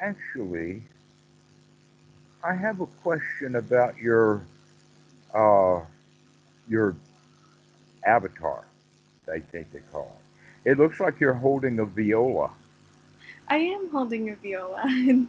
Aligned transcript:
actually, 0.00 0.82
I 2.42 2.54
have 2.54 2.80
a 2.80 2.86
question 2.86 3.56
about 3.56 3.98
your 3.98 4.42
uh, 5.34 5.80
your 6.68 6.96
avatar. 8.04 8.64
I 9.32 9.40
think 9.40 9.72
they 9.72 9.80
call 9.92 10.16
it. 10.64 10.70
It 10.70 10.78
looks 10.78 11.00
like 11.00 11.20
you're 11.20 11.34
holding 11.34 11.78
a 11.80 11.84
viola. 11.84 12.50
I 13.48 13.56
am 13.56 13.90
holding 13.90 14.30
a 14.30 14.36
viola. 14.36 14.82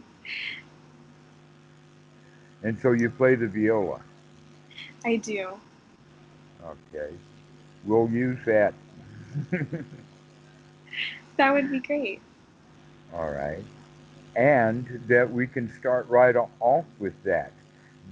and 2.62 2.78
so 2.80 2.92
you 2.92 3.10
play 3.10 3.34
the 3.34 3.48
viola. 3.48 4.00
I 5.04 5.16
do. 5.16 5.48
Okay. 6.64 7.12
We'll 7.84 8.08
use 8.10 8.38
that. 8.46 8.74
that 11.36 11.52
would 11.52 11.70
be 11.70 11.80
great. 11.80 12.20
All 13.14 13.30
right. 13.30 13.64
And 14.36 15.02
that 15.08 15.30
we 15.32 15.46
can 15.46 15.72
start 15.78 16.08
right 16.08 16.36
off 16.60 16.84
with 16.98 17.14
that. 17.24 17.52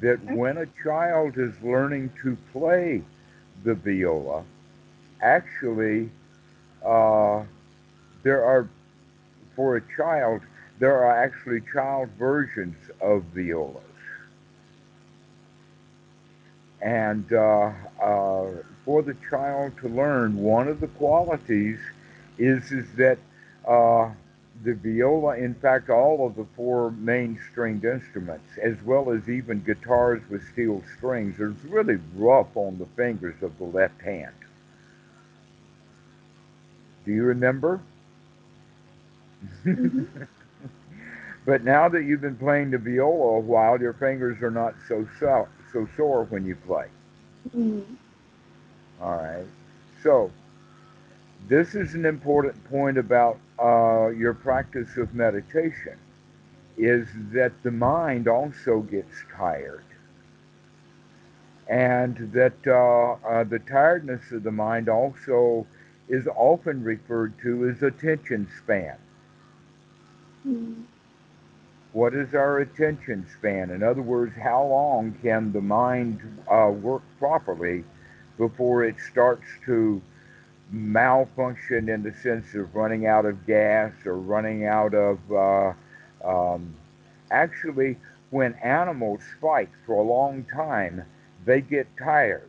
That 0.01 0.23
when 0.25 0.59
a 0.59 0.67
child 0.83 1.39
is 1.39 1.55
learning 1.63 2.13
to 2.23 2.37
play 2.53 3.03
the 3.65 3.75
viola, 3.75 4.45
actually, 5.21 6.11
uh, 6.85 7.43
there 8.23 8.45
are, 8.45 8.69
for 9.57 9.77
a 9.77 9.83
child, 9.97 10.43
there 10.79 10.97
are 10.97 11.25
actually 11.25 11.63
child 11.73 12.09
versions 12.19 12.77
of 13.01 13.23
violas. 13.35 13.83
And 16.81 17.33
uh, 17.33 17.73
uh, 18.01 18.47
for 18.85 19.03
the 19.03 19.17
child 19.29 19.73
to 19.81 19.89
learn, 19.89 20.37
one 20.37 20.69
of 20.69 20.81
the 20.81 20.87
qualities 20.87 21.79
is, 22.39 22.71
is 22.71 22.87
that 22.93 23.19
uh, 23.67 24.11
the 24.65 24.75
viola, 24.75 25.37
in 25.37 25.55
fact, 25.55 25.89
all 25.89 26.27
of 26.27 26.35
the 26.35 26.47
four 26.57 26.91
main 26.91 27.39
stringed 27.51 27.85
instruments, 27.85 28.49
as 28.61 28.77
well 28.85 29.11
as 29.11 29.29
even 29.29 29.63
guitars 29.63 30.21
with 30.29 30.47
steel 30.53 30.83
strings, 30.97 31.39
are 31.39 31.51
really 31.69 31.99
rough 32.17 32.57
on 32.57 32.79
the 32.79 32.87
fingers 32.97 33.41
of 33.43 33.57
the 33.59 33.65
left 33.65 34.01
hand. 34.01 34.35
Do 37.05 37.13
you 37.13 37.23
remember? 37.25 37.81
Mm-hmm. 39.65 40.05
but 41.47 41.63
now 41.63 41.89
that 41.89 42.03
you've 42.03 42.21
been 42.21 42.37
playing 42.37 42.71
the 42.71 42.79
viola 42.79 43.37
a 43.37 43.41
while, 43.41 43.81
your 43.81 43.93
fingers 43.93 44.43
are 44.43 44.51
not 44.51 44.75
so 44.89 45.07
so, 45.21 45.49
so 45.73 45.89
sore 45.97 46.25
when 46.25 46.45
you 46.45 46.57
play. 46.57 46.87
Mm-hmm. 47.57 47.95
All 49.01 49.17
right. 49.17 49.47
So 50.03 50.33
this 51.49 51.75
is 51.75 51.95
an 51.95 52.05
important 52.05 52.63
point 52.69 52.99
about 52.99 53.39
uh, 53.61 54.09
your 54.09 54.35
practice 54.35 54.97
of 54.97 55.15
meditation 55.15 55.99
is 56.77 57.09
that 57.33 57.53
the 57.63 57.71
mind 57.71 58.29
also 58.29 58.81
gets 58.81 59.25
tired 59.37 59.85
and 61.69 62.33
that 62.33 62.55
uh, 62.67 63.29
uh, 63.29 63.45
the 63.45 63.59
tiredness 63.59 64.33
of 64.33 64.43
the 64.43 64.51
mind 64.51 64.89
also 64.89 65.67
is 66.09 66.27
often 66.29 66.83
referred 66.83 67.39
to 67.43 67.69
as 67.69 67.83
attention 67.83 68.49
span. 68.63 68.97
Mm. 70.47 70.85
What 71.93 72.15
is 72.15 72.35
our 72.35 72.59
attention 72.59 73.27
span? 73.37 73.71
In 73.71 73.83
other 73.83 74.01
words, 74.01 74.35
how 74.43 74.65
long 74.65 75.15
can 75.21 75.53
the 75.53 75.61
mind 75.61 76.21
uh, 76.51 76.71
work 76.71 77.03
properly 77.19 77.85
before 78.39 78.85
it 78.85 78.97
starts 79.11 79.47
to 79.67 80.01
malfunction 80.71 81.89
in 81.89 82.03
the 82.03 82.13
sense 82.13 82.55
of 82.55 82.75
running 82.75 83.07
out 83.07 83.25
of 83.25 83.47
gas 83.47 83.93
or 84.05 84.19
running 84.19 84.67
out 84.67 84.95
of. 84.95 85.19
Uh, 85.33 85.73
um, 86.25 86.75
actually, 87.31 87.97
when 88.31 88.55
animals 88.55 89.23
fight 89.41 89.71
for 89.87 89.95
a 89.95 90.03
long 90.03 90.45
time, 90.45 91.05
they 91.45 91.61
get 91.61 91.87
tired. 91.97 92.49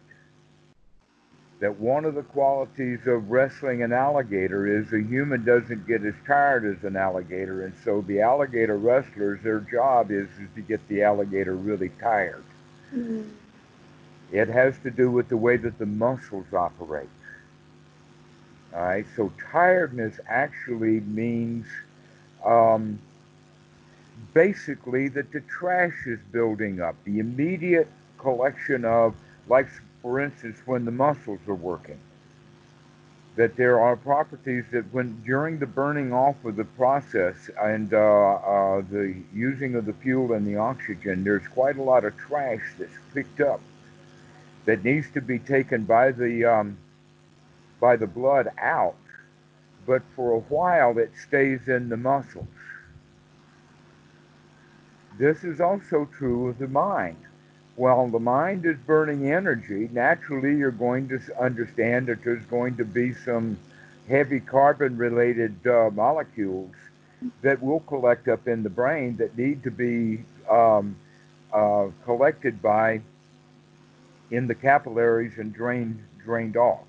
That 1.59 1.77
one 1.77 2.05
of 2.05 2.15
the 2.15 2.23
qualities 2.23 2.99
of 3.05 3.29
wrestling 3.29 3.83
an 3.83 3.91
alligator 3.91 4.79
is 4.79 4.93
a 4.93 5.01
human 5.01 5.43
doesn't 5.43 5.87
get 5.87 6.05
as 6.05 6.13
tired 6.25 6.63
as 6.65 6.85
an 6.85 6.95
alligator, 6.95 7.65
and 7.65 7.73
so 7.83 8.01
the 8.01 8.21
alligator 8.21 8.77
wrestlers, 8.77 9.41
their 9.43 9.59
job 9.59 10.09
is, 10.09 10.29
is 10.39 10.47
to 10.55 10.61
get 10.61 10.85
the 10.87 11.03
alligator 11.03 11.55
really 11.55 11.91
tired. 12.01 12.45
Mm-hmm. 12.95 13.23
It 14.31 14.47
has 14.47 14.77
to 14.83 14.91
do 14.91 15.11
with 15.11 15.27
the 15.27 15.37
way 15.37 15.57
that 15.57 15.77
the 15.79 15.85
muscles 15.85 16.45
operate. 16.53 17.09
All 18.73 18.81
right, 18.81 19.05
so 19.15 19.31
tiredness 19.51 20.19
actually 20.27 20.99
means 20.99 21.65
um, 22.45 22.99
basically 24.33 25.07
that 25.09 25.31
the 25.31 25.41
trash 25.41 26.05
is 26.05 26.19
building 26.31 26.79
up. 26.79 26.95
The 27.03 27.19
immediate 27.19 27.87
collection 28.19 28.85
of, 28.85 29.15
like 29.47 29.67
for 30.01 30.19
instance, 30.19 30.57
when 30.65 30.85
the 30.85 30.91
muscles 30.91 31.39
are 31.47 31.55
working, 31.55 31.99
that 33.35 33.55
there 33.55 33.79
are 33.79 33.95
properties 33.95 34.65
that 34.71 34.93
when 34.93 35.19
during 35.25 35.57
the 35.57 35.65
burning 35.65 36.13
off 36.13 36.35
of 36.45 36.55
the 36.55 36.65
process 36.65 37.49
and 37.59 37.93
uh, 37.93 37.97
uh, 37.97 38.81
the 38.91 39.15
using 39.33 39.75
of 39.75 39.85
the 39.85 39.93
fuel 39.93 40.33
and 40.33 40.45
the 40.45 40.57
oxygen, 40.57 41.23
there's 41.23 41.47
quite 41.47 41.77
a 41.77 41.81
lot 41.81 42.05
of 42.05 42.15
trash 42.17 42.61
that's 42.77 42.91
picked 43.13 43.41
up 43.41 43.61
that 44.65 44.83
needs 44.83 45.09
to 45.11 45.21
be 45.21 45.39
taken 45.39 45.85
by 45.85 46.11
the 46.11 46.45
um, 46.45 46.77
by 47.79 47.95
the 47.95 48.07
blood 48.07 48.49
out, 48.57 48.95
but 49.85 50.01
for 50.15 50.31
a 50.31 50.39
while 50.39 50.97
it 50.97 51.11
stays 51.15 51.67
in 51.67 51.89
the 51.89 51.97
muscles. 51.97 52.47
This 55.17 55.43
is 55.43 55.59
also 55.59 56.07
true 56.17 56.49
of 56.49 56.59
the 56.59 56.67
mind. 56.67 57.17
While 57.75 58.07
the 58.09 58.19
mind 58.19 58.65
is 58.65 58.77
burning 58.85 59.31
energy, 59.31 59.89
naturally 59.91 60.55
you're 60.55 60.71
going 60.71 61.07
to 61.09 61.19
understand 61.39 62.07
that 62.07 62.23
there's 62.23 62.45
going 62.45 62.75
to 62.77 62.85
be 62.85 63.13
some 63.13 63.57
heavy 64.09 64.39
carbon 64.39 64.97
related 64.97 65.65
uh, 65.67 65.89
molecules 65.93 66.73
that 67.41 67.61
will 67.61 67.81
collect 67.81 68.27
up 68.27 68.47
in 68.47 68.63
the 68.63 68.69
brain 68.69 69.17
that 69.17 69.37
need 69.37 69.63
to 69.63 69.71
be 69.71 70.23
um, 70.49 70.95
uh, 71.53 71.87
collected 72.05 72.61
by 72.61 73.01
in 74.31 74.47
the 74.47 74.55
capillaries 74.55 75.37
and 75.37 75.53
drained 75.53 76.03
drained 76.23 76.55
off 76.57 76.88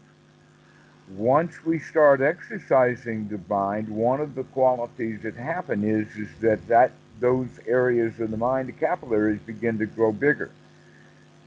once 1.16 1.64
we 1.64 1.78
start 1.78 2.20
exercising 2.20 3.28
the 3.28 3.40
mind, 3.48 3.88
one 3.88 4.20
of 4.20 4.34
the 4.34 4.44
qualities 4.44 5.20
that 5.22 5.34
happen 5.34 5.82
is 5.84 6.08
is 6.16 6.28
that 6.40 6.66
that 6.68 6.92
those 7.18 7.48
areas 7.66 8.18
of 8.20 8.30
the 8.30 8.36
mind, 8.36 8.68
the 8.68 8.72
capillaries, 8.72 9.40
begin 9.40 9.78
to 9.78 9.86
grow 9.86 10.12
bigger. 10.12 10.50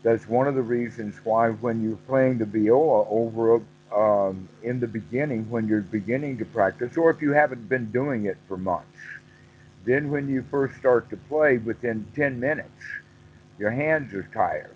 That's 0.04 0.28
one 0.28 0.48
of 0.48 0.56
the 0.56 0.62
reasons 0.62 1.16
why 1.24 1.50
when 1.50 1.82
you're 1.82 1.96
playing 1.96 2.38
the 2.40 2.46
viola 2.46 3.08
over 3.10 3.62
um, 3.96 4.50
in 4.62 4.80
the 4.80 4.88
beginning, 4.88 5.50
when 5.50 5.68
you're 5.68 5.82
beginning 5.82 6.38
to 6.40 6.46
practice, 6.46 6.98
or 6.98 7.10
if 7.10 7.22
you 7.22 7.32
haven't 7.32 7.70
been 7.70 7.90
doing 7.92 8.26
it 8.26 8.38
for 8.48 8.58
months, 8.58 9.00
then 9.86 10.12
when 10.12 10.28
you 10.28 10.44
first 10.52 10.76
start 10.78 11.10
to 11.10 11.18
play, 11.18 11.58
within 11.58 12.06
10 12.16 12.40
minutes, 12.40 12.84
your 13.58 13.72
hands 13.72 14.14
are 14.14 14.28
tired 14.34 14.76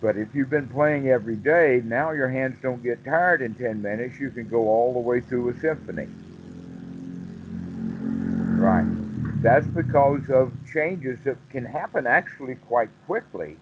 but 0.00 0.16
if 0.16 0.34
you've 0.34 0.48
been 0.48 0.68
playing 0.68 1.08
every 1.08 1.36
day, 1.36 1.82
now 1.84 2.12
your 2.12 2.28
hands 2.28 2.56
don't 2.62 2.82
get 2.82 3.04
tired 3.04 3.42
in 3.42 3.54
10 3.54 3.82
minutes. 3.82 4.18
You 4.18 4.30
can 4.30 4.48
go 4.48 4.68
all 4.68 4.94
the 4.94 4.98
way 4.98 5.20
through 5.20 5.50
a 5.50 5.60
symphony. 5.60 6.08
Right. 8.58 8.86
That's 9.42 9.66
because 9.66 10.28
of 10.30 10.52
changes 10.72 11.18
that 11.24 11.36
can 11.50 11.64
happen 11.64 12.06
actually 12.06 12.54
quite 12.54 12.88
quickly 13.06 13.56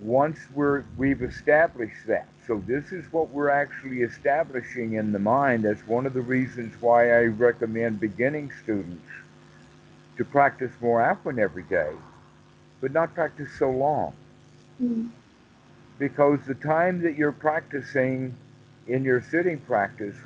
once 0.00 0.38
we're, 0.54 0.84
we've 0.96 1.22
established 1.22 2.06
that. 2.06 2.28
So 2.46 2.62
this 2.66 2.92
is 2.92 3.04
what 3.12 3.30
we're 3.30 3.50
actually 3.50 4.02
establishing 4.02 4.94
in 4.94 5.12
the 5.12 5.18
mind. 5.18 5.64
That's 5.64 5.86
one 5.86 6.06
of 6.06 6.14
the 6.14 6.22
reasons 6.22 6.74
why 6.80 7.12
I 7.12 7.24
recommend 7.24 8.00
beginning 8.00 8.50
students 8.62 9.06
to 10.16 10.24
practice 10.24 10.72
more 10.80 11.02
often 11.02 11.38
every 11.38 11.64
day, 11.64 11.92
but 12.80 12.92
not 12.92 13.14
practice 13.14 13.50
so 13.58 13.70
long. 13.70 14.12
Mm-hmm 14.82 15.08
because 15.98 16.40
the 16.46 16.54
time 16.54 17.02
that 17.02 17.16
you're 17.16 17.32
practicing 17.32 18.36
in 18.86 19.04
your 19.04 19.20
sitting 19.20 19.58
practice, 19.58 20.16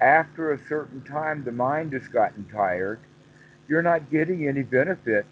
after 0.00 0.52
a 0.52 0.58
certain 0.68 1.02
time, 1.02 1.44
the 1.44 1.52
mind 1.52 1.92
has 1.92 2.06
gotten 2.08 2.44
tired. 2.52 3.00
You're 3.68 3.82
not 3.82 4.10
getting 4.10 4.46
any 4.46 4.62
benefit 4.62 5.26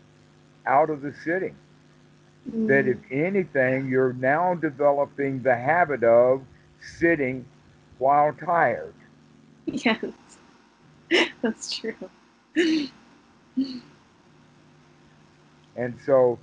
out 0.67 0.91
of 0.91 1.03
the 1.03 1.15
sitting. 1.25 1.55
Mm. 2.51 2.69
That 2.69 2.89
if 2.89 2.99
anything, 3.11 3.89
you're 3.89 4.13
now 4.15 4.55
developing 4.55 5.43
the 5.43 5.57
habit 5.57 6.03
of 6.05 6.43
sitting 6.81 7.45
while 7.99 8.33
tired. 8.33 8.95
Yes, 9.67 10.05
that's 11.43 11.77
true. 11.77 11.95
and 15.77 15.99
so 16.05 16.39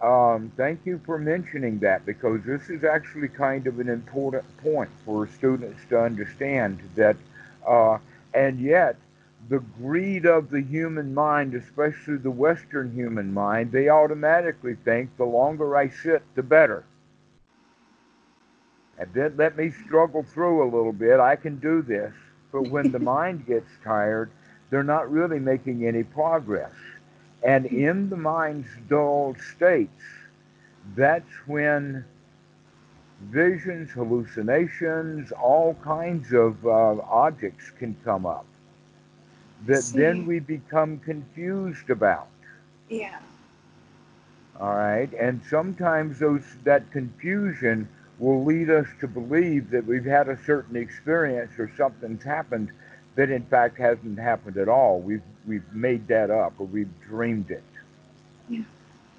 um, 0.00 0.52
thank 0.56 0.84
you 0.84 1.00
for 1.04 1.18
mentioning 1.18 1.78
that 1.80 2.04
because 2.04 2.40
this 2.44 2.68
is 2.68 2.84
actually 2.84 3.28
kind 3.28 3.66
of 3.66 3.78
an 3.78 3.88
important 3.88 4.44
point 4.58 4.90
for 5.04 5.26
students 5.28 5.80
to 5.90 6.00
understand 6.00 6.80
that, 6.96 7.16
uh, 7.66 7.98
and 8.34 8.60
yet 8.60 8.96
the 9.48 9.58
greed 9.58 10.24
of 10.26 10.50
the 10.50 10.62
human 10.62 11.14
mind, 11.14 11.54
especially 11.54 12.16
the 12.16 12.30
Western 12.30 12.92
human 12.92 13.32
mind, 13.32 13.72
they 13.72 13.88
automatically 13.88 14.76
think 14.84 15.16
the 15.16 15.24
longer 15.24 15.76
I 15.76 15.88
sit, 15.88 16.22
the 16.34 16.42
better. 16.42 16.84
And 18.98 19.12
then 19.14 19.34
let 19.36 19.56
me 19.56 19.70
struggle 19.84 20.22
through 20.22 20.62
a 20.62 20.70
little 20.70 20.92
bit. 20.92 21.18
I 21.18 21.36
can 21.36 21.58
do 21.58 21.82
this. 21.82 22.12
But 22.52 22.68
when 22.68 22.92
the 22.92 22.98
mind 23.14 23.46
gets 23.46 23.70
tired, 23.84 24.30
they're 24.70 24.84
not 24.84 25.10
really 25.10 25.40
making 25.40 25.86
any 25.86 26.04
progress. 26.04 26.72
And 27.44 27.66
in 27.66 28.08
the 28.08 28.16
mind's 28.16 28.68
dull 28.88 29.36
states, 29.54 30.02
that's 30.94 31.32
when 31.46 32.04
visions, 33.30 33.90
hallucinations, 33.90 35.32
all 35.32 35.74
kinds 35.82 36.32
of 36.32 36.64
uh, 36.66 37.00
objects 37.08 37.70
can 37.70 37.96
come 38.04 38.26
up 38.26 38.46
that 39.66 39.82
See. 39.82 39.98
then 39.98 40.26
we 40.26 40.40
become 40.40 40.98
confused 40.98 41.90
about. 41.90 42.28
Yeah. 42.88 43.18
All 44.60 44.74
right, 44.74 45.12
and 45.14 45.40
sometimes 45.48 46.18
those 46.18 46.42
that 46.64 46.90
confusion 46.92 47.88
will 48.18 48.44
lead 48.44 48.70
us 48.70 48.86
to 49.00 49.08
believe 49.08 49.70
that 49.70 49.84
we've 49.84 50.04
had 50.04 50.28
a 50.28 50.38
certain 50.44 50.76
experience 50.76 51.58
or 51.58 51.70
something's 51.76 52.22
happened 52.22 52.70
that 53.16 53.30
in 53.30 53.44
fact 53.46 53.78
hasn't 53.78 54.18
happened 54.18 54.56
at 54.56 54.68
all. 54.68 55.00
We've 55.00 55.22
we've 55.46 55.72
made 55.72 56.08
that 56.08 56.30
up 56.30 56.54
or 56.58 56.66
we've 56.66 57.00
dreamed 57.02 57.50
it. 57.50 57.62
Yeah, 58.48 58.62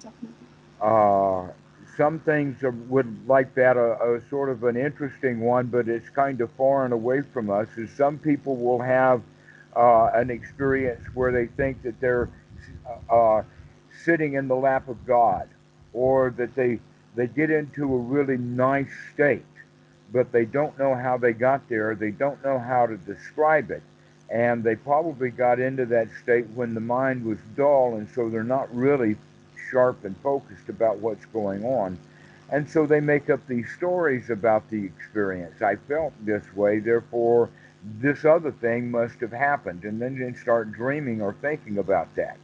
definitely. 0.00 0.46
Uh, 0.80 1.48
some 1.96 2.18
things 2.20 2.62
are, 2.62 2.70
would 2.70 3.28
like 3.28 3.54
that 3.54 3.76
a, 3.76 4.14
a 4.14 4.20
sort 4.28 4.48
of 4.48 4.64
an 4.64 4.76
interesting 4.76 5.40
one, 5.40 5.66
but 5.66 5.88
it's 5.88 6.08
kind 6.08 6.40
of 6.40 6.50
far 6.52 6.84
and 6.84 6.92
away 6.92 7.22
from 7.22 7.50
us. 7.50 7.68
Is 7.76 7.90
some 7.90 8.18
people 8.18 8.56
will 8.56 8.80
have 8.80 9.22
uh, 9.76 10.10
an 10.14 10.30
experience 10.30 11.04
where 11.14 11.32
they 11.32 11.46
think 11.46 11.82
that 11.82 12.00
they're 12.00 12.28
uh, 13.10 13.42
sitting 14.04 14.34
in 14.34 14.48
the 14.48 14.56
lap 14.56 14.88
of 14.88 15.06
God, 15.06 15.48
or 15.92 16.34
that 16.36 16.54
they 16.54 16.80
they 17.14 17.26
get 17.28 17.50
into 17.50 17.84
a 17.94 17.98
really 17.98 18.36
nice 18.36 18.90
state, 19.12 19.44
but 20.12 20.32
they 20.32 20.44
don't 20.44 20.76
know 20.78 20.94
how 20.94 21.16
they 21.16 21.32
got 21.32 21.68
there. 21.68 21.94
They 21.94 22.10
don't 22.10 22.42
know 22.44 22.58
how 22.58 22.86
to 22.86 22.96
describe 22.96 23.70
it, 23.70 23.82
and 24.30 24.64
they 24.64 24.74
probably 24.74 25.30
got 25.30 25.60
into 25.60 25.86
that 25.86 26.08
state 26.22 26.46
when 26.54 26.74
the 26.74 26.80
mind 26.80 27.24
was 27.24 27.38
dull, 27.56 27.96
and 27.96 28.08
so 28.14 28.28
they're 28.28 28.42
not 28.42 28.74
really 28.74 29.16
sharp 29.70 30.04
and 30.04 30.16
focused 30.18 30.68
about 30.68 30.98
what's 30.98 31.24
going 31.26 31.64
on. 31.64 31.98
And 32.50 32.68
so 32.68 32.86
they 32.86 33.00
make 33.00 33.30
up 33.30 33.46
these 33.46 33.68
stories 33.76 34.30
about 34.30 34.68
the 34.70 34.84
experience. 34.84 35.62
I 35.62 35.76
felt 35.76 36.12
this 36.24 36.44
way, 36.54 36.78
therefore 36.78 37.50
this 38.00 38.24
other 38.24 38.50
thing 38.50 38.90
must 38.90 39.20
have 39.20 39.32
happened, 39.32 39.84
and 39.84 40.00
then 40.00 40.18
they 40.18 40.32
start 40.38 40.72
dreaming 40.72 41.20
or 41.20 41.34
thinking 41.34 41.78
about 41.78 42.14
that. 42.16 42.38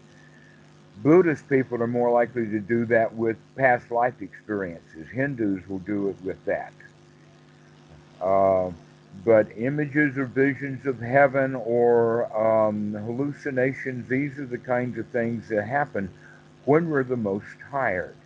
Buddhist 1.02 1.48
people 1.48 1.82
are 1.82 1.86
more 1.86 2.10
likely 2.10 2.46
to 2.46 2.60
do 2.60 2.84
that 2.86 3.14
with 3.14 3.38
past 3.56 3.90
life 3.90 4.20
experiences. 4.20 5.08
Hindus 5.08 5.66
will 5.66 5.78
do 5.78 6.08
it 6.08 6.16
with 6.22 6.44
that. 6.44 6.72
Uh, 8.20 8.70
but 9.24 9.48
images 9.56 10.16
or 10.16 10.24
visions 10.24 10.86
of 10.86 11.00
heaven 11.00 11.54
or 11.54 12.24
um, 12.36 12.94
hallucinations, 12.94 14.08
these 14.08 14.38
are 14.38 14.46
the 14.46 14.58
kinds 14.58 14.98
of 14.98 15.06
things 15.08 15.48
that 15.48 15.64
happen 15.64 16.08
when 16.64 16.88
we're 16.88 17.04
the 17.04 17.16
most 17.16 17.46
tired. 17.70 18.16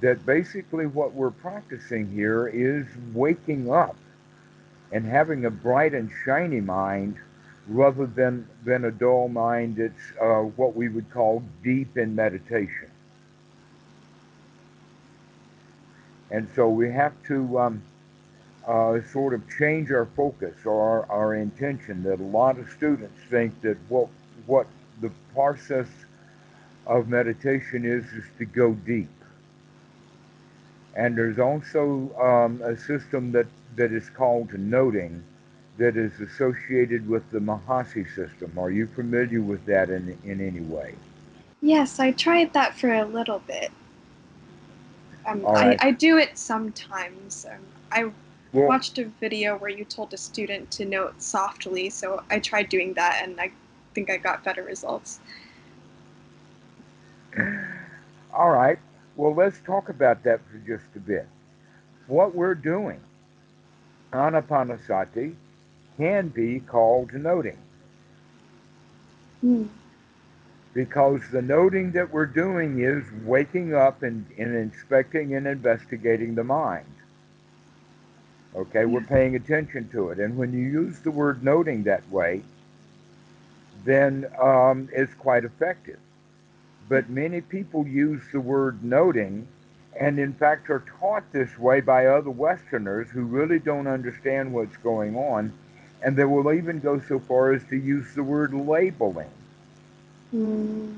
That 0.00 0.24
basically 0.26 0.86
what 0.86 1.12
we're 1.12 1.30
practicing 1.30 2.10
here 2.10 2.48
is 2.48 2.86
waking 3.14 3.70
up 3.70 3.96
and 4.92 5.06
having 5.06 5.44
a 5.44 5.50
bright 5.50 5.94
and 5.94 6.10
shiny 6.24 6.60
mind 6.60 7.16
rather 7.68 8.06
than, 8.06 8.48
than 8.64 8.84
a 8.84 8.90
dull 8.90 9.28
mind 9.28 9.76
that's 9.76 10.20
uh, 10.20 10.40
what 10.40 10.74
we 10.74 10.88
would 10.88 11.10
call 11.10 11.42
deep 11.62 11.96
in 11.96 12.14
meditation. 12.14 12.90
And 16.30 16.48
so 16.54 16.68
we 16.68 16.90
have 16.90 17.12
to 17.26 17.58
um, 17.58 17.82
uh, 18.66 19.00
sort 19.12 19.34
of 19.34 19.42
change 19.58 19.90
our 19.90 20.06
focus 20.06 20.54
or 20.64 20.80
our, 20.80 21.10
our 21.10 21.34
intention. 21.34 22.02
That 22.02 22.20
a 22.20 22.22
lot 22.22 22.58
of 22.58 22.68
students 22.70 23.20
think 23.28 23.60
that 23.62 23.76
what, 23.88 24.08
what 24.46 24.66
the 25.00 25.10
process 25.34 25.88
of 26.86 27.08
meditation 27.08 27.84
is, 27.84 28.04
is 28.12 28.24
to 28.38 28.44
go 28.44 28.72
deep. 28.72 29.08
And 30.96 31.16
there's 31.16 31.38
also 31.38 32.10
um, 32.20 32.60
a 32.62 32.76
system 32.76 33.32
that 33.32 33.46
that 33.76 33.92
is 33.92 34.10
called 34.10 34.52
noting 34.58 35.22
that 35.78 35.96
is 35.96 36.20
associated 36.20 37.08
with 37.08 37.28
the 37.30 37.38
Mahasi 37.38 38.06
system. 38.14 38.52
Are 38.58 38.70
you 38.70 38.86
familiar 38.86 39.40
with 39.40 39.64
that 39.66 39.88
in, 39.88 40.18
in 40.24 40.46
any 40.46 40.60
way? 40.60 40.94
Yes, 41.62 42.00
I 42.00 42.10
tried 42.10 42.52
that 42.52 42.76
for 42.76 42.92
a 42.92 43.04
little 43.06 43.38
bit. 43.46 43.70
Um, 45.26 45.42
right. 45.42 45.78
I, 45.80 45.88
I 45.88 45.90
do 45.92 46.18
it 46.18 46.36
sometimes. 46.36 47.46
Um, 47.48 47.60
I 47.92 48.10
Well, 48.52 48.66
watched 48.68 48.98
a 48.98 49.04
video 49.20 49.56
where 49.58 49.70
you 49.70 49.84
told 49.84 50.12
a 50.12 50.16
student 50.16 50.70
to 50.72 50.84
note 50.84 51.22
softly, 51.22 51.90
so 51.90 52.22
I 52.30 52.40
tried 52.40 52.68
doing 52.68 52.94
that 52.94 53.20
and 53.22 53.40
I 53.40 53.52
think 53.94 54.10
I 54.10 54.16
got 54.16 54.42
better 54.42 54.62
results. 54.64 55.20
all 58.34 58.50
right. 58.50 58.78
Well, 59.16 59.34
let's 59.34 59.60
talk 59.60 59.88
about 59.88 60.24
that 60.24 60.40
for 60.50 60.58
just 60.58 60.86
a 60.96 61.00
bit. 61.00 61.28
What 62.06 62.34
we're 62.34 62.54
doing, 62.54 63.00
anapanasati, 64.12 65.34
can 65.96 66.28
be 66.28 66.60
called 66.60 67.12
noting 67.12 67.58
Hmm. 69.40 69.64
because 70.74 71.22
the 71.30 71.42
noting 71.42 71.92
that 71.92 72.12
we're 72.12 72.26
doing 72.26 72.80
is 72.80 73.04
waking 73.24 73.74
up 73.74 74.02
and, 74.02 74.26
and 74.38 74.54
inspecting 74.54 75.34
and 75.34 75.46
investigating 75.46 76.34
the 76.34 76.44
mind. 76.44 76.86
Okay, 78.54 78.84
we're 78.84 79.00
paying 79.02 79.36
attention 79.36 79.88
to 79.90 80.10
it. 80.10 80.18
And 80.18 80.36
when 80.36 80.52
you 80.52 80.60
use 80.60 80.98
the 81.00 81.10
word 81.10 81.44
noting 81.44 81.84
that 81.84 82.08
way, 82.10 82.42
then 83.84 84.26
um, 84.40 84.88
it's 84.92 85.14
quite 85.14 85.44
effective. 85.44 85.98
But 86.88 87.08
many 87.08 87.40
people 87.40 87.86
use 87.86 88.22
the 88.32 88.40
word 88.40 88.82
noting 88.82 89.46
and, 89.98 90.18
in 90.18 90.32
fact, 90.32 90.68
are 90.70 90.82
taught 90.98 91.24
this 91.32 91.56
way 91.58 91.80
by 91.80 92.06
other 92.06 92.30
Westerners 92.30 93.08
who 93.08 93.22
really 93.22 93.60
don't 93.60 93.86
understand 93.86 94.52
what's 94.52 94.76
going 94.78 95.16
on. 95.16 95.52
And 96.02 96.16
they 96.16 96.24
will 96.24 96.52
even 96.52 96.80
go 96.80 97.00
so 97.00 97.20
far 97.20 97.52
as 97.52 97.62
to 97.70 97.76
use 97.76 98.14
the 98.14 98.22
word 98.22 98.52
labeling. 98.52 99.30
Hmm. 100.30 100.92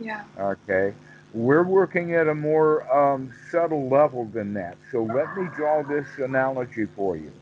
Yeah. 0.00 0.24
Okay. 0.38 0.92
We're 1.34 1.64
working 1.64 2.14
at 2.14 2.26
a 2.26 2.34
more 2.34 2.90
um, 2.94 3.32
subtle 3.50 3.88
level 3.88 4.24
than 4.26 4.54
that. 4.54 4.78
So 4.90 5.02
let 5.02 5.36
me 5.36 5.46
draw 5.54 5.82
this 5.82 6.06
analogy 6.18 6.86
for 6.96 7.16
you. 7.16 7.32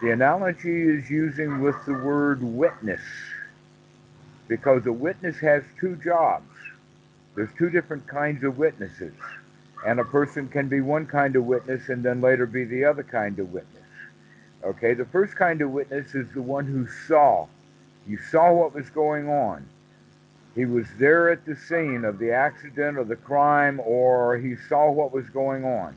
The 0.00 0.10
analogy 0.12 0.82
is 0.82 1.10
using 1.10 1.60
with 1.60 1.76
the 1.84 1.92
word 1.92 2.42
witness 2.42 3.00
because 4.48 4.86
a 4.86 4.92
witness 4.92 5.38
has 5.40 5.62
two 5.78 5.96
jobs. 5.96 6.46
There's 7.34 7.50
two 7.58 7.70
different 7.70 8.06
kinds 8.06 8.44
of 8.44 8.58
witnesses. 8.58 9.14
And 9.86 10.00
a 10.00 10.04
person 10.04 10.48
can 10.48 10.68
be 10.68 10.80
one 10.80 11.06
kind 11.06 11.36
of 11.36 11.44
witness 11.44 11.88
and 11.88 12.02
then 12.02 12.20
later 12.20 12.46
be 12.46 12.64
the 12.64 12.84
other 12.84 13.02
kind 13.02 13.38
of 13.38 13.52
witness. 13.52 13.76
Okay, 14.64 14.94
the 14.94 15.06
first 15.06 15.36
kind 15.36 15.62
of 15.62 15.70
witness 15.70 16.14
is 16.14 16.26
the 16.32 16.42
one 16.42 16.66
who 16.66 16.86
saw. 17.08 17.46
You 18.06 18.18
saw 18.30 18.52
what 18.52 18.74
was 18.74 18.90
going 18.90 19.28
on. 19.28 19.66
He 20.60 20.66
was 20.66 20.86
there 20.98 21.30
at 21.30 21.46
the 21.46 21.56
scene 21.56 22.04
of 22.04 22.18
the 22.18 22.32
accident 22.32 22.98
or 22.98 23.04
the 23.04 23.16
crime, 23.16 23.80
or 23.82 24.36
he 24.36 24.56
saw 24.68 24.90
what 24.90 25.10
was 25.10 25.26
going 25.30 25.64
on. 25.64 25.96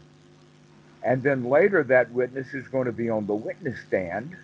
And 1.04 1.22
then 1.22 1.44
later, 1.50 1.84
that 1.84 2.12
witness 2.12 2.54
is 2.54 2.66
going 2.70 2.86
to 2.86 2.94
be 2.94 3.10
on 3.10 3.28
the 3.28 3.36
witness 3.36 3.78
stand, 3.86 4.38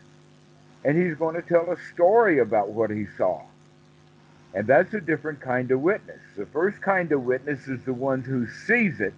and 0.84 1.02
he's 1.02 1.16
going 1.16 1.36
to 1.36 1.42
tell 1.42 1.72
a 1.72 1.78
story 1.94 2.40
about 2.40 2.68
what 2.68 2.90
he 2.90 3.06
saw. 3.18 3.44
And 4.54 4.68
that's 4.68 4.94
a 4.94 5.00
different 5.00 5.40
kind 5.40 5.72
of 5.72 5.80
witness. 5.80 6.20
The 6.36 6.48
first 6.48 6.82
kind 6.82 7.14
of 7.14 7.24
witness 7.24 7.70
is 7.70 7.82
the 7.86 7.94
one 7.94 8.22
who 8.22 8.46
sees 8.68 9.00
it, 9.00 9.14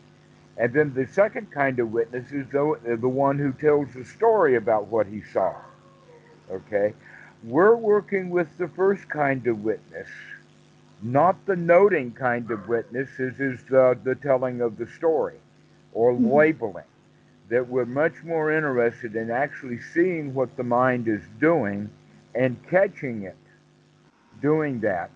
and 0.56 0.72
then 0.72 0.94
the 0.94 1.08
second 1.08 1.50
kind 1.50 1.80
of 1.80 1.92
witness 1.92 2.32
is 2.32 2.46
the, 2.50 2.78
the 2.86 3.10
one 3.10 3.40
who 3.40 3.54
tells 3.54 3.92
the 3.96 4.06
story 4.06 4.54
about 4.54 4.86
what 4.86 5.08
he 5.08 5.24
saw. 5.34 5.56
Okay? 6.52 6.94
We're 7.44 7.76
working 7.76 8.30
with 8.30 8.56
the 8.60 8.68
first 8.68 9.10
kind 9.10 9.48
of 9.48 9.64
witness 9.64 10.08
not 11.02 11.46
the 11.46 11.56
noting 11.56 12.12
kind 12.12 12.50
of 12.52 12.68
witness, 12.68 13.10
this 13.18 13.40
is 13.40 13.64
the, 13.70 13.98
the 14.04 14.16
telling 14.16 14.62
of 14.62 14.78
the 14.78 14.88
story 14.88 15.38
or 15.94 16.14
Mhm. 16.14 16.34
labeling. 16.34 16.86
That 17.50 17.68
we're 17.68 17.86
much 17.86 18.24
more 18.24 18.52
interested 18.52 19.16
in 19.16 19.30
actually 19.30 19.80
seeing 19.80 20.34
what 20.34 20.56
the 20.56 20.64
mind 20.64 21.08
is 21.08 21.22
doing 21.40 21.90
and 22.34 22.62
catching 22.70 23.24
it 23.24 23.36
doing 24.42 24.80
that 24.82 25.12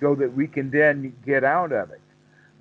so 0.00 0.14
that 0.14 0.32
we 0.34 0.46
can 0.46 0.70
then 0.70 1.14
get 1.24 1.44
out 1.44 1.72
of 1.72 1.90
it. 1.90 2.00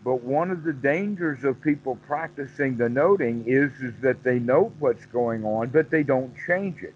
But 0.03 0.23
one 0.23 0.49
of 0.51 0.63
the 0.63 0.73
dangers 0.73 1.43
of 1.43 1.61
people 1.61 1.95
practicing 2.07 2.77
the 2.77 2.89
noting 2.89 3.43
is, 3.45 3.71
is 3.81 3.93
that 4.01 4.23
they 4.23 4.39
note 4.39 4.73
what's 4.79 5.05
going 5.05 5.45
on, 5.45 5.69
but 5.69 5.91
they 5.91 6.03
don't 6.03 6.33
change 6.47 6.81
it. 6.81 6.95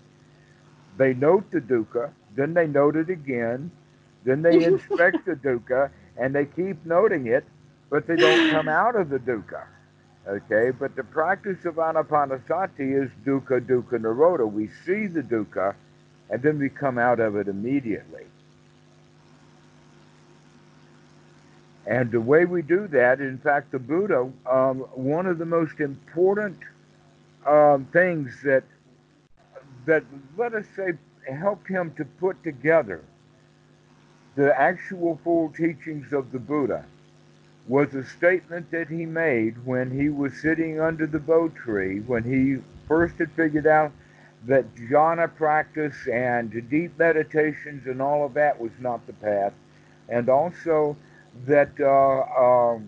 They 0.98 1.13
note 1.13 1.51
the 1.51 1.62
dukkha, 1.62 2.12
then 2.36 2.54
they 2.54 2.68
note 2.68 2.96
it 2.96 3.10
again, 3.10 3.72
then 4.25 4.41
they 4.41 4.63
inspect 4.63 5.25
the 5.25 5.36
dukkha, 5.36 5.89
and 6.17 6.36
they 6.36 6.46
keep 6.46 6.84
noting 6.86 7.27
it, 7.27 7.46
but 7.89 8.08
they 8.08 8.15
don't 8.15 8.51
come 8.51 8.67
out 8.84 8.96
of 8.96 9.10
the 9.10 9.20
dukkha. 9.20 9.63
Okay, 10.27 10.72
but 10.72 10.96
the 10.96 11.03
practice 11.03 11.63
of 11.65 11.75
anapanasati 11.75 13.03
is 13.03 13.12
dukkha, 13.24 13.62
dukkha, 13.62 14.00
nirodha. 14.00 14.51
We 14.51 14.70
see 14.86 15.05
the 15.05 15.22
dukkha, 15.22 15.75
and 16.32 16.41
then 16.41 16.58
we 16.58 16.70
come 16.70 16.98
out 16.98 17.20
of 17.20 17.36
it 17.36 17.48
immediately. 17.48 18.25
And 21.86 22.12
the 22.12 22.20
way 22.20 22.46
we 22.46 22.63
do 22.63 22.88
that, 22.88 23.20
in 23.20 23.38
fact, 23.38 23.72
the 23.72 23.77
Buddha, 23.77 24.32
um, 24.50 24.79
one 24.96 25.27
of 25.27 25.38
the 25.38 25.46
most 25.46 25.79
important 25.79 26.58
um, 27.46 27.86
things 27.94 28.41
that 28.44 28.63
that 29.86 30.03
let 30.36 30.55
us 30.55 30.65
say 30.75 30.94
helped 31.32 31.67
him 31.67 31.94
to 31.96 32.05
put 32.05 32.44
together 32.44 33.03
the 34.36 34.60
actual 34.60 35.20
full 35.24 35.50
teachings 35.50 36.12
of 36.12 36.32
the 36.32 36.39
Buddha 36.39 36.86
was 37.68 37.94
a 37.96 38.06
statement 38.06 38.70
that 38.72 38.89
he 38.89 39.06
made 39.06 39.65
when 39.65 39.89
he 39.89 40.10
was 40.10 40.34
sitting 40.39 40.80
under 40.80 41.08
the 41.08 41.20
bo 41.20 41.50
tree 41.50 42.00
when 42.01 42.24
he 42.24 42.62
first 42.88 43.15
had 43.15 43.32
figured 43.32 43.65
out 43.65 43.92
that 44.46 44.75
jhana 44.75 45.34
practice 45.36 45.96
and 46.12 46.70
deep 46.70 46.98
meditations 47.00 47.88
and 47.88 48.01
all 48.01 48.25
of 48.25 48.36
that 48.36 48.60
was 48.60 48.72
not 48.80 49.06
the 49.08 49.13
path, 49.13 49.54
and 50.10 50.30
also 50.30 50.96
that 51.48 51.72
uh, 51.80 52.75
um, 52.75 52.88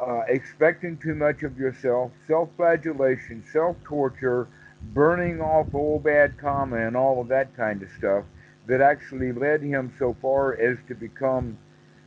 uh, 0.00 0.22
expecting 0.28 0.96
too 0.96 1.14
much 1.14 1.44
of 1.44 1.56
yourself, 1.56 2.10
self 2.26 2.48
flagellation, 2.56 3.44
self 3.52 3.76
torture, 3.84 4.48
burning 4.92 5.40
off 5.40 5.72
old 5.74 6.02
bad 6.02 6.36
karma, 6.38 6.76
and 6.76 6.96
all 6.96 7.20
of 7.20 7.28
that 7.28 7.56
kind 7.56 7.82
of 7.82 7.88
stuff 7.96 8.24
that 8.68 8.80
actually 8.82 9.32
led 9.32 9.62
him 9.62 9.92
so 9.98 10.14
far 10.22 10.54
as 10.60 10.78
to 10.86 10.94
become 10.94 11.58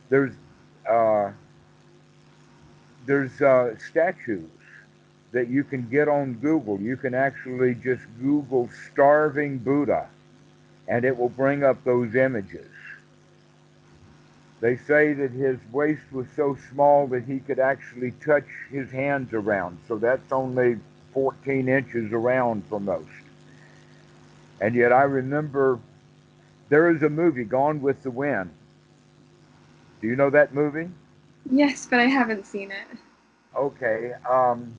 there's 0.08 0.32
uh, 0.88 1.30
there's 3.04 3.42
uh, 3.42 3.74
statues 3.78 4.48
that 5.32 5.48
you 5.48 5.64
can 5.64 5.88
get 5.88 6.08
on 6.08 6.34
Google. 6.34 6.80
You 6.80 6.96
can 6.96 7.14
actually 7.14 7.74
just 7.74 8.02
Google 8.20 8.70
starving 8.90 9.58
Buddha, 9.58 10.08
and 10.88 11.04
it 11.04 11.18
will 11.18 11.30
bring 11.30 11.64
up 11.64 11.82
those 11.84 12.14
images. 12.14 12.68
They 14.60 14.76
say 14.76 15.12
that 15.14 15.32
his 15.32 15.58
waist 15.72 16.02
was 16.12 16.28
so 16.36 16.56
small 16.70 17.08
that 17.08 17.24
he 17.24 17.40
could 17.40 17.58
actually 17.58 18.12
touch 18.24 18.46
his 18.70 18.92
hands 18.92 19.32
around. 19.32 19.78
So 19.88 19.98
that's 19.98 20.30
only 20.30 20.78
14 21.12 21.68
inches 21.68 22.12
around 22.12 22.64
for 22.68 22.78
most. 22.78 23.08
And 24.60 24.76
yet 24.76 24.92
I 24.92 25.02
remember 25.02 25.80
there 26.72 26.88
is 26.88 27.02
a 27.02 27.10
movie, 27.10 27.44
Gone 27.44 27.82
with 27.82 28.02
the 28.02 28.10
Wind. 28.10 28.48
Do 30.00 30.06
you 30.08 30.16
know 30.16 30.30
that 30.30 30.54
movie? 30.54 30.88
Yes, 31.50 31.84
but 31.84 32.00
I 32.00 32.06
haven't 32.06 32.46
seen 32.46 32.70
it. 32.70 32.98
Okay. 33.54 34.14
Um, 34.26 34.74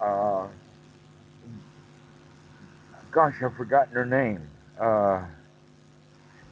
uh, 0.00 0.48
gosh, 3.12 3.36
I've 3.40 3.54
forgotten 3.54 3.92
her 3.92 4.04
name. 4.04 4.42
Uh, 4.80 5.26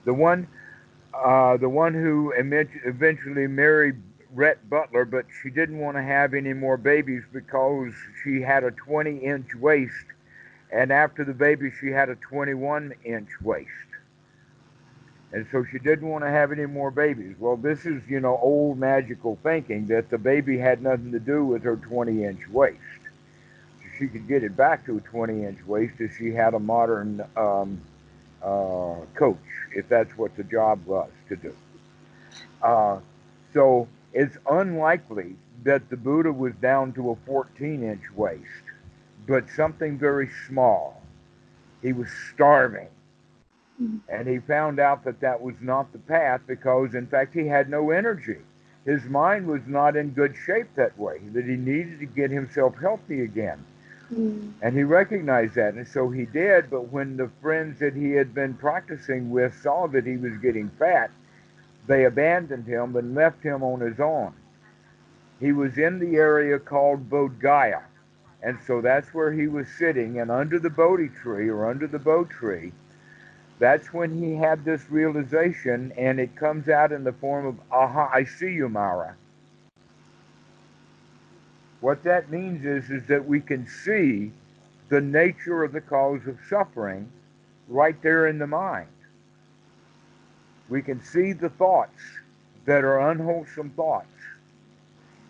the 0.05 0.15
one 0.15 0.47
uh, 1.13 1.57
the 1.57 1.69
one 1.69 1.93
who 1.93 2.33
eventually 2.37 3.49
married 3.49 3.97
Rhett 4.33 4.71
Butler, 4.71 5.05
but 5.05 5.27
she 5.43 5.51
didn't 5.51 5.81
want 5.81 5.97
to 5.97 6.03
have 6.05 6.33
any 6.33 6.53
more 6.53 6.77
babies 6.77 7.25
because 7.33 7.93
she 8.23 8.41
had 8.41 8.63
a 8.63 8.71
20 8.71 9.17
inch 9.17 9.57
waist, 9.57 10.07
and 10.71 10.93
after 10.93 11.25
the 11.25 11.35
baby, 11.35 11.73
she 11.81 11.89
had 11.89 12.09
a 12.09 12.15
21 12.15 12.95
inch 13.05 13.31
waist. 13.43 13.88
And 15.33 15.47
so 15.53 15.65
she 15.65 15.79
didn't 15.79 16.09
want 16.09 16.25
to 16.25 16.31
have 16.31 16.53
any 16.53 16.65
more 16.67 16.91
babies. 16.91 17.37
Well, 17.39 17.57
this 17.57 17.85
is, 17.85 18.03
you 18.09 18.21
know, 18.21 18.39
old 18.41 18.79
magical 18.79 19.39
thinking 19.43 19.87
that 19.89 20.09
the 20.09 20.17
baby 20.19 20.57
had 20.57 20.83
nothing 20.83 21.13
to 21.13 21.21
do 21.21 21.45
with 21.45 21.63
her 21.65 21.77
20 21.77 22.25
inch 22.25 22.49
waist. 22.49 22.79
She 23.99 24.07
could 24.07 24.27
get 24.29 24.43
it 24.43 24.57
back 24.57 24.87
to 24.87 24.97
a 24.97 25.01
20 25.01 25.45
inch 25.45 25.67
waist 25.67 25.95
if 25.99 26.17
she 26.17 26.33
had 26.33 26.55
a 26.55 26.59
modern 26.59 27.23
um, 27.37 27.81
uh, 28.43 28.95
coach 29.15 29.37
if 29.75 29.89
that's 29.89 30.17
what 30.17 30.35
the 30.37 30.45
job 30.45 30.85
was 30.87 31.11
to 31.29 31.37
do. 31.37 31.55
Uh, 32.63 33.01
so 33.53 33.89
it's 34.13 34.37
unlikely 34.51 35.37
that 35.65 35.91
the 35.91 35.97
Buddha 35.97 36.33
was 36.33 36.55
down 36.57 36.93
to 36.95 37.11
a 37.11 37.17
14 37.27 37.83
inch 37.83 38.03
waist, 38.15 38.45
but 39.27 39.45
something 39.51 39.99
very 39.99 40.31
small. 40.47 41.03
He 41.83 41.93
was 41.93 42.09
starving. 42.35 42.89
Mm-hmm. 43.83 43.99
And 44.09 44.29
he 44.29 44.39
found 44.39 44.81
out 44.81 45.05
that 45.05 45.21
that 45.21 45.41
was 45.41 45.55
not 45.61 45.93
the 45.93 45.99
path 45.99 46.41
because, 46.47 46.95
in 46.95 47.07
fact, 47.07 47.35
he 47.35 47.47
had 47.47 47.69
no 47.71 47.91
energy. 47.91 48.39
His 48.85 49.05
mind 49.05 49.47
was 49.47 49.63
not 49.67 49.97
in 49.97 50.11
good 50.11 50.35
shape 50.47 50.69
that 50.77 50.99
way, 50.99 51.19
that 51.33 51.45
he 51.45 51.57
needed 51.57 52.01
to 52.01 52.07
get 52.07 52.31
himself 52.31 52.75
healthy 52.81 53.23
again. 53.23 53.65
Mm. 54.13 54.53
And 54.63 54.75
he 54.75 54.83
recognized 54.83 55.55
that, 55.57 55.75
and 55.75 55.87
so 55.87 56.09
he 56.09 56.25
did. 56.25 56.71
But 56.71 56.91
when 56.91 57.17
the 57.17 57.31
friends 57.43 57.79
that 57.81 57.95
he 57.95 58.13
had 58.13 58.35
been 58.35 58.55
practicing 58.55 59.31
with 59.31 59.55
saw 59.63 59.87
that 59.89 60.07
he 60.07 60.17
was 60.17 60.37
getting 60.39 60.71
fat, 60.79 61.11
they 61.87 62.05
abandoned 62.05 62.67
him 62.67 62.97
and 62.97 63.15
left 63.15 63.43
him 63.43 63.63
on 63.63 63.81
his 63.81 64.01
own. 64.01 64.33
He 65.41 65.53
was 65.53 65.79
in 65.79 65.99
the 65.99 66.17
area 66.17 66.59
called 66.59 67.11
Bodh 67.11 67.39
Gaya, 67.39 67.83
and 68.43 68.59
so 68.67 68.81
that's 68.81 69.15
where 69.15 69.33
he 69.33 69.47
was 69.47 69.69
sitting. 69.79 70.19
And 70.19 70.31
under 70.31 70.59
the 70.59 70.71
Bodhi 70.71 71.09
tree 71.09 71.49
or 71.49 71.69
under 71.69 71.87
the 71.87 71.99
Bo 71.99 72.25
tree, 72.25 72.73
that's 73.59 73.93
when 73.93 74.23
he 74.23 74.35
had 74.37 74.65
this 74.65 74.89
realization, 74.91 75.93
and 75.97 76.21
it 76.21 76.37
comes 76.37 76.69
out 76.69 76.93
in 76.93 77.05
the 77.05 77.13
form 77.13 77.47
of 77.47 77.57
Aha, 77.73 78.11
I 78.13 78.25
see 78.25 78.53
you, 78.53 78.69
Mara. 78.69 79.17
What 81.81 82.03
that 82.05 82.31
means 82.31 82.65
is, 82.65 82.91
is 82.91 83.07
that 83.09 83.25
we 83.25 83.41
can 83.41 83.67
see 83.67 84.33
the 84.89 85.01
nature 85.01 85.65
of 85.65 85.73
the 85.73 85.81
cause 85.81 86.27
of 86.27 86.39
suffering 86.49 87.11
right 87.69 88.01
there 88.03 88.27
in 88.29 88.39
the 88.39 88.47
mind. 88.47 88.89
We 90.69 90.83
can 90.83 91.03
see 91.03 91.33
the 91.33 91.51
thoughts 91.51 92.01
that 92.65 92.85
are 92.85 93.11
unwholesome 93.11 93.71
thoughts. 93.71 94.07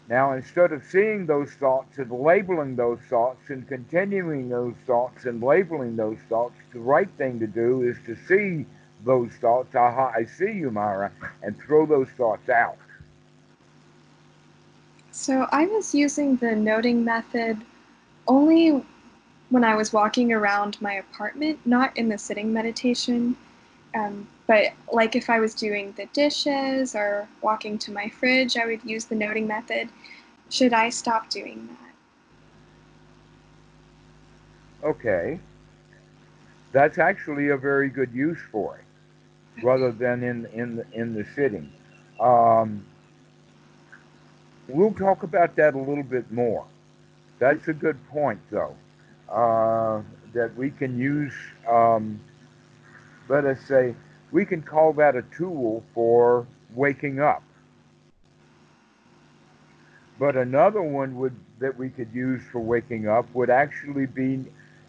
Now, 0.09 0.33
instead 0.33 0.73
of 0.73 0.83
seeing 0.85 1.27
those 1.27 1.51
thoughts 1.53 1.99
and 1.99 2.11
labeling 2.11 2.77
those 2.77 3.01
thoughts 3.11 3.51
and 3.51 3.69
continuing 3.69 4.49
those 4.49 4.75
thoughts 4.87 5.27
and 5.27 5.43
labeling 5.43 5.97
those 5.97 6.17
thoughts, 6.31 6.55
the 6.73 6.81
right 6.81 7.11
thing 7.19 7.39
to 7.41 7.47
do 7.47 7.83
is 7.83 7.99
to 8.07 8.17
see 8.27 8.65
those 9.05 9.33
thoughts, 9.35 9.75
aha, 9.75 10.11
I 10.17 10.25
see 10.25 10.51
you, 10.53 10.71
Mara, 10.71 11.13
and 11.43 11.59
throw 11.61 11.85
those 11.85 12.09
thoughts 12.17 12.49
out. 12.49 12.79
So 15.11 15.47
I 15.53 15.67
was 15.67 15.95
using 15.95 16.37
the 16.37 16.57
noting 16.57 17.05
method 17.05 17.59
only 18.27 18.83
when 19.51 19.63
I 19.63 19.75
was 19.75 19.93
walking 19.93 20.33
around 20.33 20.81
my 20.81 20.95
apartment, 20.95 21.59
not 21.67 21.97
in 21.99 22.09
the 22.09 22.17
sitting 22.17 22.51
meditation. 22.53 23.37
Um, 23.95 24.27
but 24.49 24.73
like 24.93 25.15
if 25.15 25.31
I 25.31 25.39
was 25.39 25.55
doing 25.55 25.95
the 25.97 26.07
dishes 26.07 26.97
or 26.97 27.29
walking 27.43 27.79
to 27.79 27.93
my 27.93 28.09
fridge, 28.09 28.57
I 28.57 28.67
would 28.67 28.83
use 28.85 29.05
the 29.05 29.15
noting 29.15 29.47
method. 29.47 29.89
Should 30.51 30.73
I 30.73 30.91
stop 30.91 31.31
doing 31.31 31.69
that? 31.69 31.95
Okay. 34.89 35.39
That's 36.73 36.99
actually 36.99 37.49
a 37.51 37.57
very 37.57 37.89
good 37.89 38.13
use 38.13 38.41
for 38.51 38.79
it, 38.79 39.65
rather 39.65 39.93
than 39.93 40.23
in 40.23 40.47
in 40.47 40.77
the, 40.77 40.87
in 40.93 41.15
the 41.15 41.25
sitting. 41.35 41.73
Um, 42.21 42.85
We'll 44.69 44.93
talk 44.93 45.23
about 45.23 45.57
that 45.57 45.75
a 45.75 45.79
little 45.79 46.05
bit 46.05 46.31
more. 46.31 46.67
That's 47.39 47.69
a 47.69 47.73
good 47.73 47.97
point, 48.09 48.41
though, 48.51 48.77
uh, 49.31 50.03
that 50.35 50.55
we 50.57 50.71
can 50.71 50.99
use, 50.99 51.33
um, 51.67 52.21
let 53.29 53.47
us 53.47 53.61
say, 53.67 53.95
we 54.31 54.45
can 54.45 54.63
call 54.63 54.93
that 54.95 55.17
a 55.17 55.23
tool 55.37 55.83
for 55.95 56.47
waking 56.75 57.21
up. 57.21 57.43
But 60.19 60.37
another 60.37 60.83
one 60.83 61.17
would 61.17 61.37
that 61.61 61.77
we 61.77 61.91
could 61.91 62.13
use 62.13 62.43
for 62.51 62.61
waking 62.61 63.09
up 63.09 63.27
would 63.35 63.51
actually 63.51 64.07
be 64.07 64.45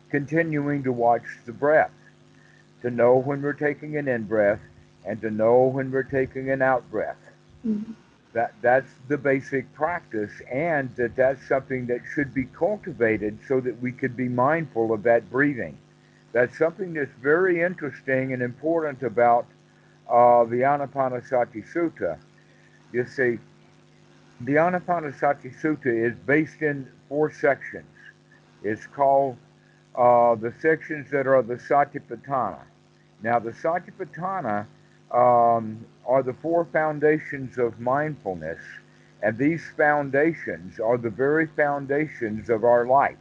continuing 0.09 0.83
to 0.83 0.91
watch 0.91 1.23
the 1.45 1.53
breath, 1.53 1.91
to 2.81 2.89
know 2.89 3.15
when 3.15 3.41
we're 3.41 3.53
taking 3.53 3.97
an 3.97 4.07
in 4.07 4.23
breath 4.23 4.59
and 5.05 5.21
to 5.21 5.29
know 5.29 5.63
when 5.63 5.91
we're 5.91 6.03
taking 6.03 6.49
an 6.49 6.61
out 6.61 6.89
breath. 6.91 7.17
Mm-hmm 7.65 7.93
that 8.33 8.53
that's 8.61 8.89
the 9.07 9.17
basic 9.17 9.71
practice 9.73 10.31
and 10.51 10.95
that 10.95 11.15
that's 11.15 11.47
something 11.47 11.87
that 11.87 11.99
should 12.13 12.33
be 12.33 12.45
cultivated 12.45 13.37
so 13.47 13.59
that 13.59 13.79
we 13.81 13.91
could 13.91 14.15
be 14.15 14.29
mindful 14.29 14.93
of 14.93 15.03
that 15.03 15.29
breathing 15.31 15.77
that's 16.31 16.57
something 16.57 16.93
that's 16.93 17.11
very 17.21 17.61
interesting 17.61 18.33
and 18.33 18.41
important 18.41 19.03
about 19.03 19.45
uh, 20.09 20.43
the 20.45 20.61
anapanasati 20.61 21.63
sutta. 21.73 22.17
You 22.91 23.05
see 23.05 23.39
the 24.41 24.53
anapanasati 24.53 25.59
sutta 25.61 25.87
is 25.87 26.15
based 26.25 26.61
in 26.61 26.87
four 27.07 27.31
sections. 27.31 27.85
It's 28.63 28.85
called 28.87 29.37
uh, 29.95 30.35
the 30.35 30.53
sections 30.61 31.09
that 31.11 31.27
are 31.27 31.41
the 31.41 31.55
satipatthana. 31.55 32.63
Now, 33.21 33.39
the 33.39 33.51
Satipatthana 33.51 34.65
um, 35.11 35.85
are 36.05 36.23
the 36.23 36.33
four 36.33 36.65
foundations 36.65 37.57
of 37.57 37.79
mindfulness, 37.79 38.59
and 39.21 39.37
these 39.37 39.63
foundations 39.75 40.79
are 40.79 40.97
the 40.97 41.09
very 41.09 41.47
foundations 41.47 42.49
of 42.49 42.63
our 42.63 42.85
life, 42.85 43.17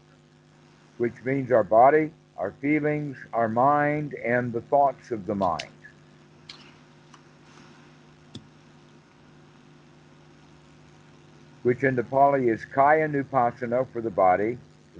which 0.98 1.14
means 1.24 1.50
our 1.50 1.64
body, 1.64 2.12
our 2.38 2.52
feelings, 2.60 3.16
our 3.32 3.48
mind, 3.48 4.14
and 4.14 4.52
the 4.52 4.60
thoughts 4.62 5.10
of 5.10 5.26
the 5.26 5.34
mind. 5.34 5.64
Which 11.64 11.82
in 11.82 11.96
the 11.96 12.04
Pali 12.04 12.48
is 12.48 12.64
Kaya 12.64 13.08
Nupassana 13.08 13.86
for 13.92 14.00
the 14.00 14.10
body, 14.10 14.56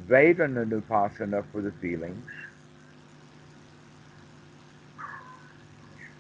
Vedana 0.07 0.68
Nupassana 0.68 1.45
for 1.52 1.62
the 1.62 1.71
feelings, 1.73 2.28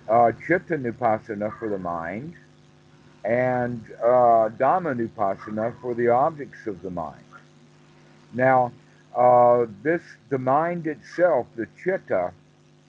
uh, 0.08 0.32
Chitta 0.46 0.78
Nupassana 0.78 1.58
for 1.58 1.68
the 1.68 1.78
mind, 1.78 2.34
and 3.24 3.84
uh, 4.02 4.48
Dhamma 4.56 4.94
Nupassana 4.96 5.74
for 5.80 5.94
the 5.94 6.08
objects 6.08 6.66
of 6.66 6.80
the 6.82 6.90
mind. 6.90 7.24
Now, 8.32 8.72
uh, 9.18 9.66
this 9.82 10.02
the 10.28 10.38
mind 10.38 10.86
itself, 10.86 11.48
the 11.56 11.66
chitta, 11.82 12.32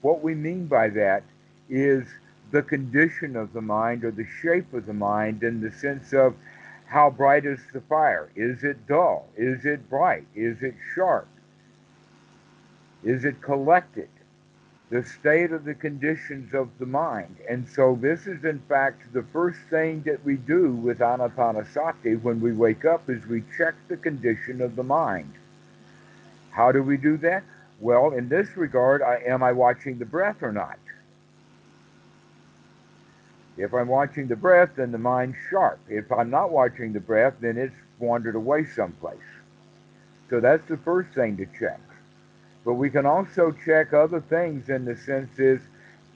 what 0.01 0.21
we 0.21 0.35
mean 0.35 0.67
by 0.67 0.89
that 0.89 1.23
is 1.69 2.07
the 2.51 2.61
condition 2.61 3.35
of 3.35 3.51
the 3.53 3.61
mind 3.61 4.03
or 4.03 4.11
the 4.11 4.27
shape 4.41 4.71
of 4.73 4.85
the 4.85 4.93
mind 4.93 5.41
in 5.43 5.59
the 5.59 5.71
sense 5.71 6.13
of 6.13 6.35
how 6.85 7.09
bright 7.09 7.45
is 7.45 7.59
the 7.73 7.81
fire? 7.81 8.29
Is 8.35 8.63
it 8.63 8.87
dull? 8.87 9.27
Is 9.37 9.65
it 9.65 9.89
bright? 9.89 10.27
Is 10.35 10.61
it 10.61 10.75
sharp? 10.93 11.27
Is 13.03 13.25
it 13.25 13.41
collected? 13.41 14.09
The 14.91 15.03
state 15.03 15.51
of 15.51 15.65
the 15.65 15.75
conditions 15.75 16.53
of 16.53 16.69
the 16.79 16.85
mind. 16.85 17.37
And 17.49 17.67
so 17.67 17.97
this 17.99 18.27
is 18.27 18.43
in 18.43 18.59
fact 18.69 19.13
the 19.13 19.25
first 19.33 19.59
thing 19.69 20.03
that 20.05 20.23
we 20.23 20.35
do 20.35 20.73
with 20.73 20.99
anapanasati 20.99 22.21
when 22.21 22.39
we 22.39 22.53
wake 22.53 22.85
up 22.85 23.09
is 23.09 23.25
we 23.25 23.43
check 23.57 23.73
the 23.87 23.97
condition 23.97 24.61
of 24.61 24.75
the 24.75 24.83
mind. 24.83 25.33
How 26.59 26.73
do 26.73 26.83
we 26.83 26.97
do 26.97 27.15
that? 27.19 27.45
Well, 27.79 28.11
in 28.11 28.27
this 28.27 28.57
regard, 28.57 29.01
I, 29.01 29.21
am 29.25 29.41
I 29.41 29.53
watching 29.53 29.97
the 29.97 30.03
breath 30.03 30.43
or 30.43 30.51
not? 30.51 30.77
If 33.55 33.73
I'm 33.73 33.87
watching 33.87 34.27
the 34.27 34.35
breath, 34.35 34.71
then 34.75 34.91
the 34.91 34.97
mind's 34.97 35.37
sharp. 35.49 35.79
If 35.87 36.11
I'm 36.11 36.29
not 36.29 36.51
watching 36.51 36.91
the 36.91 36.99
breath, 36.99 37.35
then 37.39 37.57
it's 37.57 37.77
wandered 37.97 38.35
away 38.35 38.65
someplace. 38.65 39.29
So 40.29 40.41
that's 40.41 40.67
the 40.67 40.75
first 40.75 41.15
thing 41.15 41.37
to 41.37 41.45
check. 41.57 41.79
But 42.65 42.73
we 42.73 42.89
can 42.89 43.05
also 43.05 43.55
check 43.63 43.93
other 43.93 44.19
things 44.19 44.67
in 44.67 44.83
the 44.83 44.97
sense 44.97 45.39
is, 45.39 45.61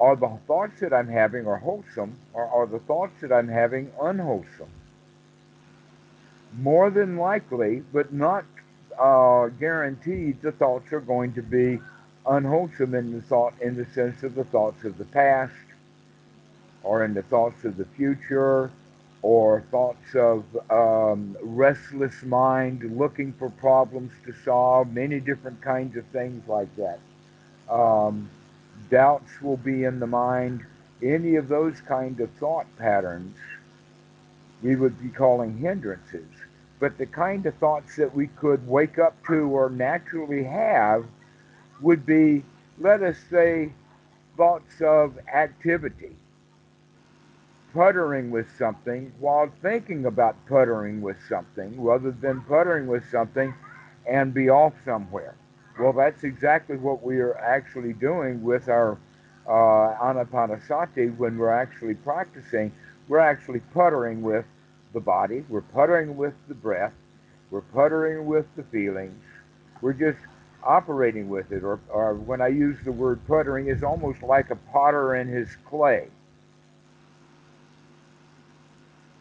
are 0.01 0.17
the 0.17 0.37
thoughts 0.45 0.81
that 0.81 0.91
I'm 0.91 1.07
having 1.07 1.47
are 1.47 1.55
wholesome 1.55 2.17
or 2.33 2.43
are 2.47 2.67
the 2.67 2.79
thoughts 2.79 3.21
that 3.21 3.31
I'm 3.31 3.47
having 3.47 3.93
unwholesome? 4.01 4.73
More 6.57 6.89
than 6.89 7.15
likely, 7.15 7.81
but 7.93 8.11
not 8.11 8.43
uh, 8.99 9.47
guaranteed, 9.59 10.41
the 10.41 10.51
thoughts 10.51 10.91
are 10.93 11.01
going 11.01 11.33
to 11.33 11.41
be 11.41 11.79
unwholesome 12.25 12.95
in 12.95 13.13
the 13.13 13.21
thought 13.21 13.53
in 13.61 13.75
the 13.75 13.85
sense 13.93 14.23
of 14.23 14.35
the 14.35 14.43
thoughts 14.45 14.83
of 14.85 14.97
the 14.97 15.05
past 15.05 15.53
or 16.83 17.03
in 17.03 17.13
the 17.13 17.23
thoughts 17.23 17.63
of 17.65 17.77
the 17.77 17.85
future 17.97 18.71
or 19.21 19.63
thoughts 19.71 20.15
of 20.15 20.43
um, 20.69 21.35
restless 21.41 22.23
mind 22.23 22.97
looking 22.97 23.33
for 23.33 23.49
problems 23.49 24.11
to 24.25 24.33
solve, 24.43 24.91
many 24.93 25.19
different 25.19 25.61
kinds 25.61 25.95
of 25.95 26.05
things 26.07 26.47
like 26.47 26.69
that. 26.75 26.99
Um, 27.69 28.29
doubts 28.89 29.41
will 29.41 29.57
be 29.57 29.85
in 29.85 29.99
the 29.99 30.07
mind. 30.07 30.65
Any 31.01 31.35
of 31.35 31.47
those 31.47 31.79
kind 31.81 32.19
of 32.19 32.29
thought 32.31 32.67
patterns 32.77 33.37
we 34.61 34.75
would 34.75 35.01
be 35.01 35.09
calling 35.09 35.57
hindrances. 35.57 36.27
But 36.83 36.97
the 36.97 37.05
kind 37.05 37.45
of 37.45 37.55
thoughts 37.59 37.95
that 37.95 38.13
we 38.13 38.27
could 38.27 38.67
wake 38.67 38.99
up 38.99 39.15
to 39.27 39.47
or 39.47 39.69
naturally 39.69 40.43
have 40.43 41.05
would 41.79 42.05
be, 42.05 42.43
let 42.77 43.01
us 43.01 43.15
say, 43.29 43.71
thoughts 44.35 44.81
of 44.81 45.17
activity 45.33 46.13
puttering 47.73 48.31
with 48.31 48.47
something 48.57 49.13
while 49.21 49.49
thinking 49.61 50.07
about 50.07 50.35
puttering 50.45 51.01
with 51.01 51.15
something 51.29 51.81
rather 51.81 52.11
than 52.11 52.41
puttering 52.41 52.87
with 52.87 53.09
something 53.09 53.53
and 54.05 54.33
be 54.33 54.49
off 54.49 54.73
somewhere. 54.83 55.35
Well, 55.79 55.93
that's 55.93 56.25
exactly 56.25 56.75
what 56.75 57.01
we 57.01 57.21
are 57.21 57.37
actually 57.37 57.93
doing 57.93 58.43
with 58.43 58.67
our 58.67 58.97
uh, 59.47 59.95
anapanasati 60.03 61.15
when 61.15 61.37
we're 61.37 61.49
actually 61.49 61.95
practicing. 61.95 62.73
We're 63.07 63.19
actually 63.19 63.61
puttering 63.73 64.21
with 64.21 64.43
the 64.93 64.99
body, 64.99 65.43
we're 65.49 65.61
puttering 65.61 66.15
with 66.15 66.33
the 66.47 66.53
breath, 66.53 66.93
we're 67.51 67.61
puttering 67.61 68.25
with 68.25 68.45
the 68.55 68.63
feelings, 68.63 69.23
we're 69.81 69.93
just 69.93 70.19
operating 70.63 71.29
with 71.29 71.51
it. 71.51 71.63
Or, 71.63 71.79
or 71.89 72.13
when 72.15 72.41
I 72.41 72.47
use 72.47 72.77
the 72.83 72.91
word 72.91 73.19
puttering, 73.27 73.67
it's 73.67 73.83
almost 73.83 74.23
like 74.23 74.49
a 74.49 74.55
potter 74.55 75.15
in 75.15 75.27
his 75.27 75.49
clay 75.65 76.07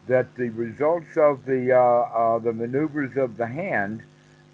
that 0.07 0.35
the 0.35 0.49
results 0.49 1.17
of 1.17 1.45
the, 1.45 1.71
uh, 1.71 1.79
uh, 1.79 2.39
the 2.39 2.51
maneuvers 2.51 3.15
of 3.17 3.37
the 3.37 3.47
hand 3.47 4.01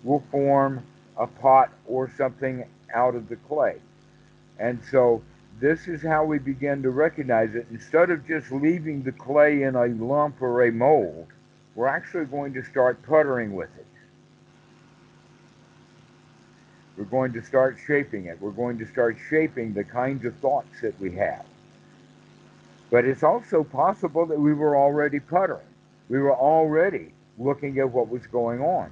will 0.03 0.23
form 0.31 0.83
a 1.17 1.27
pot 1.27 1.71
or 1.87 2.09
something 2.17 2.65
out 2.93 3.15
of 3.15 3.29
the 3.29 3.35
clay. 3.35 3.77
And 4.59 4.79
so 4.91 5.21
this 5.59 5.87
is 5.87 6.01
how 6.01 6.23
we 6.23 6.39
begin 6.39 6.81
to 6.83 6.89
recognize 6.89 7.53
it. 7.53 7.67
Instead 7.71 8.09
of 8.09 8.25
just 8.25 8.51
leaving 8.51 9.03
the 9.03 9.11
clay 9.11 9.63
in 9.63 9.75
a 9.75 9.87
lump 9.87 10.41
or 10.41 10.63
a 10.63 10.71
mold, 10.71 11.27
we're 11.75 11.87
actually 11.87 12.25
going 12.25 12.53
to 12.53 12.63
start 12.63 13.01
puttering 13.03 13.53
with 13.53 13.69
it. 13.77 13.85
We're 16.97 17.05
going 17.05 17.33
to 17.33 17.41
start 17.41 17.77
shaping 17.85 18.25
it. 18.25 18.41
We're 18.41 18.51
going 18.51 18.77
to 18.79 18.85
start 18.85 19.17
shaping 19.29 19.73
the 19.73 19.83
kinds 19.83 20.25
of 20.25 20.35
thoughts 20.37 20.81
that 20.81 20.99
we 20.99 21.11
have. 21.15 21.45
But 22.91 23.05
it's 23.05 23.23
also 23.23 23.63
possible 23.63 24.25
that 24.25 24.39
we 24.39 24.53
were 24.53 24.75
already 24.75 25.19
puttering. 25.19 25.65
We 26.09 26.19
were 26.19 26.35
already 26.35 27.11
looking 27.37 27.79
at 27.79 27.89
what 27.89 28.09
was 28.09 28.25
going 28.27 28.61
on. 28.61 28.91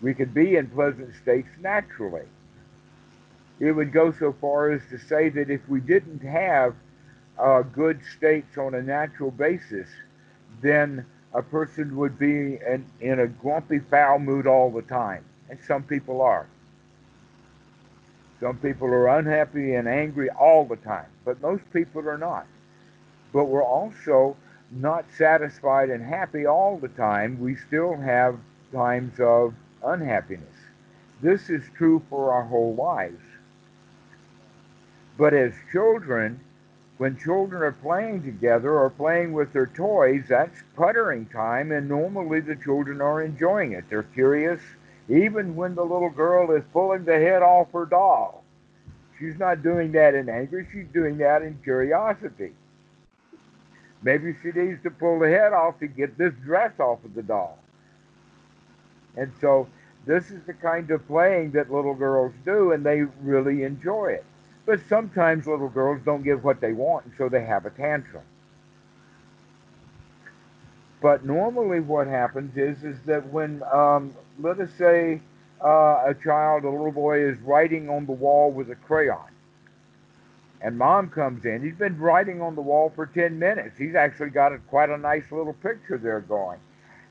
We 0.00 0.14
could 0.14 0.32
be 0.32 0.56
in 0.56 0.68
pleasant 0.68 1.14
states 1.16 1.48
naturally. 1.60 2.26
It 3.58 3.72
would 3.72 3.92
go 3.92 4.12
so 4.12 4.32
far 4.32 4.70
as 4.70 4.82
to 4.90 4.98
say 4.98 5.28
that 5.30 5.50
if 5.50 5.66
we 5.68 5.80
didn't 5.80 6.20
have 6.22 6.74
uh, 7.38 7.62
good 7.62 8.00
states 8.16 8.58
on 8.58 8.74
a 8.74 8.82
natural 8.82 9.30
basis, 9.30 9.88
then 10.60 11.06
a 11.32 11.42
person 11.42 11.96
would 11.96 12.18
be 12.18 12.56
in, 12.56 12.86
in 13.00 13.20
a 13.20 13.26
grumpy, 13.26 13.78
foul 13.78 14.18
mood 14.18 14.46
all 14.46 14.70
the 14.70 14.82
time. 14.82 15.24
And 15.48 15.58
some 15.66 15.82
people 15.82 16.20
are. 16.22 16.46
Some 18.40 18.58
people 18.58 18.88
are 18.88 19.18
unhappy 19.18 19.74
and 19.74 19.88
angry 19.88 20.28
all 20.28 20.66
the 20.66 20.76
time, 20.76 21.06
but 21.24 21.40
most 21.40 21.62
people 21.72 22.06
are 22.08 22.18
not. 22.18 22.46
But 23.32 23.44
we're 23.44 23.64
also 23.64 24.36
not 24.70 25.06
satisfied 25.16 25.90
and 25.90 26.04
happy 26.04 26.46
all 26.46 26.78
the 26.78 26.88
time. 26.88 27.40
We 27.40 27.56
still 27.56 27.96
have 27.96 28.38
times 28.72 29.18
of 29.20 29.54
unhappiness. 29.82 30.54
This 31.22 31.48
is 31.48 31.62
true 31.76 32.02
for 32.10 32.32
our 32.32 32.44
whole 32.44 32.74
lives. 32.74 33.22
But 35.18 35.32
as 35.32 35.52
children, 35.72 36.40
when 36.98 37.18
children 37.18 37.62
are 37.62 37.72
playing 37.72 38.22
together 38.22 38.78
or 38.78 38.90
playing 38.90 39.32
with 39.32 39.52
their 39.52 39.66
toys, 39.66 40.24
that's 40.28 40.62
puttering 40.76 41.26
time, 41.26 41.72
and 41.72 41.88
normally 41.88 42.40
the 42.40 42.56
children 42.56 43.00
are 43.00 43.22
enjoying 43.22 43.72
it. 43.72 43.84
They're 43.88 44.02
curious, 44.02 44.60
even 45.08 45.56
when 45.56 45.74
the 45.74 45.84
little 45.84 46.10
girl 46.10 46.50
is 46.52 46.64
pulling 46.72 47.04
the 47.04 47.18
head 47.18 47.42
off 47.42 47.72
her 47.72 47.86
doll. 47.86 48.44
She's 49.18 49.38
not 49.38 49.62
doing 49.62 49.92
that 49.92 50.14
in 50.14 50.28
anger, 50.28 50.66
she's 50.72 50.88
doing 50.92 51.18
that 51.18 51.42
in 51.42 51.58
curiosity. 51.62 52.52
Maybe 54.02 54.34
she 54.42 54.52
needs 54.52 54.82
to 54.82 54.90
pull 54.90 55.18
the 55.18 55.28
head 55.28 55.52
off 55.52 55.78
to 55.80 55.86
get 55.86 56.18
this 56.18 56.34
dress 56.44 56.78
off 56.78 57.02
of 57.04 57.14
the 57.14 57.22
doll. 57.22 57.58
And 59.16 59.32
so 59.40 59.68
this 60.04 60.30
is 60.30 60.44
the 60.46 60.52
kind 60.52 60.90
of 60.90 61.06
playing 61.06 61.52
that 61.52 61.72
little 61.72 61.94
girls 61.94 62.34
do, 62.44 62.72
and 62.72 62.84
they 62.84 63.02
really 63.22 63.62
enjoy 63.62 64.12
it. 64.12 64.24
But 64.66 64.80
sometimes 64.88 65.46
little 65.46 65.68
girls 65.68 66.00
don't 66.04 66.24
get 66.24 66.42
what 66.42 66.60
they 66.60 66.72
want, 66.72 67.06
and 67.06 67.14
so 67.16 67.28
they 67.28 67.44
have 67.44 67.66
a 67.66 67.70
tantrum. 67.70 68.24
But 71.00 71.24
normally, 71.24 71.78
what 71.78 72.08
happens 72.08 72.56
is 72.56 72.82
is 72.82 73.00
that 73.06 73.32
when, 73.32 73.62
um, 73.72 74.12
let 74.40 74.58
us 74.58 74.70
say, 74.76 75.20
uh, 75.64 76.02
a 76.06 76.14
child, 76.22 76.64
a 76.64 76.70
little 76.70 76.90
boy, 76.90 77.20
is 77.20 77.38
writing 77.40 77.88
on 77.88 78.06
the 78.06 78.12
wall 78.12 78.50
with 78.50 78.68
a 78.70 78.74
crayon, 78.74 79.30
and 80.60 80.76
mom 80.76 81.10
comes 81.10 81.44
in. 81.44 81.62
He's 81.62 81.76
been 81.76 81.96
writing 81.98 82.42
on 82.42 82.56
the 82.56 82.62
wall 82.62 82.90
for 82.92 83.06
ten 83.06 83.38
minutes. 83.38 83.78
He's 83.78 83.94
actually 83.94 84.30
got 84.30 84.52
a, 84.52 84.58
quite 84.58 84.90
a 84.90 84.98
nice 84.98 85.30
little 85.30 85.52
picture 85.52 85.96
there 85.96 86.20
going, 86.20 86.58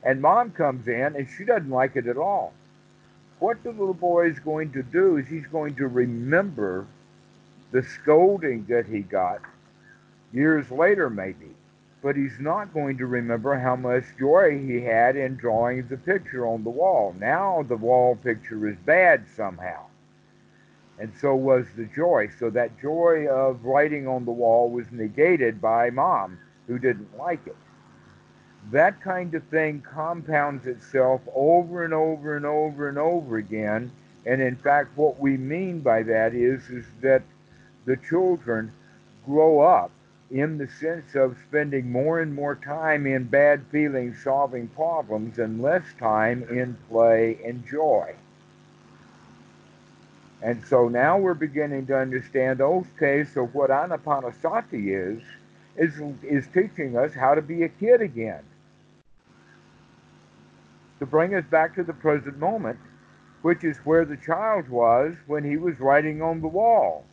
and 0.02 0.20
mom 0.20 0.50
comes 0.50 0.88
in, 0.88 1.16
and 1.16 1.26
she 1.38 1.44
doesn't 1.44 1.70
like 1.70 1.96
it 1.96 2.06
at 2.06 2.18
all. 2.18 2.52
What 3.38 3.62
the 3.62 3.70
little 3.70 3.94
boy 3.94 4.28
is 4.28 4.38
going 4.40 4.72
to 4.72 4.82
do 4.82 5.16
is 5.16 5.26
he's 5.26 5.46
going 5.46 5.76
to 5.76 5.86
remember 5.86 6.86
the 7.72 7.82
scolding 7.82 8.64
that 8.66 8.86
he 8.86 9.00
got 9.00 9.40
years 10.32 10.70
later, 10.70 11.10
maybe. 11.10 11.54
But 12.02 12.16
he's 12.16 12.38
not 12.38 12.72
going 12.72 12.98
to 12.98 13.06
remember 13.06 13.58
how 13.58 13.74
much 13.74 14.04
joy 14.18 14.58
he 14.58 14.80
had 14.80 15.16
in 15.16 15.36
drawing 15.36 15.88
the 15.88 15.96
picture 15.96 16.46
on 16.46 16.62
the 16.62 16.70
wall. 16.70 17.14
Now 17.18 17.64
the 17.66 17.76
wall 17.76 18.16
picture 18.16 18.68
is 18.68 18.76
bad 18.84 19.24
somehow. 19.34 19.86
And 20.98 21.12
so 21.20 21.34
was 21.34 21.66
the 21.76 21.86
joy. 21.86 22.30
So 22.38 22.48
that 22.50 22.80
joy 22.80 23.26
of 23.28 23.64
writing 23.64 24.06
on 24.06 24.24
the 24.24 24.30
wall 24.30 24.70
was 24.70 24.86
negated 24.92 25.60
by 25.60 25.90
mom, 25.90 26.38
who 26.66 26.78
didn't 26.78 27.16
like 27.18 27.46
it. 27.46 27.56
That 28.70 29.00
kind 29.00 29.34
of 29.34 29.44
thing 29.44 29.82
compounds 29.82 30.66
itself 30.66 31.20
over 31.34 31.84
and 31.84 31.94
over 31.94 32.36
and 32.36 32.46
over 32.46 32.88
and 32.88 32.98
over 32.98 33.36
again. 33.36 33.90
And 34.24 34.40
in 34.40 34.56
fact, 34.56 34.96
what 34.96 35.20
we 35.20 35.36
mean 35.36 35.80
by 35.80 36.02
that 36.04 36.34
is, 36.34 36.68
is 36.70 36.86
that 37.00 37.22
the 37.86 37.96
children 37.96 38.72
grow 39.24 39.60
up 39.60 39.90
in 40.30 40.58
the 40.58 40.68
sense 40.68 41.14
of 41.14 41.36
spending 41.48 41.90
more 41.90 42.20
and 42.20 42.34
more 42.34 42.56
time 42.56 43.06
in 43.06 43.24
bad 43.24 43.64
feelings 43.70 44.16
solving 44.22 44.68
problems 44.68 45.38
and 45.38 45.62
less 45.62 45.84
time 45.98 46.42
in 46.50 46.76
play 46.90 47.38
and 47.44 47.64
joy. 47.66 48.12
And 50.42 50.64
so 50.66 50.88
now 50.88 51.16
we're 51.18 51.34
beginning 51.34 51.86
to 51.86 51.96
understand, 51.96 52.60
okay, 52.60 53.24
so 53.24 53.46
what 53.46 53.70
Anapanasati 53.70 55.16
is, 55.16 55.22
is, 55.76 55.94
is 56.22 56.46
teaching 56.52 56.96
us 56.96 57.14
how 57.14 57.34
to 57.34 57.42
be 57.42 57.62
a 57.62 57.68
kid 57.68 58.00
again. 58.00 58.42
To 60.98 61.06
bring 61.06 61.34
us 61.34 61.44
back 61.50 61.74
to 61.76 61.84
the 61.84 61.92
present 61.92 62.38
moment, 62.38 62.78
which 63.42 63.64
is 63.64 63.76
where 63.78 64.04
the 64.04 64.16
child 64.16 64.68
was 64.68 65.14
when 65.26 65.44
he 65.44 65.56
was 65.56 65.78
writing 65.78 66.20
on 66.20 66.40
the 66.40 66.48
wall. 66.48 67.04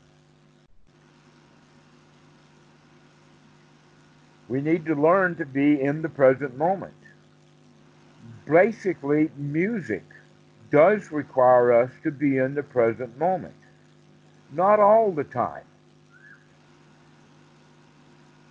We 4.50 4.62
need 4.62 4.86
to 4.86 4.96
learn 4.96 5.36
to 5.38 5.46
be 5.46 5.82
in 5.82 6.02
the 6.02 6.10
present 6.10 6.58
moment. 6.58 6.94
Basically, 8.46 9.32
music 9.38 10.04
does 10.72 11.12
require 11.12 11.72
us 11.72 11.92
to 12.04 12.12
be 12.12 12.38
in 12.38 12.56
the 12.56 12.64
present 12.64 13.18
moment. 13.18 13.56
Not 14.52 14.80
all 14.80 15.12
the 15.12 15.24
time. 15.24 15.64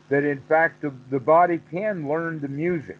That 0.08 0.24
in 0.24 0.40
fact 0.42 0.82
the, 0.82 0.92
the 1.10 1.20
body 1.20 1.60
can 1.70 2.08
learn 2.08 2.40
the 2.40 2.48
music. 2.48 2.98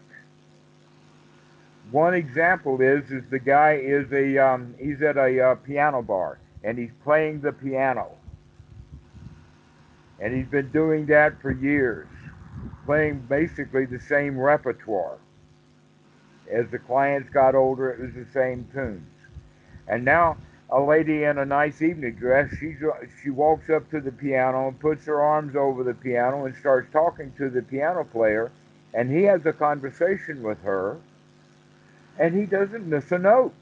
One 1.91 2.13
example 2.13 2.81
is 2.81 3.11
is 3.11 3.23
the 3.29 3.39
guy 3.39 3.73
is 3.73 4.11
a 4.11 4.37
um, 4.37 4.75
he's 4.79 5.01
at 5.01 5.17
a 5.17 5.39
uh, 5.39 5.55
piano 5.55 6.01
bar 6.01 6.39
and 6.63 6.77
he's 6.77 6.91
playing 7.03 7.41
the 7.41 7.51
piano, 7.51 8.09
and 10.19 10.35
he's 10.35 10.47
been 10.47 10.71
doing 10.71 11.05
that 11.07 11.41
for 11.41 11.51
years, 11.51 12.07
playing 12.85 13.19
basically 13.29 13.85
the 13.85 13.99
same 13.99 14.39
repertoire. 14.39 15.17
As 16.51 16.69
the 16.69 16.79
clients 16.79 17.29
got 17.29 17.55
older, 17.55 17.91
it 17.91 17.99
was 17.99 18.13
the 18.13 18.31
same 18.33 18.67
tunes. 18.73 19.07
And 19.87 20.03
now 20.03 20.37
a 20.69 20.81
lady 20.81 21.23
in 21.23 21.37
a 21.37 21.45
nice 21.45 21.81
evening 21.81 22.15
dress, 22.15 22.49
she 22.59 22.75
she 23.21 23.29
walks 23.29 23.69
up 23.69 23.89
to 23.91 24.01
the 24.01 24.11
piano 24.11 24.67
and 24.69 24.79
puts 24.79 25.05
her 25.05 25.21
arms 25.21 25.55
over 25.55 25.83
the 25.83 25.93
piano 25.93 26.45
and 26.45 26.55
starts 26.55 26.91
talking 26.91 27.31
to 27.37 27.49
the 27.49 27.61
piano 27.61 28.03
player, 28.03 28.51
and 28.93 29.11
he 29.11 29.23
has 29.23 29.45
a 29.45 29.53
conversation 29.53 30.41
with 30.41 30.61
her, 30.63 30.97
and 32.17 32.35
he 32.35 32.45
doesn't 32.45 32.87
miss 32.87 33.11
a 33.11 33.19
note. 33.19 33.53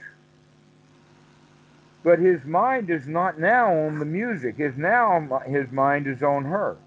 But 2.03 2.19
his 2.19 2.43
mind 2.45 2.89
is 2.89 3.07
not 3.07 3.39
now 3.39 3.71
on 3.71 3.99
the 3.99 4.05
music. 4.05 4.55
His 4.55 4.75
now 4.77 5.41
his 5.45 5.69
mind 5.71 6.07
is 6.07 6.23
on 6.23 6.45
her. 6.45 6.77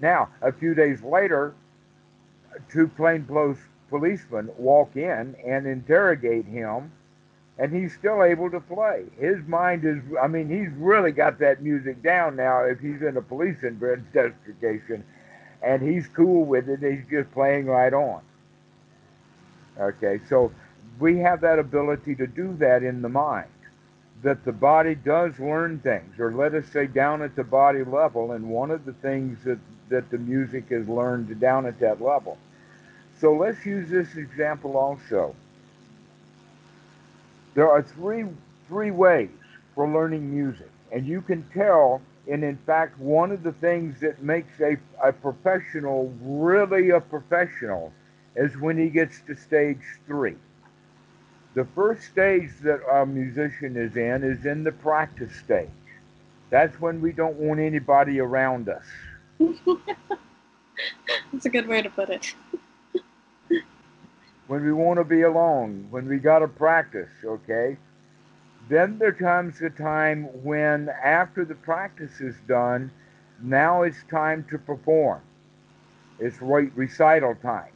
Now, 0.00 0.28
a 0.40 0.52
few 0.52 0.74
days 0.74 1.02
later, 1.02 1.52
two 2.70 2.88
plainclothes 2.88 3.58
policemen 3.90 4.50
walk 4.56 4.96
in 4.96 5.36
and 5.44 5.66
interrogate 5.66 6.46
him 6.46 6.90
and 7.58 7.72
he's 7.72 7.94
still 7.94 8.22
able 8.22 8.50
to 8.50 8.60
play. 8.60 9.04
His 9.18 9.38
mind 9.46 9.84
is, 9.84 9.98
I 10.20 10.26
mean, 10.26 10.48
he's 10.48 10.72
really 10.76 11.12
got 11.12 11.38
that 11.38 11.62
music 11.62 12.02
down 12.02 12.36
now 12.36 12.64
if 12.64 12.80
he's 12.80 13.00
in 13.00 13.16
a 13.16 13.22
police 13.22 13.62
investigation, 13.62 15.04
and 15.62 15.80
he's 15.80 16.06
cool 16.08 16.44
with 16.44 16.68
it. 16.68 16.80
He's 16.80 17.06
just 17.08 17.30
playing 17.32 17.66
right 17.66 17.92
on. 17.92 18.22
Okay, 19.78 20.20
so 20.28 20.52
we 20.98 21.18
have 21.18 21.40
that 21.42 21.58
ability 21.58 22.14
to 22.16 22.26
do 22.26 22.56
that 22.58 22.82
in 22.82 23.02
the 23.02 23.08
mind, 23.08 23.48
that 24.24 24.44
the 24.44 24.52
body 24.52 24.96
does 24.96 25.38
learn 25.38 25.78
things, 25.78 26.18
or 26.18 26.32
let 26.32 26.54
us 26.54 26.66
say 26.72 26.86
down 26.88 27.22
at 27.22 27.36
the 27.36 27.44
body 27.44 27.84
level, 27.84 28.32
and 28.32 28.50
one 28.50 28.72
of 28.72 28.84
the 28.84 28.94
things 28.94 29.38
that, 29.44 29.60
that 29.90 30.10
the 30.10 30.18
music 30.18 30.70
has 30.70 30.88
learned 30.88 31.38
down 31.40 31.66
at 31.66 31.78
that 31.80 32.02
level. 32.02 32.38
So 33.20 33.34
let's 33.34 33.64
use 33.64 33.88
this 33.88 34.16
example 34.16 34.76
also 34.76 35.36
there 37.54 37.70
are 37.70 37.82
three 37.82 38.24
three 38.68 38.90
ways 38.90 39.30
for 39.74 39.88
learning 39.88 40.30
music, 40.34 40.70
and 40.92 41.06
you 41.06 41.22
can 41.22 41.42
tell. 41.54 42.02
And 42.26 42.42
in 42.42 42.56
fact, 42.56 42.98
one 42.98 43.32
of 43.32 43.42
the 43.42 43.52
things 43.52 44.00
that 44.00 44.22
makes 44.22 44.58
a, 44.60 44.78
a 45.02 45.12
professional 45.12 46.12
really 46.22 46.90
a 46.90 47.00
professional 47.00 47.92
is 48.34 48.56
when 48.56 48.78
he 48.78 48.88
gets 48.88 49.20
to 49.26 49.36
stage 49.36 49.82
three. 50.06 50.36
The 51.54 51.64
first 51.74 52.02
stage 52.04 52.50
that 52.62 52.80
a 52.90 53.06
musician 53.06 53.76
is 53.76 53.96
in 53.96 54.24
is 54.24 54.44
in 54.44 54.64
the 54.64 54.72
practice 54.72 55.34
stage. 55.36 55.68
That's 56.50 56.80
when 56.80 57.00
we 57.00 57.12
don't 57.12 57.36
want 57.36 57.60
anybody 57.60 58.20
around 58.20 58.68
us. 58.68 58.84
That's 61.32 61.46
a 61.46 61.50
good 61.50 61.68
way 61.68 61.82
to 61.82 61.90
put 61.90 62.10
it 62.10 62.34
when 64.46 64.64
we 64.64 64.72
want 64.72 64.98
to 64.98 65.04
be 65.04 65.22
alone, 65.22 65.86
when 65.90 66.08
we 66.08 66.18
got 66.18 66.40
to 66.40 66.48
practice, 66.48 67.10
okay? 67.24 67.76
Then 68.68 68.98
there 68.98 69.12
comes 69.12 69.60
a 69.60 69.70
time 69.70 70.24
when, 70.42 70.88
after 70.88 71.44
the 71.44 71.54
practice 71.54 72.20
is 72.20 72.34
done, 72.48 72.90
now 73.42 73.82
it's 73.82 74.02
time 74.10 74.46
to 74.50 74.58
perform. 74.58 75.20
It's 76.18 76.40
re- 76.40 76.70
recital 76.74 77.34
time. 77.36 77.73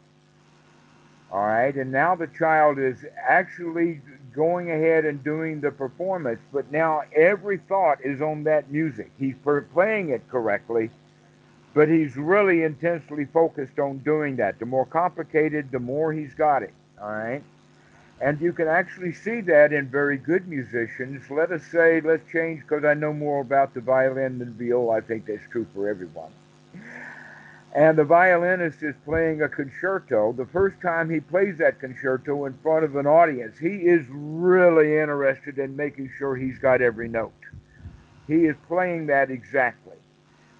All 1.30 1.46
right, 1.46 1.74
and 1.74 1.92
now 1.92 2.14
the 2.14 2.26
child 2.26 2.78
is 2.78 3.04
actually 3.26 4.00
going 4.34 4.70
ahead 4.70 5.04
and 5.04 5.22
doing 5.22 5.60
the 5.60 5.70
performance, 5.70 6.40
but 6.52 6.70
now 6.72 7.02
every 7.14 7.58
thought 7.58 7.98
is 8.02 8.22
on 8.22 8.44
that 8.44 8.70
music. 8.70 9.10
He's 9.18 9.34
playing 9.74 10.10
it 10.10 10.26
correctly, 10.28 10.90
but 11.74 11.88
he's 11.88 12.16
really 12.16 12.62
intensely 12.62 13.26
focused 13.26 13.78
on 13.78 13.98
doing 13.98 14.36
that. 14.36 14.58
The 14.58 14.66
more 14.66 14.86
complicated, 14.86 15.70
the 15.70 15.80
more 15.80 16.12
he's 16.12 16.34
got 16.34 16.62
it. 16.62 16.72
All 17.00 17.10
right. 17.10 17.42
And 18.20 18.40
you 18.40 18.52
can 18.52 18.66
actually 18.66 19.12
see 19.12 19.40
that 19.42 19.72
in 19.72 19.88
very 19.88 20.16
good 20.16 20.48
musicians. 20.48 21.30
Let 21.30 21.52
us 21.52 21.62
say, 21.64 22.00
let's 22.00 22.28
change 22.32 22.62
because 22.62 22.84
I 22.84 22.94
know 22.94 23.12
more 23.12 23.40
about 23.40 23.74
the 23.74 23.80
violin 23.80 24.38
than 24.38 24.54
viola. 24.54 24.96
I 24.96 25.00
think 25.02 25.26
that's 25.26 25.46
true 25.50 25.66
for 25.74 25.88
everyone. 25.88 26.32
And 27.78 27.96
the 27.96 28.02
violinist 28.02 28.82
is 28.82 28.96
playing 29.04 29.42
a 29.42 29.48
concerto. 29.48 30.32
The 30.32 30.46
first 30.46 30.80
time 30.80 31.08
he 31.08 31.20
plays 31.20 31.58
that 31.58 31.78
concerto 31.78 32.46
in 32.46 32.58
front 32.60 32.84
of 32.84 32.96
an 32.96 33.06
audience, 33.06 33.56
he 33.56 33.68
is 33.68 34.04
really 34.10 34.98
interested 34.98 35.60
in 35.60 35.76
making 35.76 36.10
sure 36.18 36.34
he's 36.34 36.58
got 36.58 36.82
every 36.82 37.08
note. 37.08 37.30
He 38.26 38.46
is 38.46 38.56
playing 38.66 39.06
that 39.06 39.30
exactly. 39.30 39.94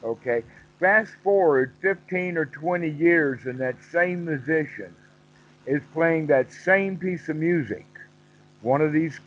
Okay. 0.05 0.45
Fast 0.79 1.11
forward 1.25 1.73
15 1.83 2.37
or 2.37 2.47
20 2.47 2.89
years, 2.89 3.47
and 3.47 3.59
that 3.59 3.75
same 3.91 4.25
musician 4.25 4.95
is 5.67 5.83
playing 5.93 6.29
that 6.29 6.53
same 6.53 6.97
piece 6.97 7.29
of 7.29 7.35
music, 7.35 7.87
one 8.63 8.81
of 8.81 8.93
these 8.93 9.19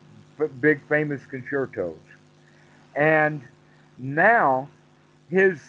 big 0.61 0.79
famous 0.87 1.25
concertos. 1.25 1.99
And 2.95 3.41
now 3.97 4.69
his 5.29 5.59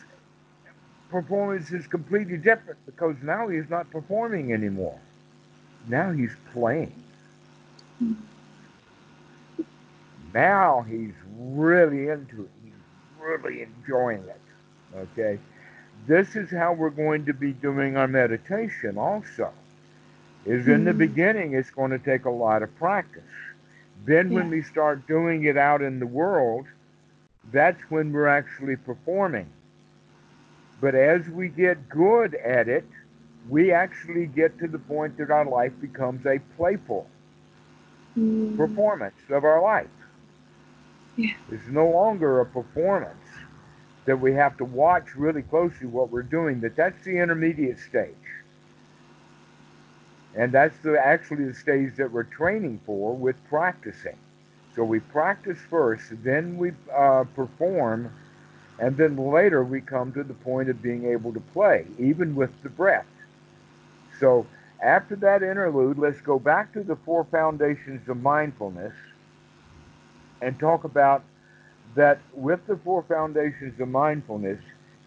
performance 1.13 1.71
is 1.71 1.87
completely 1.87 2.39
different 2.39 2.85
because 2.87 3.15
now 3.23 3.47
he's 3.47 3.71
not 3.71 3.89
performing 3.91 4.53
anymore. 4.53 4.99
Now 5.87 6.11
he's 6.11 6.33
playing. 6.53 6.93
Now 10.35 10.85
he's 10.89 11.15
really 11.39 12.09
into 12.09 12.43
it. 12.43 12.51
He's 12.65 12.73
really 13.21 13.63
enjoying 13.63 14.25
it. 14.25 14.41
Okay? 14.97 15.39
this 16.07 16.35
is 16.35 16.51
how 16.51 16.73
we're 16.73 16.91
going 16.91 17.25
to 17.27 17.33
be 17.33 17.53
doing 17.53 17.97
our 17.97 18.09
meditation 18.09 18.99
also. 18.99 19.53
Is 20.45 20.67
in 20.67 20.79
mm-hmm. 20.79 20.85
the 20.87 20.95
beginning, 20.95 21.55
it's 21.55 21.71
going 21.71 21.93
to 21.93 21.99
take 22.01 22.25
a 22.25 22.31
lot 22.31 22.63
of 22.63 22.75
practice. 22.77 23.23
Then, 24.05 24.31
yeah. 24.31 24.41
when 24.41 24.51
we 24.51 24.63
start 24.63 25.07
doing 25.07 25.45
it 25.45 25.57
out 25.57 25.83
in 25.83 26.01
the 26.01 26.07
world, 26.07 26.67
that's 27.53 27.81
when 27.91 28.13
we're 28.13 28.27
actually 28.27 28.77
performing. 28.77 29.49
But 30.83 30.95
as 30.97 31.27
we 31.29 31.49
get 31.49 31.89
good 31.89 32.35
at 32.35 32.69
it, 32.69 32.85
we 33.49 33.73
actually 33.73 34.27
get 34.27 34.59
to 34.59 34.69
the 34.69 34.81
point 34.81 35.17
that 35.19 35.31
our 35.31 35.47
life 35.47 35.73
becomes 35.81 36.27
a 36.27 36.41
playful 36.57 37.07
mm. 38.19 38.57
performance 38.57 39.21
of 39.31 39.45
our 39.45 39.63
life. 39.63 39.87
Yeah. 41.17 41.35
It's 41.51 41.69
no 41.69 41.89
longer 41.89 42.41
a 42.41 42.47
performance 42.47 43.15
that 44.07 44.21
we 44.21 44.33
have 44.33 44.57
to 44.59 44.65
watch 44.65 45.15
really 45.15 45.43
closely 45.43 45.87
what 45.87 46.11
we're 46.11 46.23
doing, 46.23 46.61
that 46.61 46.75
that's 46.75 47.05
the 47.05 47.17
intermediate 47.17 47.79
stage. 47.79 48.15
And 50.35 50.51
that's 50.51 50.77
the 50.83 50.99
actually 50.99 51.45
the 51.45 51.55
stage 51.55 51.95
that 51.97 52.11
we're 52.11 52.25
training 52.25 52.81
for 52.85 53.15
with 53.15 53.37
practicing. 53.49 54.19
So 54.75 54.83
we 54.83 54.99
practice 54.99 55.59
first, 55.71 56.05
then 56.25 56.57
we 56.57 56.73
uh, 56.93 57.25
perform, 57.37 58.13
and 58.79 58.97
then 58.97 59.17
later 59.17 59.63
we 59.63 59.81
come 59.81 60.13
to 60.13 60.23
the 60.23 60.35
point 60.35 60.69
of 60.69 60.83
being 60.83 61.07
able 61.07 61.33
to 61.33 61.41
play, 61.41 61.87
even 61.99 62.35
with 62.35 62.51
the 62.63 62.69
breath. 62.69 63.07
So 64.19 64.47
after 64.83 65.17
that 65.17 65.43
interlude, 65.43 65.99
let's 65.99 66.21
go 66.21 66.39
back 66.39 66.73
to 66.73 66.83
the 66.83 66.97
four 66.97 67.25
foundations 67.25 68.09
of 68.09 68.21
mindfulness 68.23 68.95
and 70.41 70.59
talk 70.59 70.85
about 70.85 71.23
that 71.95 72.19
with 72.35 72.67
the 72.67 72.77
four 72.77 73.03
foundations 73.03 73.79
of 73.79 73.89
mindfulness, 73.89 74.61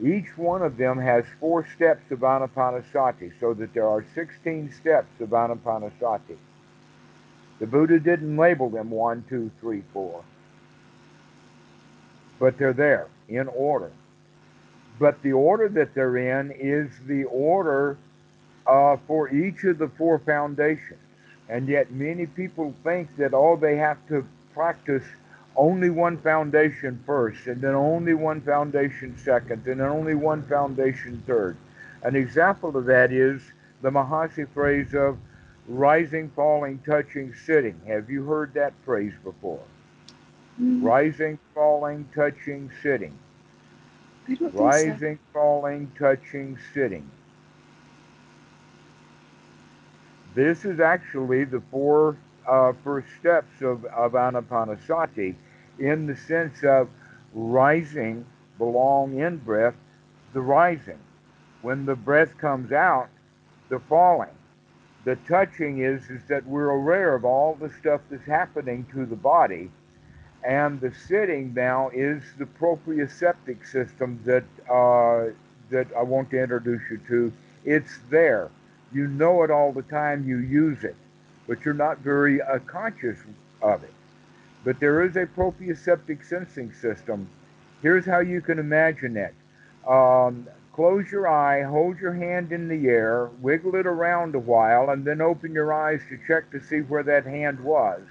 each 0.03 0.37
one 0.37 0.61
of 0.61 0.77
them 0.77 0.99
has 0.99 1.25
four 1.39 1.67
steps 1.75 2.11
of 2.11 2.19
anapanasati, 2.19 3.31
so 3.39 3.53
that 3.53 3.73
there 3.73 3.87
are 3.87 4.05
16 4.13 4.71
steps 4.71 5.19
of 5.19 5.29
anapanasati. 5.29 6.37
The 7.59 7.67
Buddha 7.67 7.99
didn't 7.99 8.37
label 8.37 8.69
them 8.69 8.91
one, 8.91 9.23
two, 9.27 9.49
three, 9.59 9.83
four, 9.93 10.23
but 12.39 12.57
they're 12.57 12.73
there 12.73 13.07
in 13.29 13.47
order. 13.47 13.91
But 14.99 15.21
the 15.21 15.33
order 15.33 15.67
that 15.69 15.93
they're 15.93 16.17
in 16.17 16.51
is 16.51 16.89
the 17.05 17.25
order 17.25 17.97
uh, 18.65 18.97
for 19.07 19.29
each 19.29 19.63
of 19.63 19.77
the 19.77 19.89
four 19.89 20.19
foundations. 20.19 20.99
And 21.49 21.67
yet, 21.67 21.91
many 21.91 22.25
people 22.25 22.73
think 22.83 23.15
that 23.17 23.33
all 23.33 23.57
they 23.57 23.75
have 23.75 23.97
to 24.07 24.25
practice 24.53 25.03
only 25.55 25.89
one 25.89 26.17
foundation 26.17 27.01
first, 27.05 27.47
and 27.47 27.61
then 27.61 27.75
only 27.75 28.13
one 28.13 28.41
foundation 28.41 29.17
second, 29.17 29.65
and 29.67 29.79
then 29.79 29.87
only 29.87 30.15
one 30.15 30.43
foundation 30.43 31.21
third. 31.27 31.55
An 32.03 32.15
example 32.15 32.75
of 32.75 32.85
that 32.85 33.11
is 33.11 33.41
the 33.81 33.89
Mahasi 33.89 34.47
phrase 34.53 34.93
of 34.93 35.17
rising, 35.67 36.29
falling, 36.35 36.79
touching, 36.85 37.33
sitting. 37.45 37.79
Have 37.87 38.09
you 38.09 38.25
heard 38.25 38.53
that 38.53 38.73
phrase 38.83 39.13
before? 39.23 39.63
Mm. 40.61 40.83
Rising, 40.83 41.39
falling, 41.53 42.07
touching, 42.15 42.71
sitting. 42.81 43.17
Rising, 44.53 45.17
so. 45.17 45.33
falling, 45.33 45.91
touching, 45.97 46.57
sitting. 46.73 47.09
This 50.33 50.65
is 50.65 50.79
actually 50.79 51.45
the 51.45 51.61
four 51.71 52.17
uh, 52.47 52.73
first 52.83 53.07
steps 53.19 53.61
of, 53.61 53.85
of 53.85 54.13
Anapanasati 54.13 55.35
in 55.79 56.07
the 56.07 56.15
sense 56.15 56.63
of 56.63 56.89
rising 57.33 58.25
belong 58.57 59.19
in 59.19 59.37
breath, 59.37 59.75
the 60.33 60.41
rising. 60.41 60.99
When 61.61 61.85
the 61.85 61.95
breath 61.95 62.37
comes 62.37 62.71
out, 62.71 63.09
the 63.69 63.79
falling. 63.79 64.29
The 65.05 65.15
touching 65.27 65.79
is, 65.79 66.09
is 66.09 66.21
that 66.27 66.45
we're 66.45 66.69
aware 66.69 67.15
of 67.15 67.25
all 67.25 67.55
the 67.55 67.71
stuff 67.79 68.01
that's 68.09 68.25
happening 68.25 68.85
to 68.93 69.05
the 69.05 69.15
body. 69.15 69.69
And 70.45 70.79
the 70.79 70.93
sitting 71.07 71.53
now 71.53 71.89
is 71.93 72.21
the 72.37 72.45
proprioceptive 72.45 73.65
system 73.65 74.19
that, 74.25 74.43
uh, 74.69 75.33
that 75.71 75.87
I 75.97 76.03
want 76.03 76.29
to 76.31 76.41
introduce 76.41 76.81
you 76.91 76.99
to. 77.07 77.33
It's 77.63 77.97
there. 78.09 78.49
You 78.93 79.07
know 79.07 79.43
it 79.43 79.51
all 79.51 79.73
the 79.73 79.81
time, 79.81 80.27
you 80.27 80.37
use 80.37 80.83
it, 80.83 80.95
but 81.47 81.65
you're 81.65 81.73
not 81.73 81.99
very 81.99 82.41
uh, 82.41 82.59
conscious 82.59 83.17
of 83.61 83.83
it 83.83 83.91
but 84.65 84.79
there 84.79 85.03
is 85.03 85.15
a 85.15 85.27
proprioceptive 85.27 86.27
sensing 86.27 86.73
system. 86.73 87.29
Here's 87.81 88.05
how 88.05 88.19
you 88.19 88.41
can 88.41 88.57
imagine 88.57 89.15
it. 89.15 89.33
Um, 89.87 90.47
close 90.73 91.09
your 91.11 91.27
eye, 91.27 91.61
hold 91.61 91.99
your 91.99 92.13
hand 92.13 92.51
in 92.51 92.67
the 92.67 92.89
air, 92.89 93.29
wiggle 93.41 93.75
it 93.75 93.85
around 93.85 94.33
a 94.33 94.39
while, 94.39 94.89
and 94.89 95.05
then 95.05 95.21
open 95.21 95.53
your 95.53 95.71
eyes 95.71 96.01
to 96.09 96.19
check 96.27 96.49
to 96.51 96.59
see 96.59 96.79
where 96.79 97.03
that 97.03 97.25
hand 97.25 97.59
was. 97.59 98.01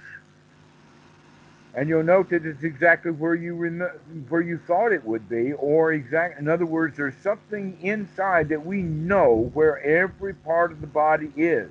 And 1.75 1.89
you'll 1.89 2.03
note 2.03 2.29
that 2.29 2.45
it's 2.45 2.63
exactly 2.63 3.11
where 3.11 3.35
you 3.35 3.53
rem- 3.53 4.25
where 4.29 4.41
you 4.41 4.57
thought 4.57 4.93
it 4.93 5.03
would 5.03 5.27
be, 5.27 5.51
or 5.53 5.91
exact. 5.91 6.39
In 6.39 6.47
other 6.47 6.65
words, 6.65 6.95
there's 6.95 7.17
something 7.17 7.77
inside 7.81 8.47
that 8.49 8.65
we 8.65 8.81
know 8.81 9.51
where 9.53 9.83
every 9.83 10.33
part 10.33 10.71
of 10.71 10.79
the 10.79 10.87
body 10.87 11.31
is. 11.35 11.69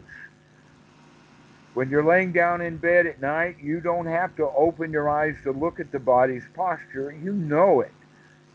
When 1.72 1.88
you're 1.88 2.04
laying 2.04 2.32
down 2.32 2.60
in 2.60 2.76
bed 2.76 3.06
at 3.06 3.20
night, 3.20 3.56
you 3.60 3.80
don't 3.80 4.06
have 4.06 4.36
to 4.36 4.44
open 4.50 4.92
your 4.92 5.08
eyes 5.08 5.36
to 5.44 5.52
look 5.52 5.80
at 5.80 5.90
the 5.90 5.98
body's 5.98 6.44
posture. 6.54 7.10
You 7.10 7.32
know 7.32 7.80
it. 7.80 7.92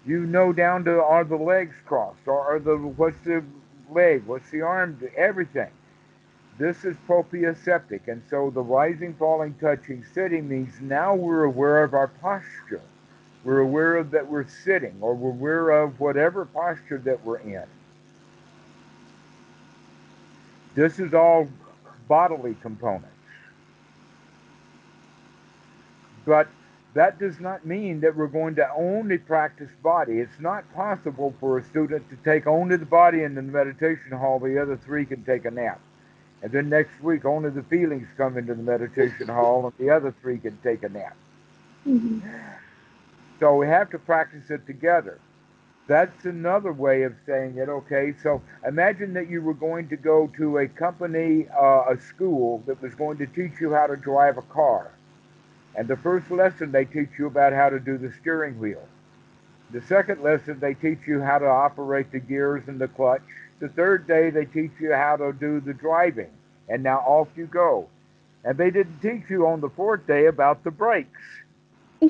You 0.06 0.26
know 0.26 0.54
down 0.54 0.86
to 0.86 1.02
are 1.02 1.24
the 1.24 1.36
legs 1.36 1.76
crossed, 1.84 2.28
or 2.28 2.40
are 2.40 2.60
the 2.60 2.78
what's 2.78 3.20
the 3.26 3.44
leg, 3.90 4.24
what's 4.26 4.50
the 4.52 4.62
arm, 4.62 5.02
everything. 5.18 5.72
This 6.60 6.84
is 6.84 6.98
proprioceptive, 7.08 8.10
and 8.10 8.22
so 8.30 8.50
the 8.50 8.62
rising, 8.62 9.14
falling, 9.14 9.54
touching, 9.62 10.04
sitting 10.14 10.50
means 10.50 10.74
now 10.82 11.16
we're 11.16 11.46
aware 11.46 11.86
of 11.86 11.94
our 11.94 12.10
posture. 12.10 12.82
We're 13.46 13.60
aware 13.60 13.96
of 13.96 14.12
that 14.12 14.28
we're 14.28 14.46
sitting, 14.46 14.98
or 15.00 15.16
we're 15.16 15.30
aware 15.30 15.70
of 15.70 16.02
whatever 16.02 16.44
posture 16.44 16.98
that 16.98 17.24
we're 17.24 17.38
in. 17.38 17.64
This 20.76 21.00
is 21.00 21.14
all 21.14 21.48
bodily 22.10 22.58
components. 22.62 23.08
But 26.26 26.50
that 26.94 27.20
does 27.20 27.40
not 27.40 27.66
mean 27.66 28.02
that 28.02 28.18
we're 28.18 28.28
going 28.28 28.56
to 28.56 28.70
only 28.74 29.18
practice 29.18 29.70
body. 29.82 30.20
It's 30.20 30.40
not 30.42 30.66
possible 30.74 31.34
for 31.40 31.58
a 31.58 31.64
student 31.64 32.10
to 32.10 32.18
take 32.18 32.48
only 32.48 32.76
the 32.76 32.86
body 32.86 33.24
in 33.24 33.34
the 33.34 33.42
meditation 33.42 34.12
hall, 34.12 34.40
the 34.40 34.62
other 34.62 34.76
three 34.76 35.06
can 35.06 35.24
take 35.24 35.46
a 35.46 35.52
nap. 35.52 35.80
And 36.42 36.52
then 36.52 36.70
next 36.70 37.02
week, 37.02 37.26
only 37.26 37.50
the 37.50 37.64
feelings 37.64 38.08
come 38.18 38.38
into 38.38 38.56
the 38.56 38.64
meditation 38.64 39.28
hall, 39.28 39.66
and 39.66 39.74
the 39.78 39.94
other 39.94 40.14
three 40.22 40.38
can 40.38 40.58
take 40.64 40.84
a 40.84 40.90
nap. 40.90 41.16
Mm-hmm. 41.86 42.22
So 43.40 43.56
we 43.56 43.68
have 43.68 43.90
to 43.92 44.00
practice 44.00 44.50
it 44.50 44.66
together. 44.66 45.20
That's 45.88 46.26
another 46.26 46.72
way 46.72 47.02
of 47.04 47.16
saying 47.26 47.58
it. 47.58 47.68
Okay, 47.68 48.14
so 48.22 48.42
imagine 48.66 49.14
that 49.14 49.28
you 49.28 49.42
were 49.42 49.56
going 49.56 49.90
to 49.90 49.98
go 49.98 50.32
to 50.38 50.60
a 50.60 50.68
company, 50.68 51.48
uh, 51.60 51.86
a 51.90 51.98
school 52.00 52.64
that 52.68 52.80
was 52.82 52.94
going 52.94 53.18
to 53.18 53.26
teach 53.26 53.60
you 53.60 53.74
how 53.74 53.88
to 53.88 53.96
drive 53.96 54.38
a 54.38 54.44
car. 54.44 54.92
And 55.76 55.88
the 55.88 55.98
first 55.98 56.30
lesson 56.30 56.72
they 56.72 56.86
teach 56.86 57.10
you 57.18 57.26
about 57.26 57.54
how 57.54 57.70
to 57.70 57.80
do 57.80 57.98
the 57.98 58.14
steering 58.22 58.60
wheel. 58.60 58.88
The 59.72 59.82
second 59.82 60.22
lesson 60.22 60.60
they 60.60 60.74
teach 60.76 61.00
you 61.08 61.22
how 61.22 61.40
to 61.40 61.48
operate 61.48 62.12
the 62.12 62.20
gears 62.20 62.68
and 62.68 62.80
the 62.80 62.88
clutch. 62.88 63.22
The 63.60 63.70
third 63.70 64.08
day 64.08 64.30
they 64.30 64.46
teach 64.46 64.72
you 64.80 64.94
how 64.94 65.18
to 65.18 65.34
do 65.34 65.60
the 65.60 65.74
driving. 65.74 66.32
And 66.68 66.84
now 66.84 67.00
off 67.00 67.28
you 67.36 67.46
go. 67.46 67.88
And 68.44 68.58
they 68.58 68.70
didn't 68.70 69.02
teach 69.02 69.30
you 69.30 69.48
on 69.48 69.62
the 69.62 69.70
fourth 69.70 70.08
day 70.08 70.28
about 70.28 70.64
the 70.64 70.72
brakes. 70.72 71.22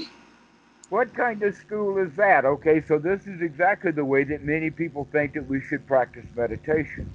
What 0.89 1.13
kind 1.13 1.43
of 1.43 1.55
school 1.55 1.99
is 1.99 2.15
that? 2.15 2.45
Okay, 2.45 2.81
so 2.81 2.97
this 2.97 3.27
is 3.27 3.41
exactly 3.41 3.91
the 3.91 4.03
way 4.03 4.23
that 4.23 4.43
many 4.43 4.71
people 4.71 5.07
think 5.11 5.33
that 5.33 5.47
we 5.47 5.61
should 5.61 5.85
practice 5.85 6.25
meditation. 6.35 7.13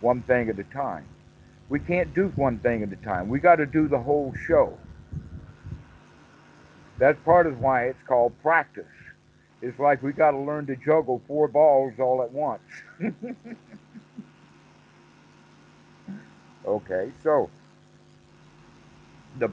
One 0.00 0.22
thing 0.22 0.48
at 0.48 0.60
a 0.60 0.64
time. 0.64 1.04
We 1.68 1.80
can't 1.80 2.14
do 2.14 2.28
one 2.36 2.60
thing 2.60 2.84
at 2.84 2.92
a 2.92 2.96
time. 3.04 3.28
We 3.28 3.40
got 3.40 3.56
to 3.56 3.66
do 3.66 3.88
the 3.88 3.98
whole 3.98 4.32
show. 4.46 4.78
That's 6.98 7.18
part 7.24 7.48
of 7.48 7.60
why 7.60 7.86
it's 7.86 8.02
called 8.06 8.32
practice. 8.42 8.86
It's 9.60 9.78
like 9.78 10.02
we 10.02 10.12
got 10.12 10.32
to 10.32 10.38
learn 10.38 10.66
to 10.66 10.76
juggle 10.76 11.20
four 11.26 11.48
balls 11.48 11.94
all 11.98 12.22
at 12.22 12.32
once. 12.32 12.62
okay, 16.66 17.12
so 17.22 17.50
the 19.38 19.48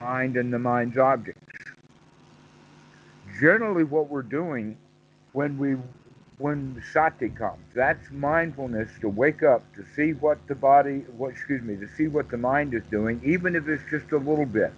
mind 0.00 0.36
and 0.36 0.52
the 0.52 0.58
mind's 0.58 0.98
objects 0.98 1.40
generally 3.38 3.84
what 3.84 4.08
we're 4.08 4.22
doing 4.22 4.76
when 5.32 5.58
we 5.58 5.76
when 6.38 6.82
sati 6.92 7.28
comes. 7.28 7.62
That's 7.74 8.10
mindfulness 8.10 8.88
to 9.02 9.10
wake 9.10 9.42
up 9.42 9.62
to 9.74 9.84
see 9.94 10.12
what 10.12 10.38
the 10.48 10.54
body, 10.54 11.00
what 11.16 11.32
excuse 11.32 11.62
me, 11.62 11.76
to 11.76 11.86
see 11.96 12.08
what 12.08 12.30
the 12.30 12.38
mind 12.38 12.72
is 12.72 12.82
doing, 12.90 13.20
even 13.22 13.54
if 13.54 13.68
it's 13.68 13.82
just 13.90 14.10
a 14.12 14.16
little 14.16 14.46
bit. 14.46 14.72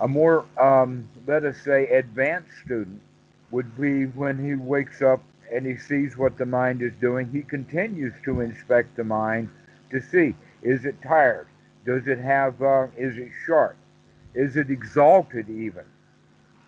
A 0.00 0.08
more, 0.08 0.46
um, 0.58 1.08
let 1.26 1.44
us 1.44 1.56
say, 1.62 1.86
advanced 1.88 2.50
student 2.64 3.00
would 3.50 3.78
be 3.78 4.06
when 4.06 4.42
he 4.42 4.54
wakes 4.54 5.02
up 5.02 5.22
and 5.52 5.66
he 5.66 5.76
sees 5.76 6.16
what 6.16 6.38
the 6.38 6.46
mind 6.46 6.82
is 6.82 6.92
doing. 7.00 7.30
He 7.30 7.42
continues 7.42 8.14
to 8.24 8.40
inspect 8.40 8.96
the 8.96 9.04
mind 9.04 9.50
to 9.90 10.00
see 10.00 10.34
is 10.62 10.84
it 10.84 11.00
tired, 11.02 11.48
does 11.86 12.06
it 12.06 12.18
have, 12.18 12.60
uh, 12.62 12.86
is 12.96 13.16
it 13.16 13.30
sharp, 13.46 13.76
is 14.34 14.56
it 14.56 14.70
exalted 14.70 15.48
even 15.48 15.84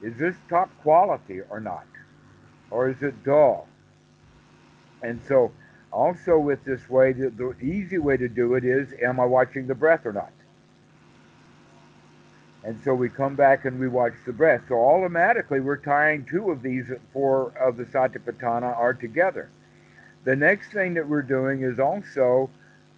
is 0.03 0.17
this 0.17 0.35
top 0.49 0.69
quality 0.83 1.41
or 1.49 1.61
not? 1.61 1.87
Or 2.71 2.89
is 2.89 3.03
it 3.03 3.23
dull? 3.25 3.69
And 5.03 5.21
so, 5.27 5.53
also 5.93 6.39
with 6.39 6.65
this 6.65 6.89
way, 6.89 7.13
the, 7.13 7.31
the 7.31 7.55
easy 7.65 7.99
way 7.99 8.17
to 8.17 8.29
do 8.29 8.55
it 8.55 8.65
is, 8.65 8.89
am 9.03 9.21
I 9.21 9.25
watching 9.25 9.67
the 9.67 9.75
breath 9.75 10.05
or 10.05 10.13
not? 10.13 10.33
And 12.65 12.81
so 12.85 12.95
we 12.95 13.09
come 13.09 13.35
back 13.35 13.65
and 13.65 13.81
we 13.81 13.89
watch 13.89 14.13
the 14.25 14.33
breath. 14.33 14.63
So 14.69 14.75
automatically 14.75 15.61
we're 15.61 15.77
tying 15.77 16.25
two 16.25 16.51
of 16.51 16.63
these 16.63 16.87
four 17.13 17.53
of 17.59 17.77
the 17.77 17.85
Satipatthana 17.85 18.77
are 18.77 18.95
together. 18.95 19.49
The 20.25 20.37
next 20.37 20.73
thing 20.73 20.95
that 20.95 21.09
we're 21.09 21.23
doing 21.23 21.63
is 21.63 21.81
also 21.81 22.49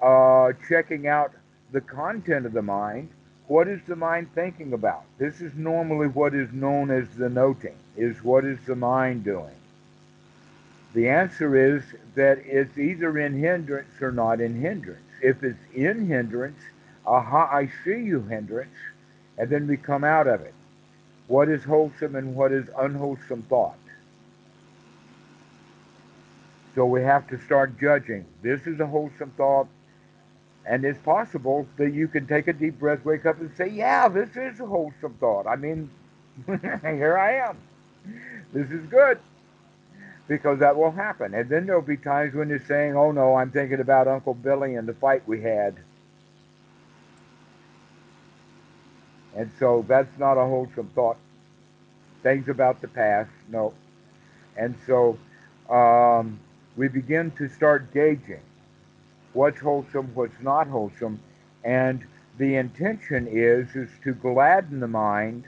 uh, 0.02 0.52
checking 0.68 1.06
out 1.06 1.32
the 1.72 1.80
content 1.80 2.44
of 2.44 2.52
the 2.52 2.62
mind. 2.62 3.08
What 3.46 3.68
is 3.68 3.80
the 3.86 3.96
mind 3.96 4.28
thinking 4.34 4.74
about? 4.74 5.04
This 5.18 5.40
is 5.40 5.54
normally 5.54 6.08
what 6.08 6.34
is 6.34 6.52
known 6.52 6.90
as 6.90 7.08
the 7.16 7.28
noting, 7.28 7.76
is 7.96 8.22
what 8.22 8.44
is 8.44 8.58
the 8.66 8.76
mind 8.76 9.24
doing? 9.24 9.54
The 10.94 11.08
answer 11.08 11.56
is 11.56 11.82
that 12.14 12.38
it's 12.44 12.78
either 12.78 13.18
in 13.18 13.38
hindrance 13.38 14.00
or 14.00 14.12
not 14.12 14.40
in 14.40 14.60
hindrance. 14.60 15.00
If 15.22 15.42
it's 15.42 15.58
in 15.74 16.06
hindrance, 16.06 16.60
aha, 17.04 17.48
I 17.50 17.70
see 17.84 18.02
you 18.02 18.20
hindrance, 18.22 18.76
and 19.38 19.50
then 19.50 19.66
we 19.66 19.76
come 19.76 20.04
out 20.04 20.26
of 20.26 20.40
it. 20.40 20.54
What 21.26 21.48
is 21.48 21.64
wholesome 21.64 22.16
and 22.16 22.34
what 22.34 22.52
is 22.52 22.66
unwholesome 22.78 23.42
thought? 23.42 23.78
So 26.74 26.84
we 26.84 27.02
have 27.02 27.28
to 27.28 27.40
start 27.40 27.78
judging. 27.78 28.24
This 28.42 28.66
is 28.66 28.80
a 28.80 28.86
wholesome 28.86 29.32
thought. 29.36 29.68
And 30.66 30.84
it's 30.84 30.98
possible 30.98 31.66
that 31.76 31.92
you 31.92 32.08
can 32.08 32.26
take 32.26 32.48
a 32.48 32.52
deep 32.52 32.78
breath, 32.78 33.04
wake 33.04 33.26
up, 33.26 33.38
and 33.40 33.54
say, 33.56 33.68
Yeah, 33.68 34.08
this 34.08 34.30
is 34.36 34.60
a 34.60 34.66
wholesome 34.66 35.14
thought. 35.20 35.46
I 35.46 35.56
mean, 35.56 35.90
here 36.46 37.18
I 37.18 37.48
am. 37.48 37.58
This 38.52 38.70
is 38.70 38.84
good. 38.86 39.18
Because 40.26 40.58
that 40.60 40.74
will 40.74 40.90
happen. 40.90 41.34
And 41.34 41.50
then 41.50 41.66
there'll 41.66 41.82
be 41.82 41.98
times 41.98 42.34
when 42.34 42.48
you're 42.48 42.64
saying, 42.66 42.96
Oh 42.96 43.12
no, 43.12 43.34
I'm 43.34 43.50
thinking 43.50 43.80
about 43.80 44.08
Uncle 44.08 44.34
Billy 44.34 44.74
and 44.74 44.88
the 44.88 44.94
fight 44.94 45.26
we 45.28 45.42
had. 45.42 45.76
And 49.36 49.50
so 49.58 49.84
that's 49.88 50.18
not 50.18 50.38
a 50.38 50.44
wholesome 50.44 50.90
thought. 50.94 51.16
Things 52.22 52.48
about 52.48 52.80
the 52.80 52.88
past, 52.88 53.30
no. 53.48 53.74
And 54.56 54.74
so 54.86 55.18
um, 55.68 56.38
we 56.76 56.88
begin 56.88 57.30
to 57.32 57.48
start 57.48 57.92
gauging 57.92 58.40
what's 59.32 59.60
wholesome, 59.60 60.10
what's 60.14 60.40
not 60.40 60.68
wholesome, 60.68 61.20
and 61.64 62.06
the 62.38 62.56
intention 62.56 63.26
is 63.26 63.74
is 63.74 63.90
to 64.04 64.12
gladden 64.14 64.80
the 64.80 64.88
mind, 64.88 65.44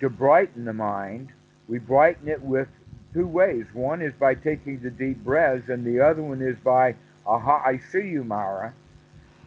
to 0.00 0.08
brighten 0.10 0.64
the 0.64 0.72
mind. 0.72 1.28
We 1.68 1.78
brighten 1.78 2.28
it 2.28 2.42
with 2.42 2.68
two 3.12 3.26
ways. 3.26 3.66
One 3.72 4.00
is 4.02 4.14
by 4.14 4.34
taking 4.34 4.80
the 4.80 4.90
deep 4.90 5.22
breaths, 5.24 5.68
and 5.68 5.84
the 5.84 6.00
other 6.00 6.22
one 6.22 6.42
is 6.42 6.56
by 6.58 6.94
aha, 7.26 7.62
I 7.64 7.78
see 7.78 8.08
you, 8.08 8.24
Mara. 8.24 8.72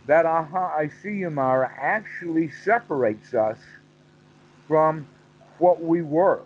That 0.07 0.25
aha, 0.25 0.73
I 0.75 0.89
see 1.01 1.15
you, 1.15 1.29
Mara, 1.29 1.71
actually 1.77 2.49
separates 2.49 3.33
us 3.33 3.57
from 4.67 5.07
what 5.59 5.83
we 5.83 6.01
were. 6.01 6.41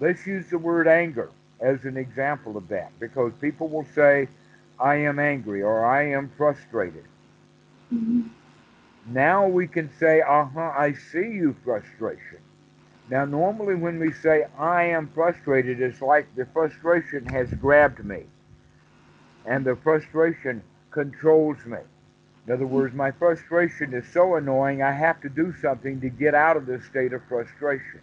Let's 0.00 0.26
use 0.26 0.48
the 0.50 0.58
word 0.58 0.88
anger 0.88 1.30
as 1.60 1.84
an 1.84 1.96
example 1.96 2.56
of 2.56 2.68
that 2.68 2.92
because 2.98 3.32
people 3.40 3.68
will 3.68 3.86
say, 3.94 4.28
I 4.80 4.96
am 4.96 5.18
angry 5.18 5.62
or 5.62 5.84
I 5.84 6.10
am 6.10 6.30
frustrated. 6.36 7.04
Mm-hmm. 7.92 8.22
Now 9.06 9.46
we 9.46 9.66
can 9.66 9.90
say, 9.98 10.22
huh, 10.26 10.48
I 10.56 10.94
see 11.12 11.18
you 11.18 11.54
frustration. 11.64 12.38
Now, 13.10 13.26
normally 13.26 13.74
when 13.74 13.98
we 13.98 14.12
say, 14.12 14.46
I 14.58 14.84
am 14.84 15.10
frustrated, 15.14 15.80
it's 15.80 16.00
like 16.00 16.26
the 16.36 16.46
frustration 16.46 17.26
has 17.26 17.52
grabbed 17.54 18.02
me 18.04 18.24
and 19.44 19.64
the 19.64 19.76
frustration 19.76 20.62
controls 20.94 21.58
me. 21.66 21.80
In 22.46 22.54
other 22.54 22.66
words, 22.66 22.94
my 22.94 23.12
frustration 23.12 23.94
is 23.94 24.06
so 24.12 24.36
annoying, 24.36 24.82
I 24.82 24.92
have 24.92 25.20
to 25.22 25.30
do 25.30 25.54
something 25.62 26.00
to 26.02 26.10
get 26.10 26.34
out 26.34 26.56
of 26.56 26.66
this 26.66 26.86
state 26.86 27.12
of 27.12 27.22
frustration. 27.28 28.00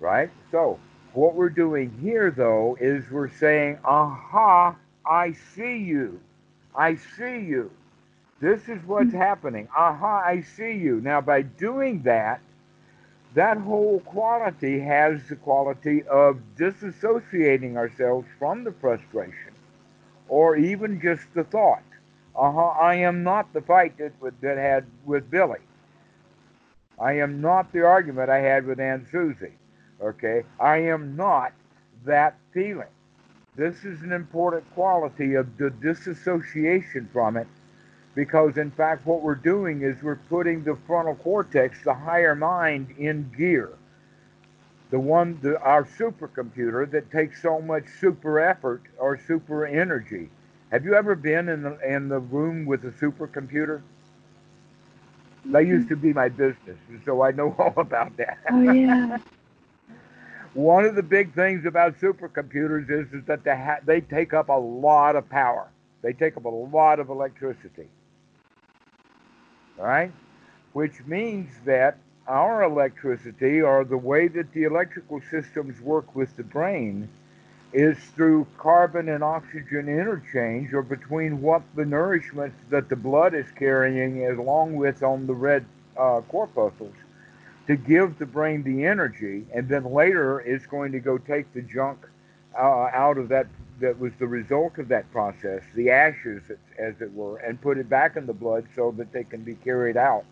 right? 0.00 0.30
So 0.50 0.80
what 1.14 1.34
we're 1.34 1.50
doing 1.50 1.96
here, 2.02 2.30
though, 2.30 2.76
is 2.80 3.10
we're 3.10 3.30
saying, 3.30 3.78
aha, 3.84 4.76
I 5.06 5.32
see 5.54 5.78
you. 5.78 6.20
I 6.74 6.96
see 6.96 7.40
you. 7.40 7.70
This 8.40 8.68
is 8.68 8.82
what's 8.86 9.12
happening. 9.12 9.68
Aha, 9.76 10.22
I 10.26 10.42
see 10.42 10.72
you. 10.72 11.00
Now, 11.02 11.20
by 11.20 11.42
doing 11.42 12.02
that, 12.04 12.40
that 13.34 13.58
whole 13.58 14.00
quality 14.00 14.80
has 14.80 15.20
the 15.28 15.36
quality 15.36 16.02
of 16.04 16.40
disassociating 16.56 17.76
ourselves 17.76 18.26
from 18.38 18.64
the 18.64 18.72
frustration 18.72 19.52
or 20.28 20.56
even 20.56 21.00
just 21.00 21.22
the 21.34 21.44
thought. 21.44 21.82
Aha, 22.34 22.70
I 22.80 22.94
am 22.94 23.22
not 23.22 23.52
the 23.52 23.60
fight 23.60 23.98
that, 23.98 24.12
that 24.40 24.56
had 24.56 24.86
with 25.04 25.30
Billy. 25.30 25.58
I 26.98 27.14
am 27.14 27.40
not 27.40 27.72
the 27.72 27.84
argument 27.84 28.30
I 28.30 28.38
had 28.38 28.66
with 28.66 28.80
Aunt 28.80 29.06
Susie. 29.10 29.54
Okay? 30.00 30.42
I 30.58 30.78
am 30.78 31.16
not 31.16 31.52
that 32.04 32.36
feeling. 32.52 32.88
This 33.56 33.84
is 33.84 34.02
an 34.02 34.12
important 34.12 34.64
quality 34.74 35.34
of 35.34 35.56
the 35.56 35.70
disassociation 35.70 37.08
from 37.12 37.36
it 37.36 37.48
because, 38.14 38.56
in 38.56 38.70
fact, 38.70 39.06
what 39.06 39.22
we're 39.22 39.34
doing 39.34 39.82
is 39.82 40.02
we're 40.02 40.16
putting 40.16 40.64
the 40.64 40.76
frontal 40.86 41.14
cortex, 41.14 41.82
the 41.84 41.94
higher 41.94 42.34
mind, 42.34 42.94
in 42.98 43.30
gear. 43.36 43.70
The 44.90 44.98
one, 44.98 45.38
the, 45.42 45.58
our 45.60 45.84
supercomputer 45.84 46.90
that 46.90 47.10
takes 47.12 47.40
so 47.40 47.60
much 47.60 47.84
super 48.00 48.40
effort 48.40 48.82
or 48.98 49.18
super 49.26 49.64
energy. 49.64 50.28
Have 50.72 50.84
you 50.84 50.94
ever 50.94 51.14
been 51.14 51.48
in 51.48 51.62
the, 51.62 51.78
in 51.86 52.08
the 52.08 52.18
room 52.18 52.66
with 52.66 52.84
a 52.84 52.90
supercomputer? 52.90 53.82
That 55.46 55.66
used 55.66 55.88
to 55.88 55.96
be 55.96 56.12
my 56.12 56.28
business, 56.28 56.76
so 57.04 57.22
I 57.22 57.30
know 57.30 57.54
all 57.58 57.74
about 57.76 58.16
that. 58.16 58.38
Oh, 58.50 58.60
yeah. 58.60 59.18
One 60.54 60.84
of 60.84 60.96
the 60.96 61.02
big 61.02 61.32
things 61.34 61.64
about 61.64 62.00
supercomputers 62.00 62.90
is, 62.90 63.12
is 63.12 63.24
that 63.26 63.44
they, 63.44 63.56
ha- 63.56 63.78
they 63.84 64.00
take 64.00 64.34
up 64.34 64.48
a 64.48 64.58
lot 64.58 65.14
of 65.14 65.28
power. 65.30 65.70
They 66.02 66.12
take 66.12 66.36
up 66.36 66.44
a 66.44 66.48
lot 66.48 66.98
of 66.98 67.08
electricity. 67.08 67.86
Right? 69.80 70.12
Which 70.72 71.04
means 71.06 71.50
that 71.64 71.96
our 72.28 72.62
electricity, 72.62 73.60
or 73.60 73.84
the 73.84 73.96
way 73.96 74.28
that 74.28 74.52
the 74.52 74.64
electrical 74.64 75.20
systems 75.30 75.80
work 75.80 76.14
with 76.14 76.36
the 76.36 76.44
brain, 76.44 77.08
is 77.72 77.96
through 78.14 78.46
carbon 78.58 79.08
and 79.08 79.24
oxygen 79.24 79.88
interchange, 79.88 80.72
or 80.72 80.82
between 80.82 81.40
what 81.40 81.62
the 81.74 81.84
nourishment 81.84 82.52
that 82.68 82.88
the 82.88 82.96
blood 82.96 83.34
is 83.34 83.46
carrying, 83.52 84.26
along 84.26 84.76
with 84.76 85.02
on 85.02 85.26
the 85.26 85.34
red 85.34 85.64
uh, 85.96 86.20
corpuscles, 86.28 86.94
to 87.66 87.76
give 87.76 88.18
the 88.18 88.26
brain 88.26 88.62
the 88.62 88.84
energy, 88.84 89.46
and 89.54 89.68
then 89.68 89.84
later 89.84 90.40
it's 90.40 90.66
going 90.66 90.92
to 90.92 91.00
go 91.00 91.18
take 91.18 91.52
the 91.52 91.62
junk 91.62 91.98
uh, 92.58 92.90
out 92.92 93.16
of 93.18 93.28
that 93.28 93.46
that 93.80 93.98
was 93.98 94.12
the 94.18 94.26
result 94.26 94.78
of 94.78 94.88
that 94.88 95.10
process, 95.10 95.62
the 95.74 95.90
ashes, 95.90 96.42
as 96.78 97.00
it 97.00 97.12
were, 97.12 97.38
and 97.38 97.60
put 97.60 97.78
it 97.78 97.88
back 97.88 98.16
in 98.16 98.26
the 98.26 98.32
blood 98.32 98.66
so 98.76 98.94
that 98.96 99.12
they 99.12 99.24
can 99.24 99.42
be 99.42 99.54
carried 99.54 99.96
out 99.96 100.24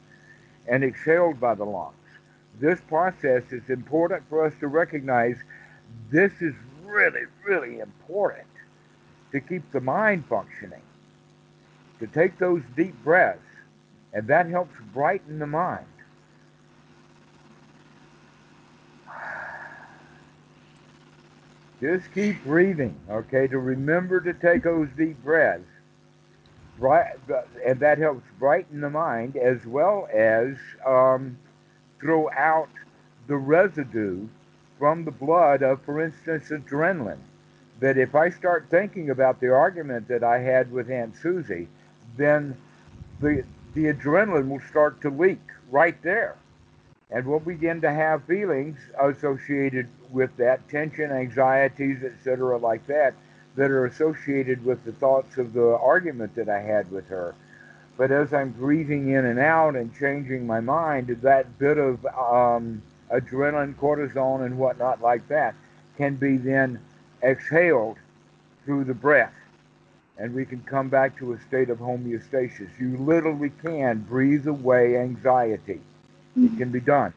and 0.66 0.84
exhaled 0.84 1.40
by 1.40 1.54
the 1.54 1.64
lungs. 1.64 1.94
This 2.60 2.80
process 2.88 3.42
is 3.50 3.62
important 3.68 4.22
for 4.28 4.44
us 4.44 4.52
to 4.60 4.68
recognize. 4.68 5.36
This 6.10 6.32
is 6.40 6.54
really, 6.84 7.22
really 7.44 7.78
important 7.80 8.46
to 9.32 9.40
keep 9.40 9.70
the 9.72 9.80
mind 9.80 10.26
functioning, 10.26 10.82
to 12.00 12.06
take 12.06 12.38
those 12.38 12.62
deep 12.76 12.94
breaths, 13.04 13.40
and 14.12 14.26
that 14.28 14.46
helps 14.46 14.74
brighten 14.92 15.38
the 15.38 15.46
mind. 15.46 15.86
Just 21.80 22.12
keep 22.12 22.42
breathing, 22.44 22.98
okay? 23.08 23.46
To 23.46 23.58
remember 23.58 24.20
to 24.20 24.34
take 24.34 24.64
those 24.64 24.88
deep 24.96 25.22
breaths. 25.22 25.64
Right, 26.78 27.14
and 27.66 27.80
that 27.80 27.98
helps 27.98 28.24
brighten 28.38 28.80
the 28.80 28.90
mind 28.90 29.36
as 29.36 29.66
well 29.66 30.08
as 30.12 30.56
um, 30.86 31.36
throw 32.00 32.30
out 32.30 32.68
the 33.26 33.36
residue 33.36 34.28
from 34.78 35.04
the 35.04 35.10
blood 35.10 35.62
of, 35.62 35.82
for 35.82 36.00
instance, 36.00 36.50
adrenaline. 36.50 37.18
That 37.80 37.98
if 37.98 38.14
I 38.14 38.30
start 38.30 38.66
thinking 38.70 39.10
about 39.10 39.40
the 39.40 39.52
argument 39.52 40.06
that 40.08 40.22
I 40.22 40.38
had 40.38 40.70
with 40.70 40.88
Aunt 40.88 41.16
Susie, 41.16 41.68
then 42.16 42.56
the, 43.20 43.44
the 43.74 43.92
adrenaline 43.92 44.48
will 44.48 44.60
start 44.60 45.00
to 45.00 45.10
leak 45.10 45.40
right 45.70 46.00
there 46.02 46.36
and 47.10 47.26
we'll 47.26 47.40
begin 47.40 47.80
to 47.80 47.90
have 47.90 48.24
feelings 48.24 48.78
associated 49.00 49.88
with 50.10 50.36
that 50.36 50.68
tension, 50.68 51.10
anxieties, 51.12 52.02
etc., 52.02 52.58
like 52.58 52.86
that, 52.86 53.14
that 53.56 53.70
are 53.70 53.86
associated 53.86 54.64
with 54.64 54.84
the 54.84 54.92
thoughts 54.92 55.36
of 55.38 55.52
the 55.52 55.76
argument 55.78 56.34
that 56.36 56.48
I 56.48 56.60
had 56.60 56.90
with 56.90 57.08
her. 57.08 57.34
But 57.96 58.10
as 58.12 58.32
I'm 58.32 58.50
breathing 58.50 59.10
in 59.10 59.24
and 59.24 59.38
out 59.40 59.74
and 59.74 59.92
changing 59.98 60.46
my 60.46 60.60
mind, 60.60 61.08
that 61.22 61.58
bit 61.58 61.78
of 61.78 62.04
um, 62.06 62.80
adrenaline, 63.12 63.74
cortisol, 63.74 64.44
and 64.44 64.56
whatnot 64.56 65.00
like 65.02 65.26
that 65.28 65.54
can 65.96 66.14
be 66.14 66.36
then 66.36 66.78
exhaled 67.22 67.96
through 68.64 68.84
the 68.84 68.94
breath. 68.94 69.32
and 70.18 70.34
we 70.34 70.44
can 70.44 70.60
come 70.62 70.88
back 70.88 71.16
to 71.18 71.32
a 71.32 71.40
state 71.40 71.70
of 71.70 71.78
homeostasis. 71.78 72.68
You 72.78 72.96
literally 72.98 73.52
can 73.62 74.00
breathe 74.00 74.46
away 74.46 74.96
anxiety. 74.98 75.80
Mm-hmm. 76.36 76.46
It 76.46 76.58
can 76.58 76.70
be 76.70 76.80
done. 76.80 77.14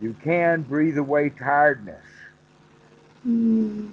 You 0.00 0.14
can 0.22 0.62
breathe 0.62 0.98
away 0.98 1.30
tiredness. 1.30 2.04
Mm-hmm. 3.26 3.88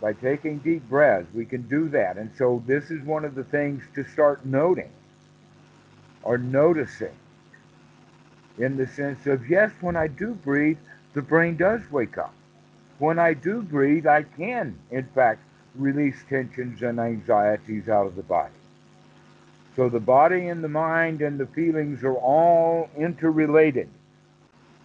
By 0.00 0.14
taking 0.14 0.58
deep 0.58 0.88
breaths, 0.88 1.28
we 1.34 1.44
can 1.44 1.62
do 1.62 1.88
that. 1.90 2.16
And 2.16 2.30
so 2.36 2.62
this 2.66 2.90
is 2.90 3.02
one 3.04 3.24
of 3.24 3.34
the 3.34 3.44
things 3.44 3.82
to 3.94 4.04
start 4.04 4.44
noting 4.46 4.90
or 6.22 6.38
noticing 6.38 7.14
in 8.58 8.76
the 8.76 8.86
sense 8.86 9.26
of, 9.26 9.48
yes, 9.48 9.70
when 9.80 9.96
I 9.96 10.06
do 10.06 10.34
breathe, 10.34 10.78
the 11.14 11.22
brain 11.22 11.56
does 11.56 11.80
wake 11.90 12.18
up. 12.18 12.34
When 12.98 13.18
I 13.18 13.34
do 13.34 13.62
breathe, 13.62 14.06
I 14.06 14.22
can, 14.22 14.78
in 14.90 15.04
fact, 15.14 15.40
release 15.74 16.16
tensions 16.28 16.82
and 16.82 16.98
anxieties 16.98 17.88
out 17.88 18.06
of 18.06 18.16
the 18.16 18.22
body. 18.22 18.52
So 19.76 19.88
the 19.88 20.00
body 20.00 20.48
and 20.48 20.62
the 20.62 20.68
mind 20.68 21.22
and 21.22 21.38
the 21.38 21.46
feelings 21.46 22.02
are 22.04 22.16
all 22.16 22.90
interrelated. 22.96 23.88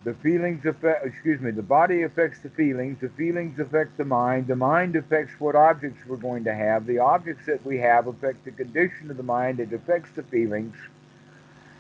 The 0.06 0.14
feelings 0.14 0.64
affect, 0.68 1.04
excuse 1.04 1.42
me, 1.42 1.50
the 1.50 1.64
body 1.64 2.04
affects 2.04 2.40
the 2.40 2.52
feelings, 2.52 3.00
the 3.02 3.10
feelings 3.10 3.60
affect 3.60 3.98
the 3.98 4.06
mind, 4.06 4.46
the 4.46 4.56
mind 4.56 4.96
affects 4.96 5.34
what 5.40 5.56
objects 5.56 6.00
we're 6.08 6.18
going 6.18 6.44
to 6.44 6.54
have, 6.54 6.86
the 6.86 7.00
objects 7.00 7.48
that 7.48 7.66
we 7.66 7.80
have 7.80 8.06
affect 8.06 8.46
the 8.46 8.52
condition 8.52 9.10
of 9.10 9.18
the 9.18 9.24
mind, 9.24 9.60
it 9.60 9.74
affects 9.74 10.12
the 10.12 10.22
feelings, 10.22 10.76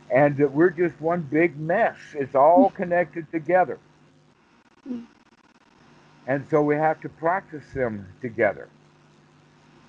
and 0.10 0.38
that 0.38 0.52
we're 0.52 0.72
just 0.72 1.00
one 1.00 1.22
big 1.22 1.56
mess. 1.56 1.98
It's 2.16 2.34
all 2.34 2.72
connected 2.72 3.32
together. 3.32 3.78
And 6.26 6.48
so 6.50 6.64
we 6.64 6.76
have 6.78 7.00
to 7.02 7.10
practice 7.10 7.66
them 7.76 8.08
together 8.22 8.70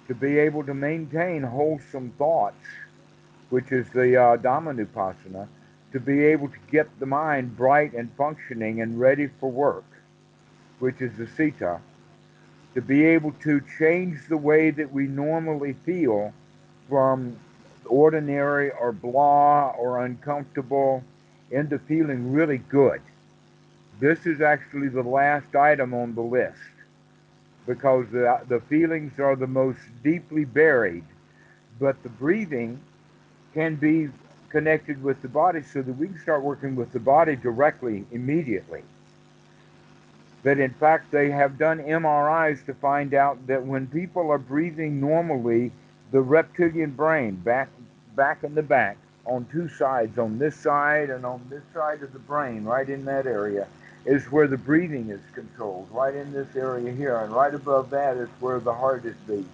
to 0.08 0.14
be 0.14 0.38
able 0.38 0.62
to 0.64 0.74
maintain 0.74 1.42
wholesome 1.42 2.12
thoughts, 2.18 2.66
which 3.48 3.72
is 3.72 3.88
the 3.94 4.14
uh, 4.14 4.36
Dhammanupassana, 4.36 5.48
to 5.96 6.00
be 6.00 6.26
able 6.26 6.46
to 6.46 6.58
get 6.70 6.86
the 7.00 7.06
mind 7.06 7.56
bright 7.56 7.94
and 7.94 8.10
functioning 8.18 8.82
and 8.82 9.00
ready 9.00 9.30
for 9.40 9.50
work, 9.50 9.86
which 10.78 11.00
is 11.00 11.16
the 11.16 11.26
Citta, 11.26 11.80
to 12.74 12.82
be 12.82 13.06
able 13.06 13.32
to 13.32 13.62
change 13.78 14.18
the 14.28 14.36
way 14.36 14.70
that 14.70 14.92
we 14.92 15.06
normally 15.06 15.74
feel 15.86 16.34
from 16.86 17.34
ordinary 17.86 18.70
or 18.72 18.92
blah 18.92 19.70
or 19.70 20.04
uncomfortable 20.04 21.02
into 21.50 21.78
feeling 21.78 22.30
really 22.30 22.58
good. 22.58 23.00
This 23.98 24.26
is 24.26 24.42
actually 24.42 24.88
the 24.88 25.02
last 25.02 25.56
item 25.56 25.94
on 25.94 26.14
the 26.14 26.20
list 26.20 26.58
because 27.66 28.04
the, 28.12 28.38
the 28.48 28.60
feelings 28.68 29.18
are 29.18 29.34
the 29.34 29.46
most 29.46 29.80
deeply 30.04 30.44
buried, 30.44 31.04
but 31.80 32.02
the 32.02 32.10
breathing 32.10 32.78
can 33.54 33.76
be 33.76 34.10
connected 34.50 35.02
with 35.02 35.20
the 35.22 35.28
body 35.28 35.62
so 35.62 35.82
that 35.82 35.92
we 35.92 36.08
can 36.08 36.18
start 36.18 36.42
working 36.42 36.76
with 36.76 36.92
the 36.92 37.00
body 37.00 37.36
directly 37.36 38.04
immediately. 38.12 38.82
That 40.42 40.58
in 40.58 40.72
fact, 40.74 41.10
they 41.10 41.30
have 41.30 41.58
done 41.58 41.78
MRIs 41.78 42.64
to 42.66 42.74
find 42.74 43.14
out 43.14 43.46
that 43.46 43.64
when 43.64 43.86
people 43.86 44.30
are 44.30 44.38
breathing 44.38 45.00
normally, 45.00 45.72
the 46.12 46.20
reptilian 46.20 46.92
brain, 46.92 47.34
back, 47.36 47.68
back 48.14 48.44
in 48.44 48.54
the 48.54 48.62
back, 48.62 48.96
on 49.24 49.44
two 49.50 49.68
sides, 49.68 50.18
on 50.18 50.38
this 50.38 50.54
side 50.54 51.10
and 51.10 51.26
on 51.26 51.44
this 51.50 51.62
side 51.74 52.02
of 52.02 52.12
the 52.12 52.18
brain, 52.20 52.64
right 52.64 52.88
in 52.88 53.04
that 53.06 53.26
area, 53.26 53.66
is 54.04 54.24
where 54.30 54.46
the 54.46 54.56
breathing 54.56 55.10
is 55.10 55.20
controlled, 55.34 55.88
right 55.90 56.14
in 56.14 56.32
this 56.32 56.54
area 56.54 56.92
here. 56.92 57.16
And 57.18 57.32
right 57.32 57.52
above 57.52 57.90
that 57.90 58.16
is 58.16 58.28
where 58.38 58.60
the 58.60 58.72
heart 58.72 59.04
is 59.04 59.16
beat. 59.26 59.46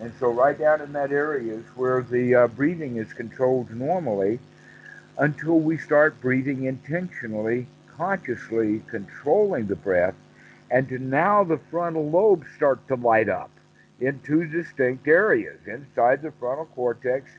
And 0.00 0.12
so 0.18 0.30
right 0.30 0.58
down 0.58 0.80
in 0.80 0.92
that 0.94 1.12
area 1.12 1.54
is 1.54 1.66
where 1.76 2.02
the 2.02 2.34
uh, 2.34 2.48
breathing 2.48 2.96
is 2.96 3.12
controlled 3.12 3.70
normally 3.70 4.38
until 5.18 5.60
we 5.60 5.78
start 5.78 6.20
breathing 6.20 6.64
intentionally, 6.64 7.66
consciously 7.96 8.82
controlling 8.88 9.66
the 9.66 9.76
breath. 9.76 10.14
And 10.70 11.10
now 11.10 11.44
the 11.44 11.58
frontal 11.70 12.08
lobes 12.08 12.46
start 12.56 12.86
to 12.88 12.96
light 12.96 13.28
up 13.28 13.50
in 14.00 14.20
two 14.20 14.46
distinct 14.46 15.06
areas. 15.06 15.60
Inside 15.66 16.22
the 16.22 16.32
frontal 16.32 16.66
cortex, 16.74 17.30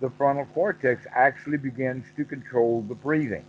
the 0.00 0.10
frontal 0.10 0.46
cortex 0.54 1.06
actually 1.12 1.56
begins 1.56 2.04
to 2.16 2.24
control 2.24 2.82
the 2.82 2.94
breathing. 2.94 3.44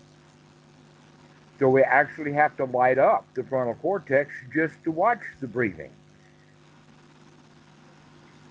So 1.59 1.69
we 1.69 1.81
actually 1.83 2.33
have 2.33 2.55
to 2.57 2.65
light 2.65 2.97
up 2.97 3.25
the 3.33 3.43
frontal 3.43 3.75
cortex 3.75 4.31
just 4.53 4.75
to 4.85 4.91
watch 4.91 5.21
the 5.39 5.47
breathing. 5.47 5.91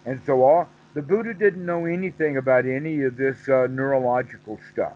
And 0.06 0.20
so 0.24 0.42
all 0.42 0.68
the 0.94 1.02
Buddha 1.02 1.34
didn't 1.34 1.66
know 1.66 1.84
anything 1.84 2.38
about 2.38 2.64
any 2.64 3.02
of 3.02 3.16
this 3.16 3.48
uh, 3.48 3.66
neurological 3.68 4.58
stuff, 4.72 4.94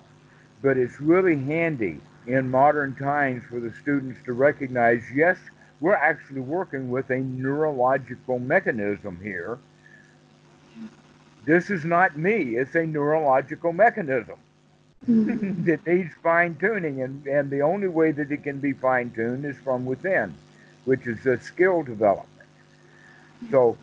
but 0.62 0.78
it's 0.78 1.00
really 1.00 1.36
handy 1.36 2.00
in 2.26 2.50
modern 2.50 2.94
times 2.94 3.42
for 3.50 3.60
the 3.60 3.72
students 3.82 4.18
to 4.24 4.32
recognize, 4.32 5.02
yes, 5.14 5.36
we're 5.80 5.94
actually 5.94 6.40
working 6.40 6.90
with 6.90 7.10
a 7.10 7.18
neurological 7.18 8.38
mechanism 8.38 9.18
here. 9.22 9.58
This 11.44 11.70
is 11.70 11.84
not 11.84 12.16
me, 12.16 12.56
it's 12.56 12.74
a 12.74 12.86
neurological 12.86 13.72
mechanism. 13.72 14.36
Mm-hmm. 15.08 15.64
that 15.66 15.86
needs 15.86 16.10
fine 16.22 16.56
tuning, 16.56 17.02
and, 17.02 17.26
and 17.26 17.50
the 17.50 17.62
only 17.62 17.88
way 17.88 18.12
that 18.12 18.30
it 18.30 18.42
can 18.42 18.58
be 18.58 18.74
fine 18.74 19.10
tuned 19.10 19.46
is 19.46 19.56
from 19.58 19.86
within, 19.86 20.34
which 20.84 21.06
is 21.06 21.24
a 21.24 21.38
skill 21.40 21.82
development. 21.82 22.28
So, 23.50 23.78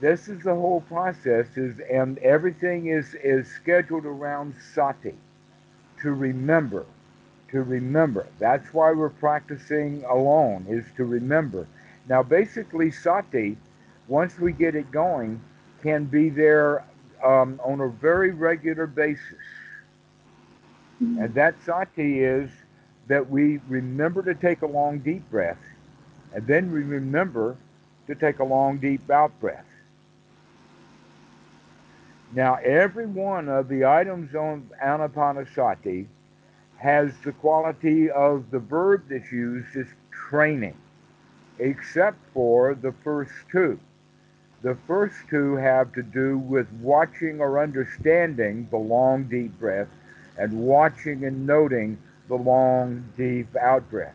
this 0.00 0.28
is 0.28 0.42
the 0.44 0.54
whole 0.54 0.80
process, 0.82 1.46
is 1.56 1.78
and 1.90 2.18
everything 2.18 2.86
is 2.86 3.14
is 3.22 3.48
scheduled 3.48 4.06
around 4.06 4.54
sati, 4.74 5.14
to 6.02 6.12
remember, 6.12 6.86
to 7.50 7.62
remember. 7.62 8.26
That's 8.38 8.72
why 8.72 8.92
we're 8.92 9.10
practicing 9.10 10.04
alone, 10.04 10.66
is 10.68 10.84
to 10.96 11.04
remember. 11.04 11.66
Now, 12.08 12.22
basically, 12.22 12.90
sati, 12.90 13.56
once 14.08 14.38
we 14.38 14.52
get 14.52 14.74
it 14.74 14.90
going, 14.90 15.40
can 15.82 16.04
be 16.04 16.28
there 16.30 16.84
um, 17.24 17.60
on 17.64 17.80
a 17.80 17.88
very 17.88 18.32
regular 18.32 18.86
basis 18.86 19.38
Mm-hmm. 21.02 21.22
And 21.22 21.34
that 21.34 21.54
sati 21.64 22.20
is 22.20 22.50
that 23.08 23.28
we 23.28 23.60
remember 23.68 24.22
to 24.22 24.34
take 24.34 24.62
a 24.62 24.66
long, 24.66 24.98
deep 24.98 25.28
breath, 25.30 25.58
and 26.34 26.46
then 26.46 26.70
we 26.70 26.82
remember 26.82 27.56
to 28.06 28.14
take 28.14 28.38
a 28.38 28.44
long, 28.44 28.78
deep 28.78 29.10
out 29.10 29.38
breath. 29.40 29.64
Now, 32.32 32.56
every 32.56 33.06
one 33.06 33.48
of 33.48 33.68
the 33.68 33.84
items 33.84 34.34
on 34.34 34.70
Anapanasati 34.82 36.06
has 36.76 37.12
the 37.24 37.32
quality 37.32 38.10
of 38.10 38.50
the 38.50 38.60
verb 38.60 39.04
that's 39.08 39.32
used 39.32 39.76
as 39.76 39.86
training, 40.12 40.76
except 41.58 42.18
for 42.32 42.74
the 42.74 42.92
first 43.04 43.32
two. 43.50 43.80
The 44.62 44.76
first 44.86 45.16
two 45.28 45.56
have 45.56 45.92
to 45.94 46.02
do 46.02 46.38
with 46.38 46.70
watching 46.80 47.40
or 47.40 47.60
understanding 47.60 48.68
the 48.70 48.76
long, 48.76 49.24
deep 49.24 49.58
breath 49.58 49.88
and 50.38 50.52
watching 50.52 51.24
and 51.24 51.46
noting 51.46 51.98
the 52.28 52.36
long, 52.36 53.04
deep 53.16 53.56
out 53.56 53.90
breath. 53.90 54.14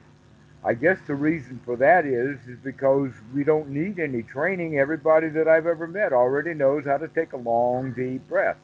I 0.65 0.73
guess 0.73 0.97
the 1.05 1.13
reason 1.13 1.61
for 1.63 1.75
that 1.75 2.07
is 2.07 2.39
is 2.47 2.57
because 2.63 3.11
we 3.35 3.43
don't 3.43 3.69
need 3.69 3.99
any 3.99 4.23
training. 4.23 4.79
Everybody 4.79 5.29
that 5.29 5.47
I've 5.47 5.67
ever 5.67 5.85
met 5.85 6.11
already 6.11 6.55
knows 6.55 6.85
how 6.85 6.97
to 6.97 7.07
take 7.07 7.33
a 7.33 7.37
long, 7.37 7.93
deep 7.93 8.27
breath. 8.27 8.57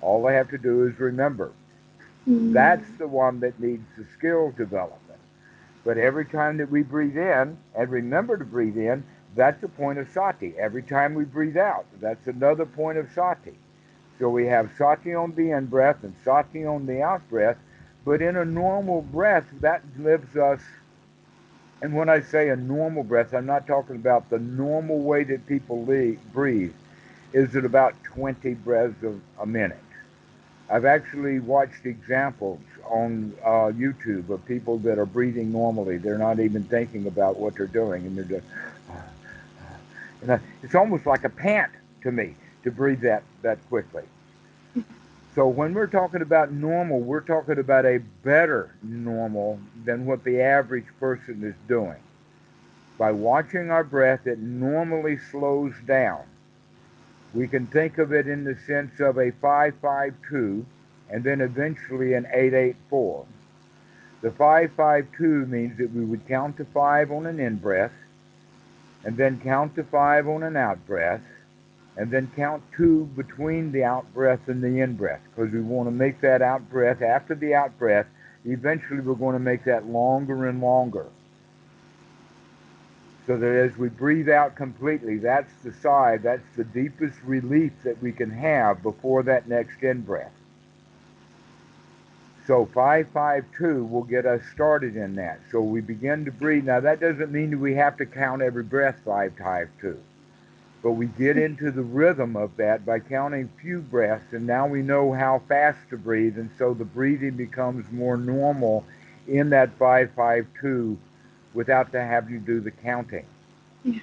All 0.00 0.22
they 0.22 0.34
have 0.34 0.48
to 0.48 0.58
do 0.58 0.86
is 0.86 0.98
remember. 0.98 1.52
Mm-hmm. 2.26 2.54
That's 2.54 2.90
the 2.98 3.06
one 3.06 3.40
that 3.40 3.60
needs 3.60 3.84
the 3.98 4.06
skill 4.16 4.54
development. 4.56 5.20
But 5.84 5.98
every 5.98 6.24
time 6.24 6.56
that 6.58 6.70
we 6.70 6.82
breathe 6.82 7.18
in 7.18 7.58
and 7.74 7.90
remember 7.90 8.38
to 8.38 8.44
breathe 8.44 8.78
in, 8.78 9.04
that's 9.34 9.62
a 9.62 9.68
point 9.68 9.98
of 9.98 10.08
sati. 10.10 10.54
Every 10.58 10.82
time 10.82 11.14
we 11.14 11.24
breathe 11.24 11.58
out, 11.58 11.84
that's 12.00 12.26
another 12.26 12.64
point 12.64 12.96
of 12.96 13.10
sati. 13.14 13.58
So 14.18 14.30
we 14.30 14.46
have 14.46 14.70
sati 14.78 15.14
on 15.14 15.34
the 15.34 15.50
in 15.50 15.66
breath 15.66 16.04
and 16.04 16.14
sati 16.24 16.64
on 16.64 16.86
the 16.86 17.02
out 17.02 17.28
breath. 17.28 17.58
But 18.04 18.22
in 18.22 18.36
a 18.36 18.44
normal 18.44 19.02
breath, 19.02 19.46
that 19.60 19.82
lives 19.98 20.36
us. 20.36 20.60
And 21.80 21.94
when 21.94 22.08
I 22.08 22.20
say 22.20 22.48
a 22.48 22.56
normal 22.56 23.02
breath, 23.02 23.34
I'm 23.34 23.46
not 23.46 23.66
talking 23.66 23.96
about 23.96 24.30
the 24.30 24.38
normal 24.38 25.00
way 25.00 25.24
that 25.24 25.46
people 25.46 25.84
leave, 25.84 26.20
breathe. 26.32 26.74
Is 27.32 27.56
it 27.56 27.64
about 27.64 27.94
20 28.04 28.54
breaths 28.54 29.02
of 29.02 29.20
a 29.40 29.46
minute? 29.46 29.78
I've 30.70 30.84
actually 30.84 31.38
watched 31.40 31.86
examples 31.86 32.60
on 32.84 33.34
uh, 33.44 33.72
YouTube 33.72 34.30
of 34.30 34.44
people 34.46 34.78
that 34.78 34.98
are 34.98 35.06
breathing 35.06 35.52
normally. 35.52 35.98
They're 35.98 36.18
not 36.18 36.40
even 36.40 36.64
thinking 36.64 37.06
about 37.06 37.38
what 37.38 37.56
they're 37.56 37.66
doing, 37.66 38.06
and 38.06 38.16
they're 38.16 38.24
just. 38.24 38.46
And 40.22 40.40
it's 40.62 40.74
almost 40.74 41.04
like 41.04 41.24
a 41.24 41.28
pant 41.28 41.72
to 42.02 42.12
me 42.12 42.36
to 42.62 42.70
breathe 42.70 43.00
that, 43.00 43.22
that 43.42 43.58
quickly. 43.68 44.04
So 45.34 45.48
when 45.48 45.72
we're 45.72 45.86
talking 45.86 46.20
about 46.20 46.52
normal, 46.52 47.00
we're 47.00 47.20
talking 47.20 47.58
about 47.58 47.86
a 47.86 47.98
better 48.22 48.74
normal 48.82 49.58
than 49.84 50.04
what 50.04 50.24
the 50.24 50.42
average 50.42 50.86
person 51.00 51.42
is 51.42 51.54
doing. 51.68 51.96
By 52.98 53.12
watching 53.12 53.70
our 53.70 53.84
breath, 53.84 54.26
it 54.26 54.38
normally 54.38 55.16
slows 55.30 55.72
down. 55.86 56.24
We 57.32 57.48
can 57.48 57.66
think 57.66 57.96
of 57.96 58.12
it 58.12 58.28
in 58.28 58.44
the 58.44 58.56
sense 58.66 59.00
of 59.00 59.16
a 59.16 59.30
552 59.30 60.66
and 61.08 61.24
then 61.24 61.40
eventually 61.40 62.12
an 62.12 62.26
884. 62.26 63.26
The 64.20 64.30
552 64.32 65.46
means 65.46 65.78
that 65.78 65.92
we 65.92 66.04
would 66.04 66.28
count 66.28 66.58
to 66.58 66.64
five 66.66 67.10
on 67.10 67.26
an 67.26 67.40
in 67.40 67.56
breath, 67.56 67.92
and 69.04 69.16
then 69.16 69.40
count 69.40 69.74
to 69.76 69.84
five 69.84 70.28
on 70.28 70.42
an 70.42 70.56
out 70.56 70.86
breath, 70.86 71.22
and 71.96 72.10
then 72.10 72.30
count 72.34 72.62
two 72.76 73.04
between 73.16 73.72
the 73.72 73.84
out 73.84 74.12
breath 74.14 74.48
and 74.48 74.62
the 74.62 74.80
in 74.80 74.96
breath, 74.96 75.20
because 75.30 75.52
we 75.52 75.60
want 75.60 75.86
to 75.86 75.92
make 75.92 76.20
that 76.20 76.42
out 76.42 76.68
breath 76.70 77.02
after 77.02 77.34
the 77.34 77.54
out 77.54 77.78
breath. 77.78 78.06
Eventually, 78.44 79.00
we're 79.00 79.14
going 79.14 79.34
to 79.34 79.38
make 79.38 79.64
that 79.64 79.86
longer 79.86 80.46
and 80.46 80.60
longer. 80.60 81.06
So 83.26 83.36
that 83.36 83.70
as 83.70 83.76
we 83.78 83.88
breathe 83.88 84.28
out 84.28 84.56
completely, 84.56 85.18
that's 85.18 85.52
the 85.62 85.72
sigh, 85.72 86.16
that's 86.16 86.56
the 86.56 86.64
deepest 86.64 87.22
relief 87.22 87.72
that 87.84 88.02
we 88.02 88.10
can 88.10 88.30
have 88.30 88.82
before 88.82 89.22
that 89.24 89.48
next 89.48 89.82
in 89.82 90.00
breath. 90.00 90.32
So 92.46 92.66
552 92.74 93.84
will 93.84 94.02
get 94.02 94.26
us 94.26 94.40
started 94.52 94.96
in 94.96 95.14
that. 95.14 95.38
So 95.52 95.60
we 95.60 95.80
begin 95.80 96.24
to 96.24 96.32
breathe. 96.32 96.64
Now 96.64 96.80
that 96.80 96.98
doesn't 96.98 97.30
mean 97.30 97.50
that 97.50 97.58
we 97.58 97.74
have 97.74 97.96
to 97.98 98.06
count 98.06 98.42
every 98.42 98.64
breath 98.64 98.96
552. 99.04 99.98
But 100.82 100.92
we 100.92 101.06
get 101.06 101.36
into 101.36 101.70
the 101.70 101.82
rhythm 101.82 102.36
of 102.36 102.56
that 102.56 102.84
by 102.84 102.98
counting 102.98 103.48
few 103.60 103.80
breaths 103.80 104.32
and 104.32 104.46
now 104.46 104.66
we 104.66 104.82
know 104.82 105.12
how 105.12 105.42
fast 105.48 105.78
to 105.90 105.96
breathe 105.96 106.38
and 106.38 106.50
so 106.58 106.74
the 106.74 106.84
breathing 106.84 107.36
becomes 107.36 107.90
more 107.92 108.16
normal 108.16 108.84
in 109.28 109.50
that 109.50 109.70
552 109.78 110.98
without 111.54 111.92
to 111.92 112.00
have 112.00 112.30
you 112.30 112.38
do 112.38 112.60
the 112.60 112.70
counting. 112.70 113.24
Yeah. 113.84 114.00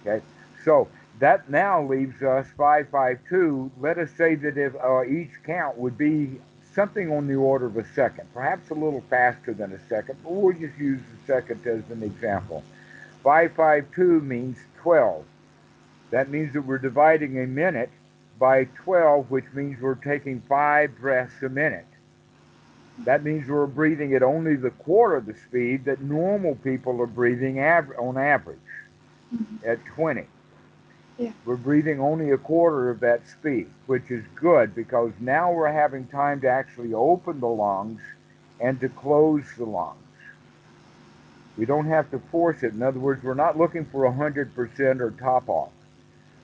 Okay. 0.00 0.22
So 0.64 0.88
that 1.20 1.48
now 1.50 1.82
leaves 1.82 2.22
us 2.22 2.46
552. 2.56 3.70
Let 3.80 3.98
us 3.98 4.10
say 4.16 4.34
that 4.36 4.56
if 4.56 4.74
uh, 4.76 5.04
each 5.04 5.30
count 5.44 5.78
would 5.78 5.96
be 5.96 6.40
something 6.74 7.12
on 7.12 7.26
the 7.26 7.34
order 7.34 7.66
of 7.66 7.76
a 7.76 7.86
second, 7.94 8.28
perhaps 8.32 8.70
a 8.70 8.74
little 8.74 9.02
faster 9.10 9.52
than 9.52 9.72
a 9.72 9.88
second, 9.88 10.18
but 10.22 10.32
we'll 10.32 10.52
just 10.52 10.78
use 10.78 11.00
a 11.00 11.26
second 11.26 11.66
as 11.66 11.88
an 11.90 12.02
example. 12.02 12.64
552 13.22 14.20
means 14.20 14.56
12. 14.78 15.24
That 16.10 16.30
means 16.30 16.52
that 16.54 16.62
we're 16.62 16.78
dividing 16.78 17.38
a 17.38 17.46
minute 17.46 17.90
by 18.38 18.64
12, 18.84 19.30
which 19.30 19.44
means 19.52 19.80
we're 19.80 19.94
taking 19.94 20.42
five 20.48 20.98
breaths 20.98 21.42
a 21.42 21.48
minute. 21.48 21.86
That 23.04 23.24
means 23.24 23.48
we're 23.48 23.66
breathing 23.66 24.14
at 24.14 24.22
only 24.22 24.56
the 24.56 24.70
quarter 24.70 25.16
of 25.16 25.26
the 25.26 25.34
speed 25.34 25.84
that 25.84 26.02
normal 26.02 26.54
people 26.56 27.00
are 27.00 27.06
breathing 27.06 27.60
av- 27.60 27.92
on 27.98 28.18
average 28.18 28.58
mm-hmm. 29.34 29.56
at 29.68 29.84
20. 29.94 30.26
Yeah. 31.18 31.32
We're 31.44 31.56
breathing 31.56 32.00
only 32.00 32.30
a 32.30 32.38
quarter 32.38 32.90
of 32.90 33.00
that 33.00 33.26
speed, 33.28 33.68
which 33.86 34.10
is 34.10 34.24
good 34.34 34.74
because 34.74 35.12
now 35.20 35.52
we're 35.52 35.72
having 35.72 36.06
time 36.06 36.40
to 36.42 36.48
actually 36.48 36.94
open 36.94 37.40
the 37.40 37.48
lungs 37.48 38.00
and 38.58 38.80
to 38.80 38.88
close 38.88 39.44
the 39.56 39.64
lungs. 39.64 39.96
We 41.56 41.66
don't 41.66 41.86
have 41.86 42.10
to 42.12 42.18
force 42.30 42.62
it. 42.62 42.72
In 42.72 42.82
other 42.82 43.00
words, 43.00 43.22
we're 43.22 43.34
not 43.34 43.58
looking 43.58 43.84
for 43.84 44.10
100% 44.10 45.00
or 45.00 45.10
top 45.10 45.48
off, 45.48 45.72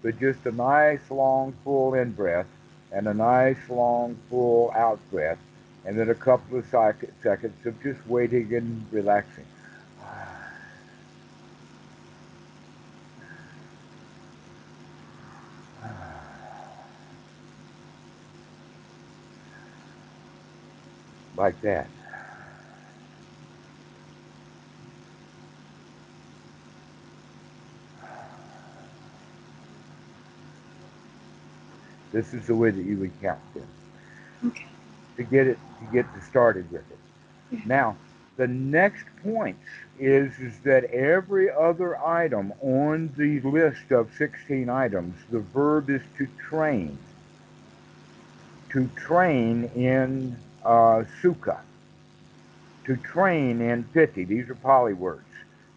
but 0.06 0.18
just 0.20 0.46
a 0.46 0.52
nice 0.52 1.10
long 1.10 1.52
full 1.64 1.94
in 1.94 2.12
breath 2.12 2.46
and 2.92 3.08
a 3.08 3.14
nice 3.14 3.58
long 3.68 4.16
full 4.30 4.70
out 4.72 5.00
breath, 5.10 5.38
and 5.84 5.98
then 5.98 6.10
a 6.10 6.14
couple 6.14 6.56
of 6.56 6.64
seconds 6.70 7.56
of 7.64 7.82
just 7.82 8.06
waiting 8.06 8.54
and 8.54 8.86
relaxing. 8.92 9.44
like 21.36 21.60
that. 21.62 21.88
This 32.12 32.32
is 32.34 32.46
the 32.46 32.54
way 32.54 32.70
that 32.70 32.82
you 32.82 32.96
would 32.98 33.12
count 33.20 33.40
them. 33.54 33.66
Okay. 34.46 34.66
To 35.16 35.22
get 35.22 35.46
it, 35.46 35.58
to 35.80 35.92
get 35.92 36.06
started 36.28 36.70
with 36.70 36.84
it. 36.90 36.98
Yeah. 37.50 37.60
Now, 37.66 37.96
the 38.36 38.46
next 38.46 39.04
point 39.22 39.56
is, 39.98 40.38
is 40.38 40.58
that 40.60 40.84
every 40.84 41.50
other 41.50 41.98
item 41.98 42.52
on 42.60 43.12
the 43.16 43.40
list 43.40 43.90
of 43.90 44.10
16 44.18 44.68
items, 44.68 45.14
the 45.30 45.40
verb 45.40 45.88
is 45.88 46.02
to 46.18 46.28
train. 46.38 46.98
To 48.70 48.88
train 48.96 49.70
in 49.74 50.36
uh, 50.64 51.04
sukha, 51.22 51.60
to 52.84 52.96
train 52.96 53.60
in 53.60 53.84
piti. 53.84 54.24
These 54.24 54.50
are 54.50 54.54
Pali 54.54 54.92
words. 54.92 55.22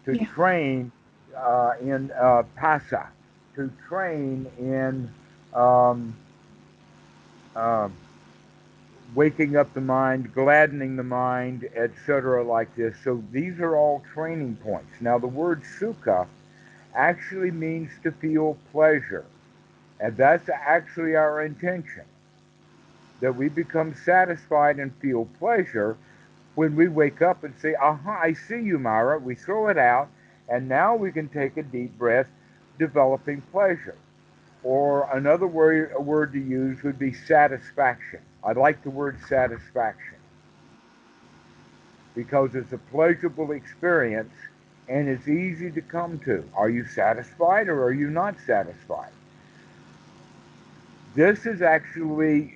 To 0.04 0.16
yeah. 0.16 0.26
train 0.26 0.92
uh, 1.36 1.72
in 1.80 2.10
uh, 2.12 2.42
phassa, 2.58 3.06
to 3.54 3.70
train 3.88 4.50
in 4.58 5.10
um, 5.54 6.16
uh, 7.56 7.88
waking 9.14 9.56
up 9.56 9.72
the 9.74 9.80
mind, 9.80 10.32
gladdening 10.34 10.96
the 10.96 11.02
mind, 11.02 11.68
etc., 11.74 12.44
like 12.44 12.74
this. 12.76 12.96
So 13.04 13.22
these 13.32 13.58
are 13.60 13.76
all 13.76 14.02
training 14.14 14.56
points. 14.62 15.00
Now, 15.00 15.18
the 15.18 15.26
word 15.26 15.62
sukha 15.80 16.26
actually 16.94 17.50
means 17.50 17.90
to 18.02 18.12
feel 18.12 18.56
pleasure, 18.72 19.24
and 20.00 20.16
that's 20.16 20.48
actually 20.48 21.16
our 21.16 21.42
intention 21.42 22.04
that 23.20 23.34
we 23.36 23.48
become 23.48 23.94
satisfied 23.94 24.78
and 24.78 24.94
feel 24.96 25.26
pleasure 25.38 25.96
when 26.54 26.76
we 26.76 26.88
wake 26.88 27.22
up 27.22 27.44
and 27.44 27.54
say, 27.60 27.74
Aha, 27.74 28.20
I 28.22 28.32
see 28.34 28.60
you, 28.60 28.78
Mara. 28.78 29.18
We 29.18 29.34
throw 29.34 29.68
it 29.68 29.78
out, 29.78 30.08
and 30.48 30.68
now 30.68 30.94
we 30.96 31.12
can 31.12 31.28
take 31.28 31.56
a 31.56 31.62
deep 31.62 31.96
breath, 31.98 32.26
developing 32.78 33.42
pleasure. 33.52 33.96
Or 34.62 35.08
another 35.16 35.46
word, 35.46 35.92
a 35.96 36.00
word 36.02 36.32
to 36.34 36.38
use 36.38 36.82
would 36.82 36.98
be 36.98 37.12
satisfaction. 37.12 38.20
I 38.44 38.52
like 38.52 38.82
the 38.82 38.90
word 38.90 39.18
satisfaction 39.28 40.16
because 42.14 42.54
it's 42.54 42.72
a 42.72 42.78
pleasurable 42.78 43.52
experience 43.52 44.32
and 44.88 45.08
it's 45.08 45.28
easy 45.28 45.70
to 45.70 45.80
come 45.80 46.18
to. 46.20 46.44
Are 46.54 46.68
you 46.68 46.84
satisfied 46.84 47.68
or 47.68 47.82
are 47.84 47.92
you 47.92 48.10
not 48.10 48.36
satisfied? 48.46 49.12
This 51.14 51.46
is 51.46 51.62
actually 51.62 52.54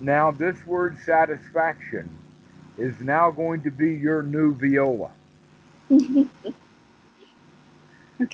now, 0.00 0.30
this 0.32 0.56
word 0.66 0.98
satisfaction 1.04 2.10
is 2.76 3.00
now 3.00 3.30
going 3.30 3.62
to 3.62 3.70
be 3.70 3.94
your 3.94 4.22
new 4.22 4.54
viola. 4.54 5.10
okay. 5.92 6.28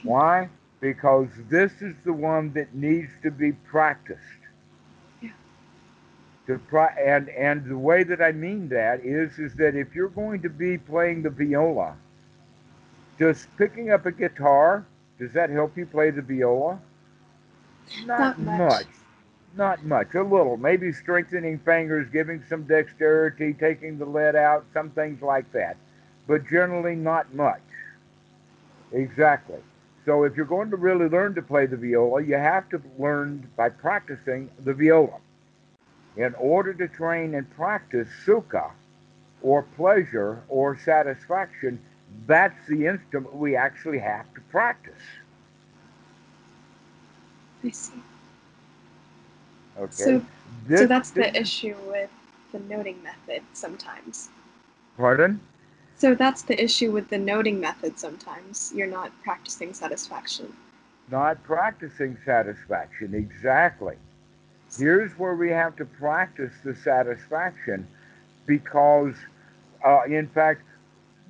Why? 0.02 0.48
Because 0.80 1.28
this 1.50 1.82
is 1.82 1.94
the 2.04 2.12
one 2.12 2.52
that 2.54 2.74
needs 2.74 3.10
to 3.22 3.30
be 3.30 3.52
practiced. 3.52 4.20
Yeah. 5.20 5.30
To 6.46 6.58
pri- 6.58 6.96
and 6.98 7.28
and 7.30 7.64
the 7.64 7.76
way 7.78 8.02
that 8.04 8.22
I 8.22 8.32
mean 8.32 8.68
that 8.70 9.04
is 9.04 9.38
is 9.38 9.54
that 9.56 9.74
if 9.74 9.94
you're 9.94 10.08
going 10.08 10.42
to 10.42 10.48
be 10.50 10.78
playing 10.78 11.22
the 11.22 11.30
viola, 11.30 11.96
just 13.18 13.54
picking 13.58 13.90
up 13.90 14.06
a 14.06 14.12
guitar, 14.12 14.86
does 15.18 15.32
that 15.34 15.50
help 15.50 15.76
you 15.76 15.86
play 15.86 16.10
the 16.10 16.22
viola? 16.22 16.80
Not, 18.06 18.38
Not 18.38 18.38
much. 18.38 18.58
much. 18.58 18.86
Not 19.56 19.84
much, 19.84 20.14
a 20.14 20.22
little. 20.22 20.56
Maybe 20.56 20.92
strengthening 20.92 21.58
fingers, 21.58 22.08
giving 22.10 22.42
some 22.48 22.62
dexterity, 22.64 23.52
taking 23.52 23.98
the 23.98 24.04
lead 24.06 24.36
out, 24.36 24.64
some 24.72 24.90
things 24.90 25.20
like 25.22 25.50
that. 25.52 25.76
But 26.26 26.46
generally, 26.48 26.94
not 26.94 27.34
much. 27.34 27.60
Exactly. 28.92 29.58
So 30.10 30.24
if 30.24 30.36
you're 30.36 30.44
going 30.44 30.70
to 30.70 30.76
really 30.76 31.08
learn 31.08 31.36
to 31.36 31.42
play 31.42 31.66
the 31.66 31.76
viola, 31.76 32.20
you 32.20 32.34
have 32.34 32.68
to 32.70 32.82
learn 32.98 33.48
by 33.56 33.68
practicing 33.68 34.50
the 34.64 34.74
viola. 34.74 35.20
In 36.16 36.34
order 36.34 36.74
to 36.74 36.88
train 36.88 37.36
and 37.36 37.48
practice 37.52 38.08
sukha, 38.26 38.72
or 39.40 39.62
pleasure, 39.76 40.42
or 40.48 40.76
satisfaction, 40.76 41.80
that's 42.26 42.58
the 42.66 42.88
instrument 42.88 43.36
we 43.36 43.54
actually 43.54 44.00
have 44.00 44.26
to 44.34 44.40
practice. 44.50 45.00
I 47.62 47.70
see. 47.70 47.92
Okay. 49.78 49.92
So, 49.92 50.26
this, 50.66 50.80
so 50.80 50.86
that's 50.88 51.12
the 51.12 51.40
issue 51.40 51.76
with 51.86 52.10
the 52.50 52.58
noting 52.58 53.00
method 53.04 53.44
sometimes. 53.52 54.28
Pardon? 54.96 55.38
So 56.00 56.14
that's 56.14 56.40
the 56.40 56.58
issue 56.58 56.92
with 56.92 57.10
the 57.10 57.18
noting 57.18 57.60
method 57.60 57.98
sometimes. 57.98 58.72
You're 58.74 58.86
not 58.86 59.12
practicing 59.22 59.74
satisfaction. 59.74 60.50
Not 61.10 61.44
practicing 61.44 62.16
satisfaction, 62.24 63.14
exactly. 63.14 63.96
Here's 64.78 65.12
where 65.18 65.34
we 65.34 65.50
have 65.50 65.76
to 65.76 65.84
practice 65.84 66.54
the 66.64 66.74
satisfaction 66.74 67.86
because, 68.46 69.14
uh, 69.84 70.04
in 70.08 70.26
fact, 70.28 70.62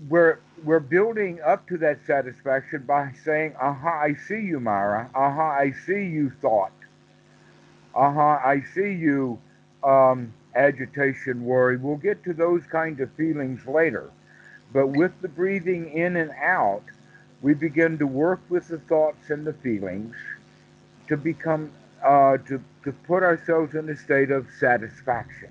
we're, 0.09 0.39
we're 0.63 0.79
building 0.79 1.41
up 1.45 1.67
to 1.67 1.77
that 1.79 1.99
satisfaction 2.07 2.85
by 2.87 3.11
saying, 3.25 3.57
aha, 3.61 4.03
I 4.05 4.15
see 4.29 4.41
you, 4.41 4.61
Mara. 4.61 5.11
Aha, 5.17 5.51
I 5.51 5.73
see 5.85 6.05
you, 6.07 6.31
thought. 6.41 6.71
Huh. 7.93 8.39
I 8.45 8.63
see 8.73 8.93
you. 8.93 9.37
Um, 9.83 10.33
agitation, 10.55 11.45
worry. 11.45 11.77
We'll 11.77 11.97
get 11.97 12.23
to 12.23 12.33
those 12.33 12.63
kind 12.71 13.01
of 13.01 13.11
feelings 13.15 13.67
later. 13.67 14.13
But 14.73 14.89
with 14.89 15.13
the 15.21 15.29
breathing 15.29 15.93
in 15.93 16.17
and 16.17 16.31
out, 16.41 16.83
we 17.43 17.55
begin 17.55 17.99
to 17.99 18.07
work 18.07 18.41
with 18.49 18.69
the 18.69 18.79
thoughts 18.79 19.31
and 19.31 19.47
the 19.47 19.53
feelings 19.53 20.15
to 21.09 21.17
become 21.17 21.73
uh, 22.05 22.39
to 22.49 22.63
to 22.85 22.93
put 23.07 23.23
ourselves 23.23 23.75
in 23.75 23.89
a 23.89 23.97
state 23.97 24.31
of 24.31 24.47
satisfaction. 24.59 25.51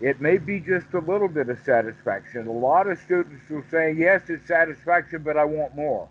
It 0.00 0.20
may 0.20 0.38
be 0.38 0.60
just 0.60 0.94
a 0.94 1.00
little 1.00 1.28
bit 1.28 1.48
of 1.50 1.58
satisfaction. 1.64 2.46
A 2.46 2.52
lot 2.52 2.86
of 2.86 2.98
students 2.98 3.48
will 3.50 3.64
say, 3.70 3.92
"Yes, 3.92 4.22
it's 4.28 4.46
satisfaction, 4.46 5.22
but 5.22 5.36
I 5.36 5.44
want 5.44 5.74
more." 5.74 6.08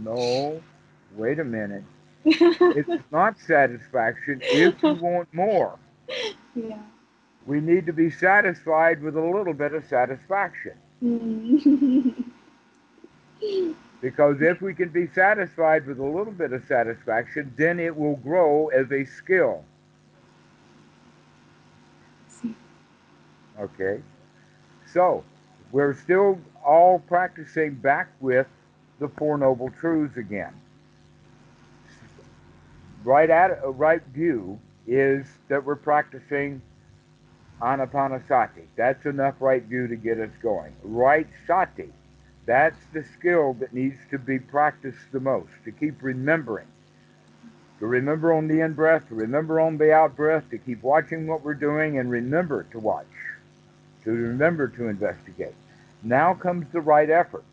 No, 0.00 0.60
wait 1.14 1.38
a 1.38 1.44
minute. 1.44 1.84
it's 2.24 3.04
not 3.12 3.38
satisfaction 3.38 4.40
if 4.42 4.82
you 4.82 4.94
want 4.94 5.32
more. 5.32 5.78
Yeah. 6.54 6.78
We 7.46 7.60
need 7.60 7.86
to 7.86 7.92
be 7.92 8.10
satisfied 8.10 9.02
with 9.02 9.16
a 9.16 9.24
little 9.24 9.54
bit 9.54 9.72
of 9.72 9.84
satisfaction. 9.86 10.72
Mm. 11.02 12.24
because 14.00 14.40
if 14.40 14.60
we 14.60 14.74
can 14.74 14.88
be 14.88 15.06
satisfied 15.14 15.86
with 15.86 15.98
a 15.98 16.04
little 16.04 16.32
bit 16.32 16.52
of 16.52 16.64
satisfaction, 16.66 17.52
then 17.56 17.78
it 17.78 17.96
will 17.96 18.16
grow 18.16 18.68
as 18.68 18.90
a 18.92 19.04
skill. 19.04 19.64
Okay? 23.58 24.02
So, 24.92 25.24
we're 25.72 25.94
still 25.94 26.38
all 26.64 26.98
practicing 26.98 27.74
back 27.74 28.08
with 28.20 28.46
the 28.98 29.08
Four 29.08 29.38
Noble 29.38 29.70
Truths 29.80 30.16
again. 30.16 30.52
Right 33.04 33.30
at 33.30 33.60
a 33.62 33.70
right 33.70 34.02
view 34.12 34.58
is 34.86 35.26
that 35.48 35.64
we're 35.64 35.76
practicing 35.76 36.60
anapanasati. 37.60 38.66
That's 38.76 39.04
enough 39.06 39.34
right 39.40 39.62
view 39.62 39.86
to 39.88 39.96
get 39.96 40.18
us 40.18 40.30
going. 40.42 40.74
Right 40.82 41.28
sati, 41.46 41.92
that's 42.44 42.78
the 42.92 43.04
skill 43.04 43.54
that 43.54 43.72
needs 43.72 43.98
to 44.10 44.18
be 44.18 44.38
practiced 44.38 45.12
the 45.12 45.20
most, 45.20 45.50
to 45.64 45.72
keep 45.72 46.02
remembering. 46.02 46.68
To 47.80 47.86
remember 47.86 48.32
on 48.32 48.48
the 48.48 48.60
in 48.60 48.72
breath, 48.72 49.08
to 49.08 49.14
remember 49.14 49.60
on 49.60 49.76
the 49.76 49.92
out 49.92 50.16
breath, 50.16 50.48
to 50.50 50.58
keep 50.58 50.82
watching 50.82 51.26
what 51.26 51.42
we're 51.42 51.54
doing 51.54 51.98
and 51.98 52.10
remember 52.10 52.64
to 52.72 52.78
watch, 52.78 53.06
to 54.04 54.10
remember 54.10 54.68
to 54.68 54.88
investigate. 54.88 55.54
Now 56.02 56.34
comes 56.34 56.66
the 56.72 56.80
right 56.80 57.10
effort. 57.10 57.44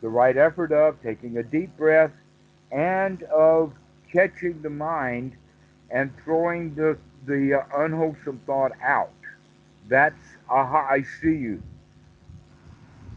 The 0.00 0.08
right 0.08 0.36
effort 0.36 0.70
of 0.70 1.02
taking 1.02 1.38
a 1.38 1.42
deep 1.42 1.76
breath 1.76 2.12
and 2.70 3.22
of 3.24 3.72
catching 4.12 4.60
the 4.62 4.70
mind 4.70 5.34
and 5.90 6.12
throwing 6.22 6.74
the, 6.74 6.98
the 7.26 7.64
unwholesome 7.74 8.40
thought 8.46 8.72
out. 8.82 9.10
That's, 9.88 10.36
aha, 10.48 10.86
I 10.90 11.02
see 11.02 11.36
you. 11.36 11.62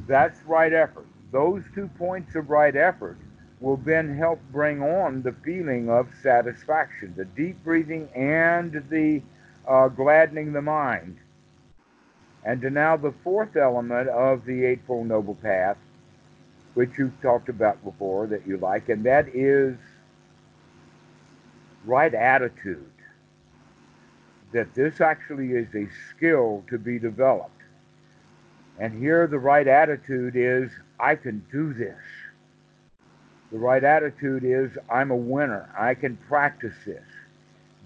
That's 0.08 0.42
right 0.44 0.74
effort. 0.74 1.08
Those 1.32 1.64
two 1.76 1.90
points 1.98 2.36
of 2.36 2.50
right 2.50 2.76
effort 2.76 3.18
will 3.60 3.78
then 3.78 4.16
help 4.16 4.40
bring 4.52 4.82
on 4.82 5.22
the 5.22 5.34
feeling 5.44 5.90
of 5.90 6.08
satisfaction, 6.22 7.14
the 7.18 7.26
deep 7.26 7.62
breathing 7.64 8.08
and 8.16 8.86
the 8.90 9.22
uh, 9.68 9.88
gladdening 9.90 10.54
the 10.54 10.62
mind. 10.62 11.18
And 12.44 12.62
to 12.62 12.70
now 12.70 12.96
the 12.96 13.14
fourth 13.24 13.56
element 13.58 14.08
of 14.10 14.46
the 14.46 14.64
Eightfold 14.64 15.08
Noble 15.08 15.36
Path, 15.36 15.78
which 16.76 16.92
you've 16.98 17.20
talked 17.22 17.50
about 17.50 17.84
before 17.84 18.28
that 18.28 18.48
you 18.48 18.58
like, 18.58 18.88
and 18.90 19.04
that 19.06 19.28
is 19.30 19.76
right 21.86 22.14
attitude 22.14 22.92
that 24.54 24.74
this 24.74 25.02
actually 25.02 25.52
is 25.52 25.68
a 25.76 25.88
skill 26.10 26.64
to 26.70 26.78
be 26.78 27.00
developed. 27.00 27.52
And 28.80 28.98
here 28.98 29.28
the 29.28 29.40
right 29.40 29.68
attitude 29.68 30.36
is, 30.36 30.70
I 31.00 31.16
can 31.16 31.46
do 31.52 31.74
this. 31.74 31.98
The 33.52 33.58
right 33.58 33.84
attitude 33.84 34.44
is, 34.44 34.78
I'm 34.92 35.12
a 35.12 35.16
winner. 35.16 35.74
I 35.78 35.94
can 35.94 36.18
practice 36.28 36.76
this. 36.86 37.04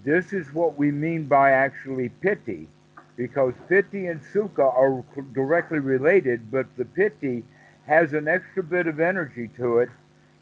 This 0.04 0.32
is 0.32 0.52
what 0.52 0.76
we 0.76 0.90
mean 0.90 1.26
by 1.26 1.52
actually 1.52 2.08
piti, 2.08 2.68
because 3.16 3.54
piti 3.68 4.06
and 4.06 4.20
sukha 4.20 4.58
are 4.58 5.04
directly 5.32 5.78
related, 5.78 6.50
but 6.50 6.66
the 6.76 6.84
piti 6.84 7.44
has 7.86 8.12
an 8.12 8.26
extra 8.28 8.62
bit 8.62 8.86
of 8.86 9.00
energy 9.00 9.48
to 9.56 9.78
it, 9.78 9.88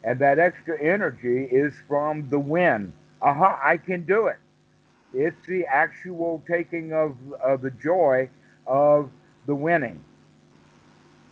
and 0.03 0.17
that 0.19 0.39
extra 0.39 0.81
energy 0.81 1.43
is 1.43 1.73
from 1.87 2.27
the 2.29 2.39
win. 2.39 2.91
Aha, 3.21 3.59
I 3.63 3.77
can 3.77 4.03
do 4.05 4.27
it. 4.27 4.37
It's 5.13 5.45
the 5.45 5.65
actual 5.65 6.41
taking 6.47 6.93
of, 6.93 7.15
of 7.43 7.61
the 7.61 7.71
joy 7.71 8.29
of 8.65 9.09
the 9.45 9.55
winning. 9.55 10.03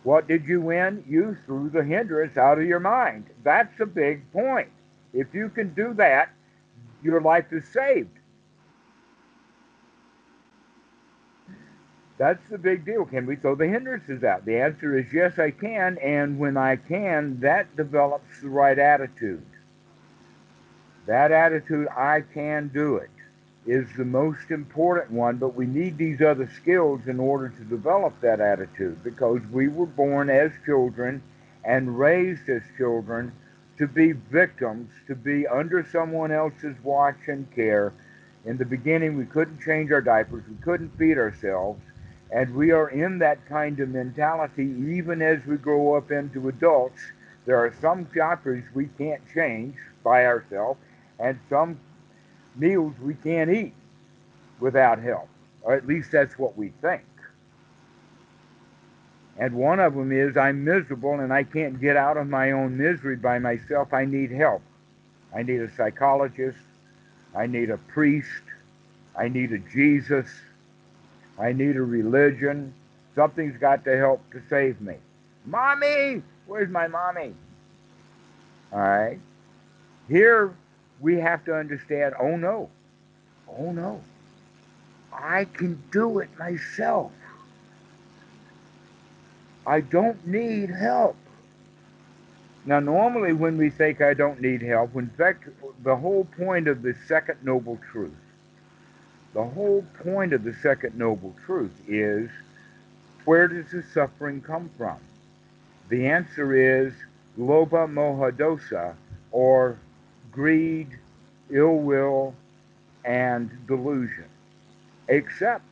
What 0.02 0.28
did 0.28 0.46
you 0.46 0.60
win? 0.60 1.04
You 1.06 1.36
threw 1.46 1.70
the 1.70 1.84
hindrance 1.84 2.36
out 2.36 2.58
of 2.58 2.64
your 2.64 2.80
mind. 2.80 3.26
That's 3.42 3.78
a 3.80 3.86
big 3.86 4.30
point. 4.32 4.68
If 5.12 5.28
you 5.32 5.48
can 5.48 5.74
do 5.74 5.94
that, 5.94 6.30
your 7.02 7.20
life 7.20 7.46
is 7.52 7.66
saved. 7.68 8.10
That's 12.18 12.42
the 12.50 12.58
big 12.58 12.84
deal. 12.84 13.06
Can 13.06 13.24
we 13.24 13.36
throw 13.36 13.54
the 13.54 13.66
hindrances 13.66 14.24
out? 14.24 14.44
The 14.44 14.58
answer 14.58 14.98
is 14.98 15.06
yes, 15.10 15.38
I 15.38 15.50
can. 15.50 15.96
And 15.98 16.38
when 16.38 16.58
I 16.58 16.76
can, 16.76 17.40
that 17.40 17.74
develops 17.76 18.42
the 18.42 18.50
right 18.50 18.78
attitude. 18.78 19.46
That 21.06 21.32
attitude, 21.32 21.88
I 21.88 22.22
can 22.34 22.70
do 22.74 22.96
it 22.96 23.10
is 23.66 23.86
the 23.96 24.04
most 24.04 24.50
important 24.50 25.10
one, 25.10 25.36
but 25.36 25.54
we 25.54 25.66
need 25.66 25.98
these 25.98 26.20
other 26.20 26.50
skills 26.56 27.00
in 27.06 27.20
order 27.20 27.50
to 27.50 27.64
develop 27.64 28.18
that 28.20 28.40
attitude 28.40 29.02
because 29.04 29.40
we 29.52 29.68
were 29.68 29.86
born 29.86 30.30
as 30.30 30.50
children 30.64 31.22
and 31.64 31.98
raised 31.98 32.48
as 32.48 32.62
children 32.78 33.32
to 33.76 33.86
be 33.86 34.12
victims, 34.12 34.90
to 35.06 35.14
be 35.14 35.46
under 35.46 35.86
someone 35.90 36.32
else's 36.32 36.76
watch 36.82 37.28
and 37.28 37.50
care. 37.54 37.92
In 38.46 38.56
the 38.56 38.64
beginning, 38.64 39.16
we 39.16 39.26
couldn't 39.26 39.60
change 39.60 39.92
our 39.92 40.00
diapers, 40.00 40.44
we 40.48 40.56
couldn't 40.62 40.96
feed 40.98 41.18
ourselves, 41.18 41.82
and 42.30 42.54
we 42.54 42.70
are 42.70 42.88
in 42.88 43.18
that 43.18 43.46
kind 43.46 43.78
of 43.80 43.90
mentality 43.90 44.64
even 44.64 45.20
as 45.20 45.44
we 45.46 45.56
grow 45.56 45.94
up 45.94 46.10
into 46.10 46.48
adults. 46.48 47.00
There 47.44 47.58
are 47.58 47.74
some 47.80 48.04
diapers 48.14 48.64
we 48.74 48.86
can't 48.98 49.22
change 49.34 49.76
by 50.02 50.24
ourselves, 50.24 50.80
and 51.18 51.38
some 51.50 51.78
meals 52.56 52.94
we 53.02 53.14
can't 53.14 53.50
eat 53.50 53.74
without 54.58 55.00
help, 55.00 55.28
or 55.62 55.74
at 55.74 55.86
least 55.86 56.12
that's 56.12 56.38
what 56.38 56.56
we 56.56 56.72
think. 56.80 57.02
And 59.38 59.54
one 59.54 59.80
of 59.80 59.94
them 59.94 60.12
is 60.12 60.36
I'm 60.36 60.64
miserable 60.64 61.20
and 61.20 61.32
I 61.32 61.44
can't 61.44 61.80
get 61.80 61.96
out 61.96 62.18
of 62.18 62.28
my 62.28 62.52
own 62.52 62.76
misery 62.76 63.16
by 63.16 63.38
myself. 63.38 63.94
I 63.94 64.04
need 64.04 64.30
help. 64.30 64.60
I 65.34 65.42
need 65.42 65.62
a 65.62 65.74
psychologist. 65.74 66.58
I 67.34 67.46
need 67.46 67.70
a 67.70 67.78
priest. 67.78 68.42
I 69.16 69.28
need 69.28 69.52
a 69.52 69.58
Jesus. 69.58 70.28
I 71.38 71.52
need 71.52 71.76
a 71.76 71.82
religion. 71.82 72.74
Something's 73.14 73.56
got 73.58 73.84
to 73.84 73.96
help 73.96 74.20
to 74.32 74.42
save 74.50 74.80
me. 74.80 74.96
Mommy! 75.46 76.22
Where's 76.46 76.68
my 76.68 76.86
mommy? 76.86 77.32
All 78.72 78.78
right. 78.78 79.18
Here 80.08 80.52
we 81.00 81.16
have 81.16 81.44
to 81.46 81.54
understand 81.54 82.14
oh 82.20 82.36
no, 82.36 82.68
oh 83.48 83.72
no, 83.72 84.00
I 85.12 85.46
can 85.46 85.82
do 85.90 86.20
it 86.20 86.30
myself. 86.38 87.12
I 89.66 89.80
don't 89.80 90.26
need 90.26 90.70
help. 90.70 91.16
Now, 92.64 92.80
normally, 92.80 93.32
when 93.32 93.56
we 93.56 93.70
think 93.70 94.02
I 94.02 94.14
don't 94.14 94.40
need 94.40 94.62
help, 94.62 94.94
in 94.94 95.08
fact, 95.10 95.48
the 95.82 95.96
whole 95.96 96.26
point 96.36 96.68
of 96.68 96.82
the 96.82 96.94
second 97.06 97.38
noble 97.42 97.78
truth, 97.90 98.12
the 99.32 99.44
whole 99.44 99.84
point 100.02 100.32
of 100.32 100.44
the 100.44 100.54
second 100.54 100.96
noble 100.96 101.34
truth 101.46 101.72
is 101.88 102.28
where 103.24 103.48
does 103.48 103.70
the 103.70 103.82
suffering 103.94 104.40
come 104.40 104.70
from? 104.76 104.98
The 105.88 106.06
answer 106.06 106.54
is 106.54 106.92
lobha 107.38 107.88
moha 107.88 108.32
dosa, 108.32 108.94
or 109.30 109.78
greed, 110.30 110.88
ill 111.50 111.76
will, 111.76 112.34
and 113.04 113.50
delusion. 113.66 114.26
Except, 115.08 115.64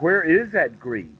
where 0.00 0.22
is 0.22 0.52
that 0.52 0.80
greed? 0.80 1.16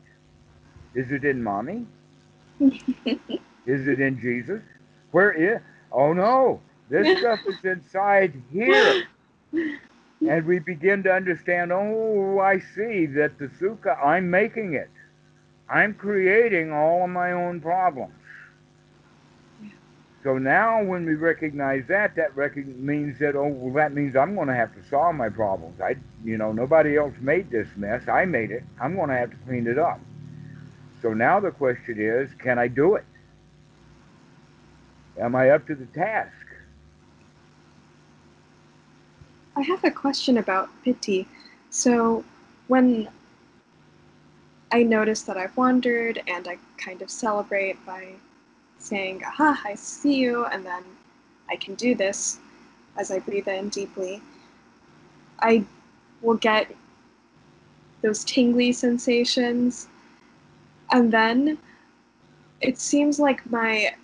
Is 0.95 1.11
it 1.11 1.25
in 1.25 1.43
mommy? 1.43 1.87
is 2.61 3.89
it 3.89 4.01
in 4.01 4.21
Jesus? 4.21 4.63
Where 5.11 5.33
is? 5.33 5.61
Oh 5.93 6.13
no, 6.13 6.61
this 6.89 7.19
stuff 7.21 7.41
is 7.47 7.57
inside 7.65 8.33
here. 8.53 9.05
And 9.53 10.47
we 10.47 10.59
begin 10.59 11.03
to 11.03 11.13
understand, 11.13 11.71
oh, 11.73 12.39
I 12.41 12.59
see 12.75 13.07
that 13.07 13.39
the 13.39 13.49
sukha, 13.61 14.03
I'm 14.03 14.31
making 14.31 14.75
it. 14.75 14.91
I'm 15.69 15.95
creating 15.95 16.73
all 16.73 17.05
of 17.05 17.11
my 17.11 17.33
own 17.33 17.61
problems. 17.61 18.15
So 20.25 20.39
now 20.39 20.83
when 20.83 21.05
we 21.05 21.17
recognize 21.17 21.85
that, 21.89 22.17
that 22.17 22.35
means 22.57 23.19
that, 23.19 23.37
oh, 23.37 23.49
well, 23.49 23.75
that 23.75 23.93
means 23.93 24.17
I'm 24.17 24.35
going 24.35 24.49
to 24.49 24.55
have 24.55 24.75
to 24.75 24.83
solve 24.89 25.15
my 25.15 25.29
problems. 25.29 25.79
I, 25.83 25.97
you 26.25 26.39
know, 26.39 26.51
nobody 26.51 26.97
else 26.97 27.13
made 27.21 27.51
this 27.51 27.69
mess. 27.77 28.09
I 28.09 28.25
made 28.25 28.51
it. 28.51 28.65
I'm 28.81 28.97
going 28.97 29.11
to 29.11 29.17
have 29.17 29.31
to 29.33 29.37
clean 29.47 29.67
it 29.67 29.79
up. 29.79 30.01
So 31.03 31.13
now 31.13 31.41
the 31.41 31.51
question 31.51 32.01
is, 32.01 32.31
can 32.39 32.59
I 32.59 32.69
do 32.69 32.95
it? 32.95 33.05
Am 35.21 35.37
I 35.37 35.51
up 35.51 35.67
to 35.67 35.75
the 35.75 35.85
task? 35.87 36.33
I 39.57 39.61
have 39.61 39.85
a 39.85 39.91
question 39.91 40.39
about 40.39 40.71
piti. 40.83 41.29
So 41.69 42.25
when 42.69 43.09
I 44.73 44.83
notice 44.85 45.21
that 45.23 45.37
I've 45.37 45.55
wandered 45.55 46.23
and 46.27 46.49
I 46.49 46.57
kind 46.79 47.03
of 47.03 47.11
celebrate 47.11 47.85
by 47.85 48.15
saying, 48.85 49.23
aha, 49.25 49.61
I 49.65 49.75
see 49.75 50.15
you, 50.15 50.45
and 50.47 50.65
then 50.65 50.83
I 51.49 51.57
can 51.57 51.75
do 51.75 51.95
this 51.95 52.39
as 52.97 53.11
I 53.11 53.19
breathe 53.19 53.49
in 53.49 53.69
deeply, 53.71 54.21
I 55.41 55.65
will 56.23 56.37
get 56.37 56.75
those 58.03 58.25
tingly 58.25 58.73
sensations. 58.73 59.89
And 60.93 61.13
then 61.13 61.59
it 62.61 62.79
seems 62.79 63.19
like 63.19 63.51
my 63.51 63.95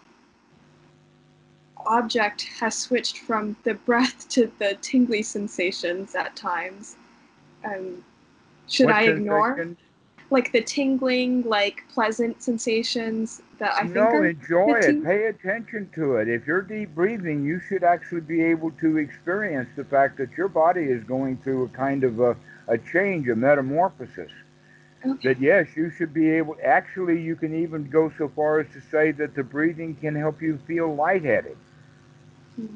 object 1.86 2.42
has 2.60 2.76
switched 2.76 3.18
from 3.18 3.56
the 3.64 3.74
breath 3.74 4.28
to 4.30 4.50
the 4.58 4.76
tingly 4.80 5.22
sensations 5.22 6.14
at 6.14 6.34
times. 6.36 6.96
Um, 7.64 8.04
should 8.68 8.86
What 8.86 8.94
I 8.96 9.02
ignore? 9.04 9.56
sensations? 9.56 9.78
Like 10.30 10.52
the 10.52 10.62
tingling, 10.62 11.42
like 11.42 11.82
pleasant 11.92 12.40
sensations 12.40 13.42
that 13.58 13.74
I 13.74 13.82
think 13.82 13.94
no, 13.94 14.02
are 14.02 14.26
enjoy 14.26 14.74
the 14.74 14.86
ting- 14.86 15.02
it. 15.02 15.04
Pay 15.04 15.26
attention 15.26 15.90
to 15.96 16.16
it. 16.16 16.28
If 16.28 16.46
you're 16.46 16.62
deep 16.62 16.94
breathing, 16.94 17.44
you 17.44 17.60
should 17.68 17.82
actually 17.82 18.20
be 18.20 18.40
able 18.42 18.70
to 18.72 18.98
experience 18.98 19.68
the 19.74 19.84
fact 19.84 20.18
that 20.18 20.36
your 20.36 20.48
body 20.48 20.84
is 20.84 21.02
going 21.04 21.38
through 21.38 21.64
a 21.64 21.68
kind 21.68 22.04
of 22.04 22.20
a, 22.20 22.36
a 22.68 22.78
change, 22.78 23.28
a 23.28 23.34
metamorphosis. 23.34 24.30
Okay. 25.04 25.28
That 25.28 25.40
yes, 25.40 25.68
you 25.76 25.90
should 25.90 26.12
be 26.12 26.30
able. 26.30 26.56
Actually, 26.64 27.20
you 27.20 27.34
can 27.34 27.54
even 27.54 27.88
go 27.88 28.12
so 28.16 28.28
far 28.28 28.60
as 28.60 28.66
to 28.74 28.80
say 28.90 29.12
that 29.12 29.34
the 29.34 29.42
breathing 29.42 29.96
can 29.96 30.14
help 30.14 30.42
you 30.42 30.58
feel 30.66 30.94
lightheaded. 30.94 31.56
Hmm. 32.56 32.66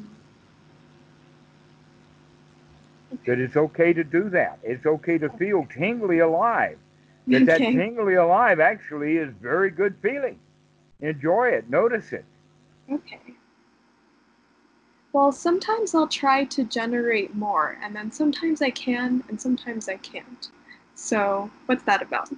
That 3.26 3.38
it's 3.38 3.57
okay 3.57 3.92
to 3.92 4.02
do 4.02 4.28
that. 4.30 4.59
It's 4.62 4.86
okay 4.86 5.18
to 5.18 5.28
feel 5.30 5.66
tingly 5.72 6.18
alive. 6.18 6.78
That 7.27 7.47
that 7.47 7.59
tingly 7.59 8.14
alive 8.14 8.61
actually 8.61 9.16
is 9.16 9.33
very 9.41 9.70
good 9.70 9.97
feeling. 10.03 10.39
Enjoy 11.01 11.49
it. 11.49 11.68
Notice 11.70 12.12
it. 12.12 12.25
Okay. 12.91 13.20
Well, 15.12 15.33
sometimes 15.33 15.95
I'll 15.95 16.09
try 16.09 16.45
to 16.45 16.64
generate 16.64 17.35
more, 17.35 17.79
and 17.83 17.95
then 17.95 18.11
sometimes 18.11 18.61
I 18.61 18.70
can, 18.70 19.22
and 19.29 19.41
sometimes 19.41 19.89
I 19.89 19.97
can't. 19.97 20.49
So, 20.97 21.51
what's 21.66 21.85
that 21.85 22.03
about? 22.03 22.31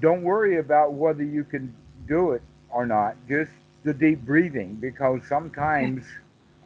don't 0.00 0.22
worry 0.22 0.58
about 0.58 0.92
whether 0.92 1.22
you 1.22 1.44
can 1.44 1.74
do 2.06 2.32
it 2.32 2.42
or 2.70 2.86
not. 2.86 3.16
Just 3.28 3.50
the 3.84 3.94
deep 3.94 4.20
breathing, 4.24 4.74
because 4.74 5.20
sometimes 5.28 6.04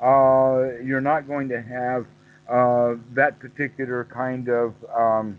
uh, 0.00 0.70
you're 0.82 1.00
not 1.00 1.26
going 1.26 1.48
to 1.48 1.62
have 1.62 2.06
uh, 2.52 2.96
that 3.14 3.40
particular 3.40 4.04
kind 4.04 4.48
of 4.50 4.74
um, 4.94 5.38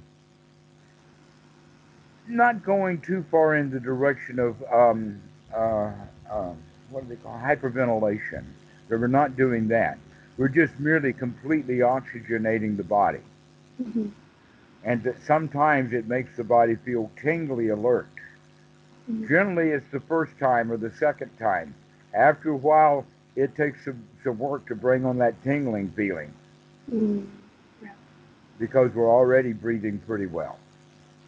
not 2.28 2.64
going 2.64 3.02
too 3.02 3.24
far 3.32 3.56
in 3.56 3.70
the 3.72 3.80
direction 3.80 4.40
of 4.40 4.56
um, 4.74 5.22
uh, 5.56 5.92
um 6.32 6.58
what 6.90 7.04
do 7.04 7.10
they 7.10 7.22
call 7.22 7.40
hyperventilation. 7.40 8.44
That 8.90 9.00
we're 9.00 9.08
not 9.08 9.38
doing 9.38 9.68
that. 9.70 9.98
We're 10.38 10.50
just 10.50 10.80
merely 10.80 11.14
completely 11.14 11.78
oxygenating 11.80 12.78
the 12.78 12.84
body 12.84 13.22
hmm 13.78 14.08
and 14.84 15.04
that 15.04 15.22
sometimes 15.24 15.94
it 15.94 16.08
makes 16.08 16.36
the 16.38 16.44
body 16.44 16.76
feel 16.76 17.12
tingly 17.22 17.70
alert. 17.70 18.08
Mhm. 19.10 19.28
Generally, 19.28 19.72
it's 19.72 19.90
the 19.92 20.00
first 20.02 20.38
time 20.40 20.72
or 20.72 20.78
the 20.78 20.92
second 20.92 21.32
time. 21.38 21.76
After 22.14 22.50
a 22.52 22.58
while, 22.58 23.06
it 23.36 23.56
takes 23.56 23.86
some, 23.86 24.08
some 24.24 24.40
work 24.40 24.68
to 24.68 24.76
bring 24.76 25.06
on 25.06 25.18
that 25.20 25.42
tingling 25.44 25.90
feeling 25.92 26.34
Mm. 26.92 27.26
because 28.60 28.94
we're 28.94 29.10
already 29.12 29.52
breathing 29.52 30.00
pretty 30.06 30.28
well. 30.28 30.58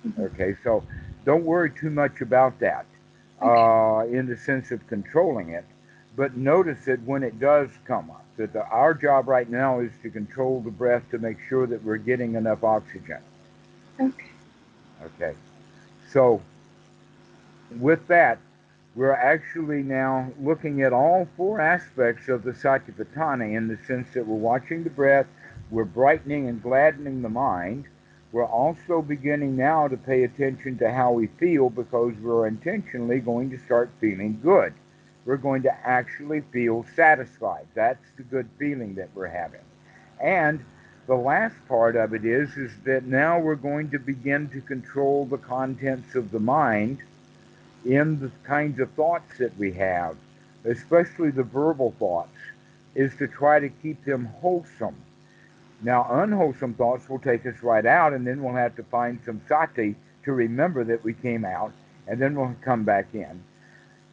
Mhm. 0.08 0.20
Okay, 0.34 0.56
so 0.64 0.84
don't 1.26 1.44
worry 1.44 1.72
too 1.72 1.90
much 1.90 2.22
about 2.22 2.60
that 2.60 2.86
uh, 3.42 4.06
in 4.10 4.28
the 4.28 4.38
sense 4.38 4.72
of 4.72 4.86
controlling 4.88 5.50
it, 5.50 5.66
but 6.16 6.38
notice 6.38 6.88
it 6.88 7.02
when 7.04 7.24
it 7.24 7.40
does 7.40 7.70
come 7.86 8.10
up. 8.10 8.24
That 8.38 8.54
the, 8.54 8.66
our 8.68 8.94
job 8.94 9.28
right 9.28 9.50
now 9.50 9.80
is 9.80 9.92
to 10.04 10.10
control 10.10 10.62
the 10.62 10.72
breath 10.72 11.10
to 11.12 11.18
make 11.18 11.38
sure 11.50 11.66
that 11.68 11.84
we're 11.84 11.98
getting 11.98 12.36
enough 12.36 12.64
oxygen. 12.64 13.20
Okay. 14.00 14.32
Okay. 15.04 15.36
So, 16.12 16.42
with 17.80 18.06
that, 18.08 18.38
we're 18.96 19.14
actually 19.14 19.84
now 19.84 20.32
looking 20.40 20.82
at 20.84 20.94
all 20.94 21.28
four 21.36 21.60
aspects 21.60 22.30
of 22.30 22.44
the 22.44 22.52
Satipatthana 22.52 23.56
in 23.56 23.68
the 23.68 23.78
sense 23.86 24.08
that 24.14 24.26
we're 24.26 24.36
watching 24.38 24.84
the 24.84 24.90
breath, 24.90 25.28
we're 25.72 25.86
brightening 25.86 26.48
and 26.48 26.62
gladdening 26.62 27.22
the 27.22 27.30
mind. 27.30 27.86
We're 28.32 28.46
also 28.46 29.02
beginning 29.02 29.56
now 29.56 29.88
to 29.88 29.98
pay 29.98 30.24
attention 30.24 30.78
to 30.80 30.92
how 30.92 31.12
we 31.14 31.28
feel 31.28 31.70
because 31.70 32.14
we're 32.22 32.48
intentionally 32.48 33.20
going 33.20 33.50
to 33.52 33.60
start 33.60 33.90
feeling 34.00 34.40
good. 34.42 34.74
We're 35.26 35.38
going 35.38 35.64
to 35.64 35.88
actually 35.88 36.42
feel 36.52 36.86
satisfied. 36.96 37.68
That's 37.74 38.06
the 38.18 38.24
good 38.24 38.50
feeling 38.60 38.96
that 38.96 39.10
we're 39.16 39.28
having. 39.28 39.62
And 40.22 40.64
the 41.08 41.16
last 41.16 41.56
part 41.68 41.96
of 41.96 42.14
it 42.14 42.26
is 42.26 42.56
is 42.58 42.72
that 42.84 43.06
now 43.06 43.40
we're 43.40 43.56
going 43.56 43.90
to 43.92 44.00
begin 44.00 44.50
to 44.50 44.62
control 44.62 45.26
the 45.26 45.38
contents 45.38 46.16
of 46.16 46.32
the 46.32 46.40
mind 46.40 47.00
in 47.86 48.20
the 48.20 48.32
kinds 48.44 48.80
of 48.80 48.92
thoughts 48.92 49.38
that 49.38 49.56
we 49.58 49.72
have 49.74 50.16
especially 50.66 51.30
the 51.32 51.44
verbal 51.44 51.94
thoughts 52.00 52.38
is 52.96 53.16
to 53.18 53.28
try 53.28 53.60
to 53.60 53.70
keep 53.70 54.04
them 54.06 54.26
wholesome 54.42 54.96
now 55.82 56.08
unwholesome 56.10 56.74
thoughts 56.74 57.10
will 57.10 57.20
take 57.20 57.46
us 57.46 57.62
right 57.62 57.86
out 57.86 58.14
and 58.14 58.26
then 58.26 58.42
we'll 58.42 58.56
have 58.56 58.76
to 58.76 58.84
find 58.84 59.20
some 59.26 59.42
sati 59.48 59.96
to 60.24 60.32
remember 60.32 60.84
that 60.84 61.04
we 61.04 61.14
came 61.14 61.46
out 61.46 61.72
and 62.08 62.22
then 62.22 62.36
we'll 62.36 62.56
come 62.62 62.84
back 62.84 63.08
in 63.14 63.44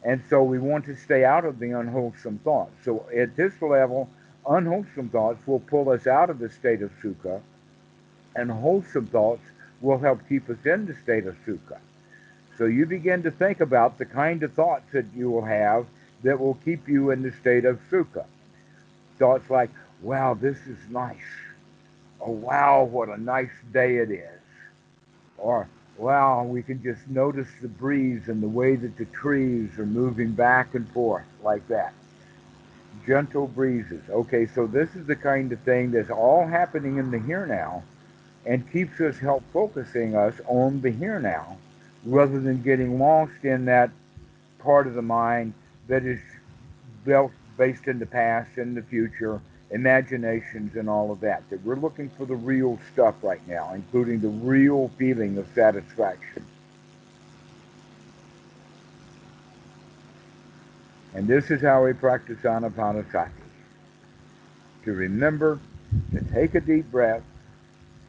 and 0.03 0.21
so 0.29 0.43
we 0.43 0.59
want 0.59 0.85
to 0.85 0.95
stay 0.95 1.23
out 1.23 1.45
of 1.45 1.59
the 1.59 1.71
unwholesome 1.71 2.39
thoughts 2.39 2.73
so 2.83 3.05
at 3.15 3.35
this 3.35 3.61
level 3.61 4.09
unwholesome 4.47 5.09
thoughts 5.09 5.45
will 5.47 5.59
pull 5.59 5.89
us 5.89 6.07
out 6.07 6.29
of 6.29 6.39
the 6.39 6.49
state 6.49 6.81
of 6.81 6.91
sukha, 7.01 7.41
and 8.35 8.51
wholesome 8.51 9.07
thoughts 9.07 9.43
will 9.81 9.99
help 9.99 10.19
keep 10.27 10.49
us 10.49 10.65
in 10.65 10.85
the 10.85 10.95
state 10.95 11.25
of 11.25 11.35
sukha. 11.45 11.77
So 12.57 12.65
you 12.65 12.85
begin 12.85 13.23
to 13.23 13.31
think 13.31 13.61
about 13.61 13.97
the 13.97 14.05
kind 14.05 14.43
of 14.43 14.53
thoughts 14.53 14.91
that 14.91 15.05
you 15.15 15.29
will 15.29 15.45
have 15.45 15.85
that 16.23 16.39
will 16.39 16.57
keep 16.65 16.87
you 16.87 17.11
in 17.11 17.21
the 17.21 17.31
state 17.31 17.65
of 17.65 17.79
sukha. 17.91 18.25
Thoughts 19.17 19.49
like, 19.49 19.71
wow, 20.01 20.33
this 20.33 20.57
is 20.67 20.77
nice. 20.89 21.17
Or 22.23 22.33
wow, 22.33 22.83
what 22.83 23.09
a 23.09 23.17
nice 23.17 23.51
day 23.73 23.97
it 23.97 24.09
is. 24.09 24.39
Or 25.37 25.67
wow, 25.97 26.43
we 26.43 26.63
can 26.63 26.81
just 26.81 27.05
notice 27.09 27.49
the 27.61 27.67
breeze 27.67 28.29
and 28.29 28.41
the 28.41 28.47
way 28.47 28.77
that 28.77 28.95
the 28.97 29.05
trees 29.05 29.77
are 29.77 29.85
moving 29.85 30.31
back 30.31 30.73
and 30.73 30.89
forth 30.91 31.25
like 31.43 31.67
that 31.67 31.93
gentle 33.05 33.47
breezes. 33.47 34.03
Okay, 34.09 34.47
so 34.47 34.67
this 34.67 34.95
is 34.95 35.05
the 35.05 35.15
kind 35.15 35.51
of 35.51 35.59
thing 35.61 35.91
that's 35.91 36.09
all 36.09 36.47
happening 36.47 36.97
in 36.97 37.11
the 37.11 37.19
here 37.19 37.45
now 37.45 37.83
and 38.45 38.71
keeps 38.71 38.99
us 39.01 39.17
help 39.17 39.43
focusing 39.51 40.15
us 40.15 40.33
on 40.47 40.81
the 40.81 40.91
here 40.91 41.19
now 41.19 41.57
rather 42.05 42.39
than 42.39 42.61
getting 42.61 42.99
lost 42.99 43.43
in 43.43 43.65
that 43.65 43.89
part 44.59 44.87
of 44.87 44.93
the 44.93 45.01
mind 45.01 45.53
that 45.87 46.05
is 46.05 46.19
built 47.05 47.31
based 47.57 47.87
in 47.87 47.99
the 47.99 48.05
past 48.05 48.57
and 48.57 48.75
the 48.75 48.81
future, 48.81 49.41
imaginations 49.73 50.75
and 50.75 50.89
all 50.89 51.11
of 51.11 51.19
that. 51.21 51.43
That 51.49 51.63
we're 51.65 51.75
looking 51.75 52.09
for 52.11 52.25
the 52.25 52.35
real 52.35 52.79
stuff 52.93 53.15
right 53.21 53.45
now, 53.47 53.73
including 53.73 54.21
the 54.21 54.29
real 54.29 54.89
feeling 54.97 55.37
of 55.37 55.47
satisfaction. 55.53 56.45
And 61.15 61.27
this 61.27 61.51
is 61.51 61.61
how 61.61 61.83
we 61.83 61.93
practice 61.93 62.39
Anapanasati. 62.39 63.29
To 64.85 64.93
remember 64.93 65.59
to 66.11 66.21
take 66.33 66.55
a 66.55 66.61
deep 66.61 66.89
breath, 66.91 67.23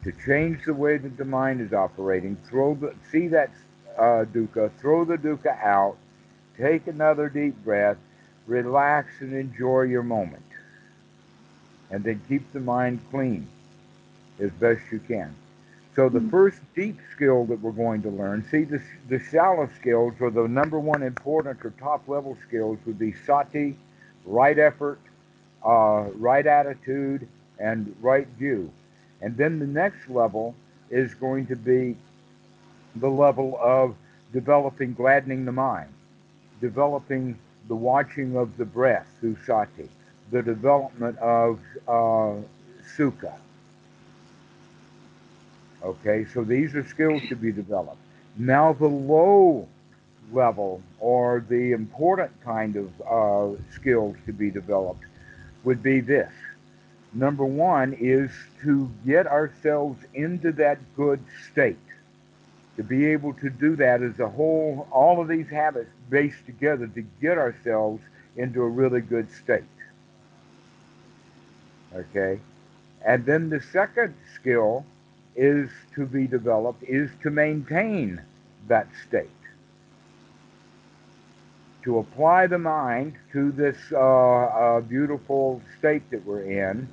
to 0.04 0.12
change 0.26 0.64
the 0.64 0.74
way 0.74 0.96
that 0.96 1.16
the 1.16 1.24
mind 1.24 1.60
is 1.60 1.72
operating, 1.72 2.36
throw 2.48 2.74
the, 2.74 2.94
see 3.10 3.28
that 3.28 3.50
uh, 3.98 4.24
dukkha, 4.32 4.70
throw 4.80 5.04
the 5.04 5.16
dukkha 5.16 5.62
out, 5.62 5.96
take 6.58 6.86
another 6.86 7.28
deep 7.28 7.56
breath, 7.64 7.96
relax 8.46 9.20
and 9.20 9.34
enjoy 9.34 9.82
your 9.82 10.02
moment. 10.02 10.42
And 11.94 12.02
then 12.02 12.20
keep 12.28 12.52
the 12.52 12.58
mind 12.58 12.98
clean 13.12 13.46
as 14.40 14.50
best 14.50 14.80
you 14.90 14.98
can. 14.98 15.32
So 15.94 16.08
the 16.08 16.22
first 16.22 16.58
deep 16.74 16.98
skill 17.14 17.44
that 17.44 17.60
we're 17.60 17.70
going 17.70 18.02
to 18.02 18.10
learn, 18.10 18.44
see 18.50 18.64
the, 18.64 18.82
the 19.08 19.20
shallow 19.20 19.70
skills 19.78 20.14
or 20.18 20.32
the 20.32 20.48
number 20.48 20.80
one 20.80 21.04
important 21.04 21.64
or 21.64 21.70
top 21.78 22.08
level 22.08 22.36
skills 22.48 22.80
would 22.84 22.98
be 22.98 23.14
sati, 23.24 23.76
right 24.26 24.58
effort, 24.58 24.98
uh, 25.64 26.06
right 26.16 26.44
attitude, 26.44 27.28
and 27.60 27.94
right 28.00 28.26
view. 28.40 28.72
And 29.20 29.36
then 29.36 29.60
the 29.60 29.66
next 29.68 30.10
level 30.10 30.56
is 30.90 31.14
going 31.14 31.46
to 31.46 31.54
be 31.54 31.96
the 32.96 33.08
level 33.08 33.56
of 33.62 33.94
developing 34.32 34.94
gladdening 34.94 35.44
the 35.44 35.52
mind, 35.52 35.92
developing 36.60 37.38
the 37.68 37.76
watching 37.76 38.36
of 38.36 38.56
the 38.56 38.64
breath 38.64 39.06
through 39.20 39.36
sati, 39.46 39.88
the 40.30 40.42
development 40.42 41.18
of 41.18 41.60
uh, 41.86 42.34
sukha. 42.96 43.34
Okay, 45.82 46.24
so 46.32 46.42
these 46.44 46.74
are 46.74 46.86
skills 46.86 47.22
to 47.28 47.36
be 47.36 47.52
developed. 47.52 48.00
Now, 48.36 48.72
the 48.72 48.88
low 48.88 49.68
level 50.32 50.82
or 50.98 51.44
the 51.48 51.72
important 51.72 52.30
kind 52.42 52.76
of 52.76 52.88
uh, 53.02 53.62
skills 53.74 54.16
to 54.26 54.32
be 54.32 54.50
developed 54.50 55.04
would 55.62 55.82
be 55.82 56.00
this. 56.00 56.30
Number 57.12 57.44
one 57.44 57.92
is 57.92 58.30
to 58.62 58.90
get 59.06 59.26
ourselves 59.26 60.02
into 60.14 60.52
that 60.52 60.78
good 60.96 61.20
state. 61.50 61.76
To 62.76 62.82
be 62.82 63.06
able 63.06 63.34
to 63.34 63.50
do 63.50 63.76
that 63.76 64.02
as 64.02 64.18
a 64.18 64.28
whole, 64.28 64.88
all 64.90 65.20
of 65.20 65.28
these 65.28 65.48
habits 65.48 65.90
based 66.10 66.44
together 66.44 66.88
to 66.88 67.02
get 67.20 67.38
ourselves 67.38 68.02
into 68.36 68.62
a 68.62 68.68
really 68.68 69.00
good 69.00 69.30
state. 69.30 69.62
Okay? 71.94 72.40
And 73.04 73.26
then 73.26 73.50
the 73.50 73.60
second 73.60 74.14
skill 74.34 74.84
is 75.36 75.68
to 75.94 76.06
be 76.06 76.26
developed 76.26 76.82
is 76.84 77.10
to 77.22 77.30
maintain 77.30 78.20
that 78.68 78.86
state. 79.06 79.28
To 81.82 81.98
apply 81.98 82.46
the 82.46 82.58
mind 82.58 83.14
to 83.32 83.52
this 83.52 83.76
uh, 83.92 83.98
uh, 83.98 84.80
beautiful 84.80 85.60
state 85.78 86.08
that 86.10 86.24
we're 86.24 86.42
in 86.42 86.88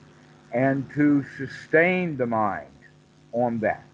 and 0.51 0.89
to 0.95 1.23
sustain 1.37 2.17
the 2.17 2.25
mind 2.25 2.67
on 3.31 3.59
that. 3.59 3.85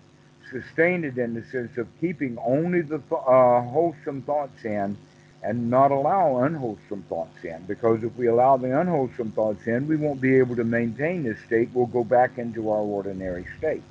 Sustain 0.49 1.03
it 1.03 1.17
in 1.17 1.33
the 1.33 1.43
sense 1.43 1.77
of 1.77 1.87
keeping 2.01 2.37
only 2.43 2.81
the 2.81 3.01
uh, 3.11 3.61
wholesome 3.61 4.23
thoughts 4.23 4.65
in 4.65 4.97
and 5.43 5.69
not 5.69 5.91
allow 5.91 6.43
unwholesome 6.43 7.03
thoughts 7.09 7.43
in. 7.43 7.63
Because 7.67 8.03
if 8.03 8.15
we 8.15 8.27
allow 8.27 8.57
the 8.57 8.79
unwholesome 8.79 9.31
thoughts 9.31 9.67
in, 9.67 9.87
we 9.87 9.95
won't 9.95 10.19
be 10.19 10.35
able 10.37 10.55
to 10.55 10.63
maintain 10.63 11.23
this 11.23 11.39
state. 11.45 11.69
We'll 11.73 11.85
go 11.85 12.03
back 12.03 12.37
into 12.37 12.69
our 12.69 12.79
ordinary 12.79 13.45
state. 13.57 13.83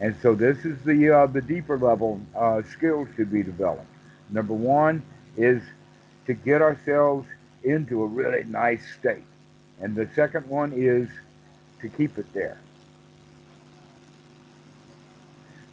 And 0.00 0.16
so 0.20 0.34
this 0.34 0.64
is 0.64 0.82
the 0.82 1.10
uh, 1.10 1.26
the 1.26 1.40
deeper 1.40 1.78
level 1.78 2.20
uh, 2.34 2.62
skills 2.68 3.08
to 3.16 3.24
be 3.24 3.44
developed. 3.44 3.86
Number 4.30 4.52
one 4.52 5.00
is 5.36 5.62
to 6.26 6.34
get 6.34 6.60
ourselves 6.60 7.28
into 7.62 8.02
a 8.02 8.06
really 8.06 8.42
nice 8.42 8.82
state, 8.98 9.22
and 9.80 9.94
the 9.94 10.08
second 10.16 10.48
one 10.48 10.72
is 10.74 11.08
to 11.80 11.88
keep 11.88 12.18
it 12.18 12.26
there. 12.32 12.58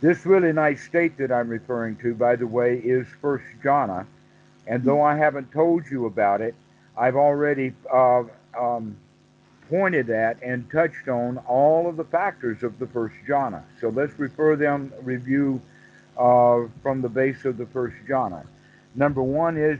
This 0.01 0.25
really 0.25 0.53
nice 0.53 0.81
state 0.83 1.17
that 1.17 1.29
I'm 1.29 1.49
referring 1.49 1.97
to, 1.97 2.15
by 2.15 2.37
the 2.37 2.47
way, 2.47 2.77
is 2.77 3.05
first 3.21 3.43
jhana, 3.61 4.05
and 4.65 4.83
though 4.83 5.01
I 5.01 5.17
haven't 5.17 5.51
told 5.51 5.83
you 5.91 6.05
about 6.05 6.39
it, 6.39 6.55
I've 6.97 7.17
already 7.17 7.73
uh, 7.93 8.23
um, 8.57 8.95
pointed 9.69 10.09
at 10.09 10.41
and 10.41 10.69
touched 10.71 11.09
on 11.09 11.37
all 11.39 11.87
of 11.89 11.97
the 11.97 12.05
factors 12.05 12.63
of 12.63 12.79
the 12.79 12.87
first 12.87 13.15
jhana. 13.27 13.61
So 13.81 13.89
let's 13.89 14.17
refer 14.17 14.55
them, 14.55 14.93
review 15.01 15.61
uh, 16.17 16.61
from 16.81 17.01
the 17.01 17.09
base 17.09 17.43
of 17.43 17.57
the 17.57 17.65
first 17.65 17.97
jhana. 18.07 18.45
Number 18.95 19.21
one 19.21 19.57
is 19.57 19.79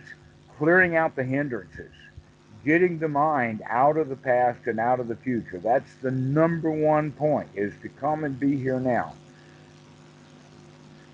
clearing 0.57 0.97
out 0.97 1.15
the 1.15 1.23
hindrances, 1.23 1.93
getting 2.65 2.99
the 2.99 3.07
mind 3.07 3.61
out 3.69 3.95
of 3.95 4.09
the 4.09 4.17
past 4.17 4.67
and 4.67 4.81
out 4.81 4.99
of 4.99 5.07
the 5.07 5.15
future. 5.15 5.59
That's 5.59 5.93
the 6.01 6.11
number 6.11 6.71
one 6.71 7.11
point, 7.13 7.47
is 7.55 7.73
to 7.83 7.89
come 7.89 8.25
and 8.25 8.37
be 8.37 8.57
here 8.57 8.81
now. 8.81 9.13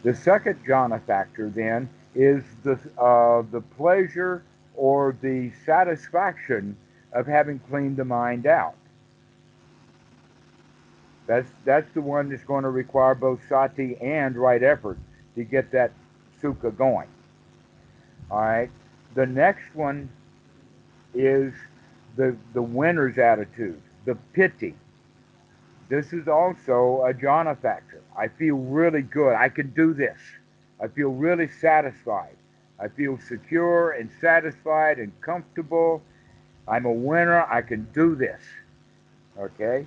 The 0.06 0.14
second 0.14 0.64
jhana 0.64 1.02
factor 1.04 1.50
then 1.50 1.90
is 2.14 2.44
the, 2.62 2.74
uh, 2.96 3.42
the 3.52 3.62
pleasure 3.62 4.44
or 4.76 5.18
the 5.20 5.52
satisfaction 5.66 6.78
of 7.12 7.26
having 7.26 7.58
cleaned 7.72 7.98
the 7.98 8.06
mind 8.06 8.46
out. 8.46 8.76
That's 11.26 11.50
that's 11.64 11.92
the 11.96 12.02
one 12.02 12.30
that's 12.30 12.44
going 12.44 12.66
to 12.66 12.70
require 12.70 13.16
both 13.16 13.40
sati 13.50 13.98
and 14.00 14.38
right 14.38 14.62
effort 14.62 15.00
to 15.34 15.44
get 15.44 15.72
that 15.72 15.92
sukha 16.40 16.78
going. 16.78 17.08
All 18.30 18.42
right. 18.42 18.70
The 19.16 19.26
next 19.26 19.74
one 19.74 20.08
is 21.16 21.52
the 22.16 22.38
the 22.54 22.62
winner's 22.62 23.18
attitude, 23.18 23.82
the 24.06 24.14
piti. 24.34 24.76
This 25.90 26.14
is 26.14 26.28
also 26.28 27.04
a 27.08 27.12
jhana 27.12 27.60
factor. 27.60 28.04
I 28.18 28.28
feel 28.28 28.56
really 28.56 29.02
good. 29.02 29.36
I 29.36 29.50
can 29.50 29.72
do 29.72 29.94
this. 29.94 30.18
I 30.82 30.88
feel 30.88 31.10
really 31.10 31.50
satisfied. 31.50 32.36
I 32.80 32.88
feel 32.90 33.18
secure 33.18 33.92
and 33.92 34.10
satisfied 34.20 35.00
and 35.00 35.12
comfortable 35.22 36.02
I'm 36.68 36.86
a 36.86 36.92
winner. 36.92 37.44
I 37.44 37.62
can 37.62 37.88
do 37.94 38.16
this. 38.16 38.42
Okay? 39.38 39.86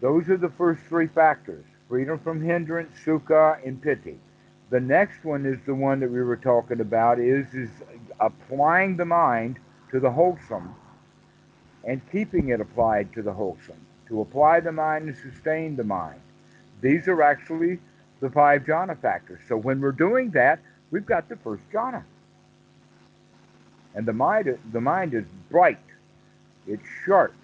Those 0.00 0.28
are 0.28 0.36
the 0.36 0.50
first 0.50 0.82
three 0.88 1.06
factors 1.06 1.64
freedom 1.88 2.18
from 2.18 2.42
hindrance, 2.42 2.94
sukha, 3.04 3.66
and 3.66 3.80
piti. 3.80 4.18
The 4.68 4.80
next 4.80 5.24
one 5.24 5.46
is 5.46 5.58
the 5.64 5.74
one 5.74 6.00
that 6.00 6.10
we 6.10 6.22
were 6.22 6.36
talking 6.36 6.80
about 6.80 7.18
is, 7.18 7.46
is 7.54 7.70
applying 8.20 8.98
the 8.98 9.06
mind 9.06 9.58
to 9.90 9.98
the 9.98 10.10
wholesome 10.10 10.74
and 11.84 12.02
keeping 12.12 12.50
it 12.50 12.60
applied 12.60 13.10
to 13.14 13.22
the 13.22 13.32
wholesome. 13.32 13.80
To 14.08 14.20
apply 14.20 14.60
the 14.60 14.72
mind 14.72 15.08
and 15.08 15.16
sustain 15.16 15.76
the 15.76 15.84
mind. 15.84 16.20
These 16.80 17.08
are 17.08 17.22
actually 17.22 17.78
the 18.20 18.30
five 18.30 18.64
jhana 18.64 19.00
factors. 19.00 19.40
So 19.48 19.56
when 19.56 19.80
we're 19.80 19.92
doing 19.92 20.30
that, 20.30 20.60
we've 20.90 21.06
got 21.06 21.28
the 21.28 21.36
first 21.36 21.62
jhana. 21.72 22.04
And 23.94 24.06
the 24.06 24.12
mind, 24.12 24.58
the 24.72 24.80
mind 24.80 25.14
is 25.14 25.24
bright 25.50 25.78
it's 26.68 26.86
sharp. 27.04 27.34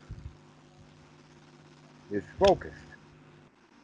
It's 2.12 2.26
focused. 2.38 2.74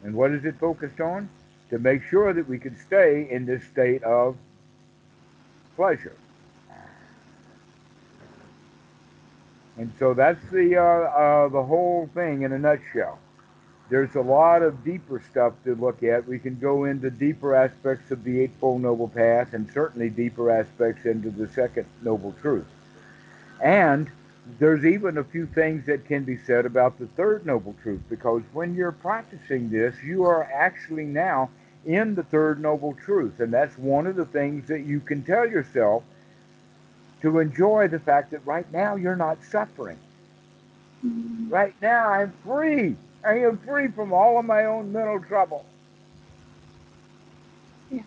And 0.05 0.15
what 0.15 0.31
is 0.33 0.45
it 0.45 0.55
focused 0.61 1.01
on? 1.01 1.31
To 1.71 1.79
make 1.79 2.03
sure 2.03 2.33
that 2.35 2.47
we 2.47 2.59
can 2.59 2.77
stay 2.77 3.27
in 3.31 3.47
this 3.47 3.65
state 3.65 4.03
of 4.03 4.37
pleasure. 5.77 6.17
And 9.79 9.91
so 9.99 10.13
that's 10.13 10.45
the 10.51 10.77
uh, 10.77 10.83
uh, 10.83 11.49
the 11.49 11.63
whole 11.63 12.11
thing 12.13 12.43
in 12.43 12.53
a 12.53 12.59
nutshell. 12.59 13.19
There's 13.91 14.15
a 14.15 14.21
lot 14.21 14.63
of 14.63 14.85
deeper 14.85 15.21
stuff 15.31 15.53
to 15.65 15.75
look 15.75 16.05
at. 16.05 16.27
We 16.27 16.39
can 16.39 16.59
go 16.59 16.85
into 16.85 17.11
deeper 17.11 17.57
aspects 17.57 18.13
of 18.13 18.23
the 18.23 18.41
Eightfold 18.41 18.83
Noble 18.83 19.09
Path 19.09 19.53
and 19.53 19.71
certainly 19.73 20.09
deeper 20.09 20.49
aspects 20.51 21.05
into 21.05 21.31
the 21.31 21.49
Second 21.49 21.87
Noble 22.01 22.33
Truth. 22.41 22.67
And 23.61 24.09
there's 24.59 24.85
even 24.85 25.19
a 25.19 25.25
few 25.25 25.47
things 25.47 25.87
that 25.87 26.07
can 26.07 26.23
be 26.25 26.37
said 26.37 26.67
about 26.67 26.99
the 26.99 27.07
third 27.09 27.45
noble 27.45 27.75
truth 27.83 28.01
because 28.09 28.43
when 28.53 28.75
you're 28.75 28.93
practicing 28.93 29.71
this, 29.71 29.95
you 30.05 30.25
are 30.25 30.45
actually 30.45 31.05
now 31.05 31.51
in 31.85 32.15
the 32.15 32.23
third 32.23 32.61
noble 32.61 32.95
truth. 33.05 33.41
And 33.41 33.53
that's 33.53 33.77
one 33.77 34.07
of 34.07 34.17
the 34.17 34.25
things 34.25 34.69
that 34.69 34.81
you 34.81 35.01
can 35.01 35.23
tell 35.23 35.49
yourself 35.49 36.03
to 37.23 37.39
enjoy 37.39 37.89
the 37.89 37.99
fact 37.99 38.31
that 38.31 38.47
right 38.47 38.71
now 38.73 38.97
you're 38.97 39.17
not 39.17 39.39
suffering. 39.45 39.99
Mm-hmm. 41.05 41.49
Right 41.49 41.75
now 41.83 42.09
I'm 42.09 42.33
free. 42.45 42.97
I 43.25 43.39
am 43.39 43.59
free 43.59 43.89
from 43.89 44.13
all 44.13 44.39
of 44.39 44.45
my 44.45 44.65
own 44.65 44.93
mental 44.93 45.21
trouble. 45.21 45.65
Yeah. 47.91 48.03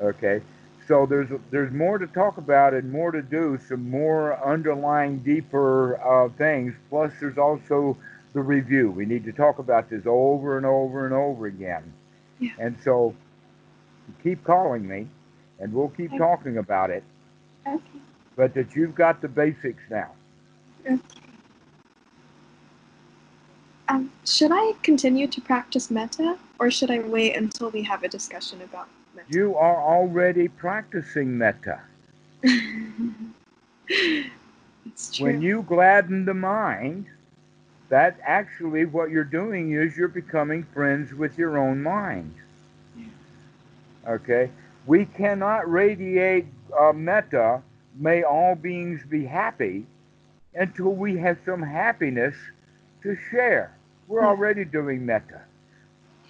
Okay. 0.00 0.42
So 0.86 1.04
there's 1.04 1.28
there's 1.50 1.72
more 1.72 1.98
to 1.98 2.06
talk 2.06 2.38
about 2.38 2.72
and 2.72 2.90
more 2.90 3.12
to 3.12 3.20
do, 3.20 3.58
some 3.68 3.90
more 3.90 4.42
underlying 4.44 5.18
deeper 5.18 6.00
uh, 6.00 6.30
things. 6.30 6.74
Plus, 6.88 7.12
there's 7.20 7.36
also 7.38 7.96
the 8.32 8.40
review. 8.40 8.90
We 8.90 9.04
need 9.04 9.24
to 9.24 9.32
talk 9.32 9.58
about 9.58 9.90
this 9.90 10.04
over 10.06 10.56
and 10.56 10.64
over 10.64 11.04
and 11.04 11.14
over 11.14 11.46
again. 11.46 11.92
Yeah. 12.38 12.52
And 12.58 12.76
so, 12.82 13.14
keep 14.22 14.44
calling 14.44 14.88
me, 14.88 15.08
and 15.58 15.72
we'll 15.72 15.90
keep 15.90 16.10
okay. 16.10 16.18
talking 16.18 16.56
about 16.56 16.90
it. 16.90 17.04
Okay. 17.66 17.82
But 18.36 18.54
that 18.54 18.74
you've 18.74 18.94
got 18.94 19.20
the 19.20 19.28
basics 19.28 19.82
now. 19.90 20.12
Okay. 20.86 20.98
Um, 23.88 24.10
should 24.26 24.50
I 24.52 24.72
continue 24.82 25.26
to 25.26 25.40
practice 25.40 25.90
metta, 25.90 26.38
or 26.58 26.70
should 26.70 26.90
I 26.90 27.00
wait 27.00 27.36
until 27.36 27.70
we 27.70 27.82
have 27.82 28.02
a 28.02 28.08
discussion 28.08 28.60
about 28.62 28.88
you 29.28 29.56
are 29.56 29.76
already 29.76 30.48
practicing 30.48 31.36
metta. 31.36 31.80
it's 32.42 33.10
true. 35.12 35.26
When 35.26 35.42
you 35.42 35.62
gladden 35.62 36.24
the 36.24 36.34
mind, 36.34 37.06
that 37.88 38.18
actually 38.22 38.84
what 38.84 39.10
you're 39.10 39.24
doing 39.24 39.72
is 39.72 39.96
you're 39.96 40.06
becoming 40.08 40.62
friends 40.74 41.12
with 41.12 41.36
your 41.38 41.58
own 41.58 41.82
mind. 41.82 42.34
Okay? 44.06 44.50
We 44.86 45.06
cannot 45.06 45.70
radiate 45.70 46.46
uh, 46.78 46.92
metta, 46.92 47.62
may 47.96 48.22
all 48.22 48.54
beings 48.54 49.02
be 49.08 49.24
happy, 49.24 49.86
until 50.54 50.94
we 50.94 51.16
have 51.18 51.38
some 51.44 51.62
happiness 51.62 52.34
to 53.02 53.16
share. 53.30 53.74
We're 54.08 54.24
already 54.24 54.64
doing 54.64 55.04
metta. 55.06 55.42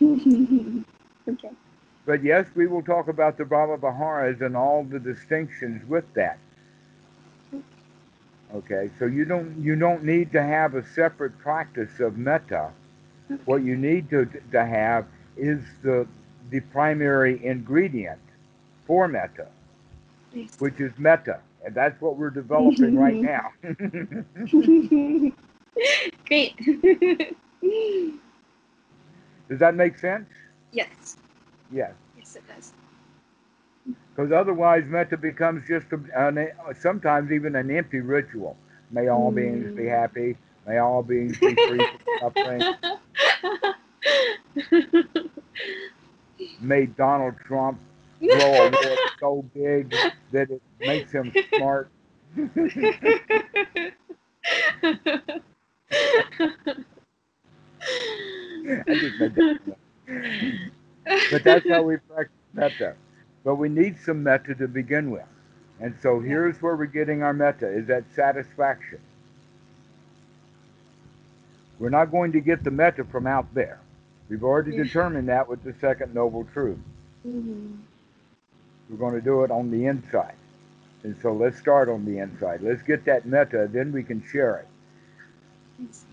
okay. 0.03 1.51
But 2.07 2.23
yes, 2.25 2.47
we 2.55 2.67
will 2.67 2.83
talk 2.83 3.09
about 3.09 3.39
the 3.39 3.45
Brahma 3.45 3.79
Viharas 3.79 4.41
and 4.41 4.57
all 4.57 4.85
the 4.85 4.99
distinctions 4.99 5.87
with 5.89 6.05
that. 6.15 6.39
Okay, 8.55 8.91
so 8.99 9.05
you 9.05 9.27
don't 9.27 9.59
you 9.63 9.77
don't 9.77 10.03
need 10.05 10.33
to 10.33 10.43
have 10.43 10.75
a 10.75 10.85
separate 10.87 11.39
practice 11.39 12.01
of 12.01 12.17
metta. 12.17 12.71
Okay. 13.31 13.43
What 13.45 13.63
you 13.63 13.77
need 13.77 14.09
to 14.11 14.27
to 14.53 14.65
have 14.65 15.07
is 15.37 15.61
the 15.83 16.07
the 16.51 16.61
primary 16.61 17.45
ingredient 17.45 18.21
for 18.87 19.07
metta, 19.07 19.49
Nice. 20.35 20.59
which 20.61 20.81
is 20.81 20.93
metta, 20.97 21.41
and 21.63 21.75
that's 21.75 22.01
what 22.01 22.17
we're 22.17 22.31
developing 22.31 22.97
right 22.97 23.17
now. 23.35 23.53
Great. 26.27 26.55
Does 27.63 29.59
that 29.59 29.75
make 29.75 29.99
sense? 29.99 30.29
yes. 30.73 31.17
Yes. 31.71 31.93
Yes, 32.17 32.37
it 32.37 32.45
does. 32.49 32.73
Because 34.15 34.33
otherwise, 34.33 34.85
metta 34.87 35.17
becomes 35.17 35.67
just 35.69 35.87
a, 35.93 36.01
an, 36.29 36.51
sometimes 36.81 37.31
even 37.33 37.55
an 37.57 37.71
empty 37.71 38.01
ritual. 38.01 38.57
May 38.91 39.09
all 39.09 39.31
beings 39.31 39.71
be 39.77 39.83
Mm. 39.85 39.91
happy. 39.91 40.37
May 40.67 40.79
all 40.79 41.03
beings 41.03 41.39
be 41.39 41.55
free 41.67 41.85
from 41.85 42.01
suffering. 42.21 42.65
May 46.61 46.87
Donald 46.87 47.35
Trump 47.47 47.79
grow 48.29 48.67
a 48.67 48.99
so 49.21 49.43
big 49.55 50.01
that 50.33 50.51
it 50.51 50.63
makes 50.85 51.11
him 51.13 51.33
smart. 51.55 51.91
I 57.81 58.95
just 58.95 59.19
made 59.19 59.35
that 59.35 59.61
up. 59.71 59.79
But 61.31 61.45
that's 61.45 61.69
how 61.69 61.83
we 61.83 61.97
practice 61.99 62.33
metta. 62.55 62.95
But 63.45 63.57
we 63.57 63.69
need 63.69 63.99
some 64.01 64.23
metta 64.23 64.55
to 64.57 64.69
begin 64.69 65.11
with. 65.11 65.25
And 65.81 65.95
so 66.03 66.21
here's 66.21 66.61
where 66.61 66.77
we're 66.77 66.87
getting 66.87 67.23
our 67.23 67.33
metta 67.33 67.69
is 67.69 67.87
that 67.87 68.05
satisfaction. 68.15 69.01
We're 71.79 71.91
not 71.91 72.11
going 72.11 72.33
to 72.33 72.41
get 72.41 72.65
the 72.65 72.71
metta 72.71 73.05
from 73.05 73.27
out 73.27 73.53
there. 73.55 73.81
We've 74.29 74.45
already 74.45 74.73
Yeah. 74.73 74.83
determined 74.85 75.29
that 75.29 75.49
with 75.49 75.63
the 75.63 75.73
second 75.75 76.15
noble 76.15 76.45
truth. 76.45 76.79
Mhm. 77.27 77.79
We're 78.91 78.97
going 78.97 79.15
to 79.15 79.21
do 79.21 79.45
it 79.45 79.51
on 79.51 79.71
the 79.71 79.87
inside. 79.87 80.35
And 81.05 81.17
so 81.23 81.33
let's 81.33 81.59
start 81.59 81.89
on 81.89 82.05
the 82.05 82.19
inside. 82.19 82.61
Let's 82.63 82.83
get 82.83 83.05
that 83.05 83.27
metta, 83.27 83.69
then 83.71 83.93
we 83.93 84.03
can 84.03 84.23
share 84.23 84.57
it. 84.59 84.69
Yes. 85.79 86.05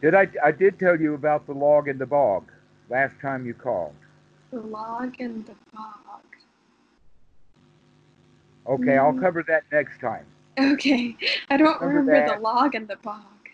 Did 0.00 0.14
I 0.14 0.28
I 0.42 0.52
did 0.52 0.78
tell 0.78 1.00
you 1.00 1.14
about 1.14 1.46
the 1.46 1.54
log 1.54 1.88
in 1.88 1.98
the 1.98 2.06
bog 2.06 2.52
last 2.88 3.20
time 3.20 3.46
you 3.46 3.54
called. 3.54 3.94
The 4.50 4.60
log 4.60 5.20
and 5.20 5.46
the 5.46 5.56
bog. 5.72 6.22
Okay, 8.66 8.96
I'll 8.96 9.12
Mm. 9.12 9.14
cover 9.14 9.42
that 9.48 9.64
next 9.72 10.00
time. 10.00 10.26
Okay. 10.58 11.16
I 11.50 11.56
don't 11.56 11.80
Remember 11.80 12.02
remember, 12.08 12.20
that. 12.20 12.34
the 12.34 12.36
log 12.40 12.74
and 12.74 12.88
the 12.88 12.96
bog. 12.96 13.48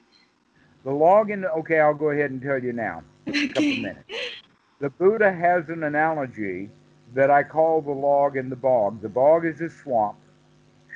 The 0.84 0.92
log 0.92 1.30
in 1.30 1.40
the 1.42 1.50
okay, 1.52 1.80
I'll 1.80 1.94
go 1.94 2.10
ahead 2.10 2.30
and 2.30 2.40
tell 2.42 2.62
you 2.62 2.72
now. 2.72 3.02
A 3.28 3.54
couple 3.54 3.76
Okay. 3.76 3.76
minutes. 3.76 4.08
The 4.80 4.90
Buddha 4.90 5.32
has 5.32 5.68
an 5.68 5.82
analogy 5.82 6.70
that 7.14 7.30
I 7.30 7.42
call 7.42 7.80
the 7.82 7.90
log 7.92 8.36
in 8.36 8.48
the 8.50 8.56
bog. 8.56 9.00
The 9.00 9.08
bog 9.08 9.44
is 9.44 9.60
a 9.60 9.68
swamp, 9.68 10.18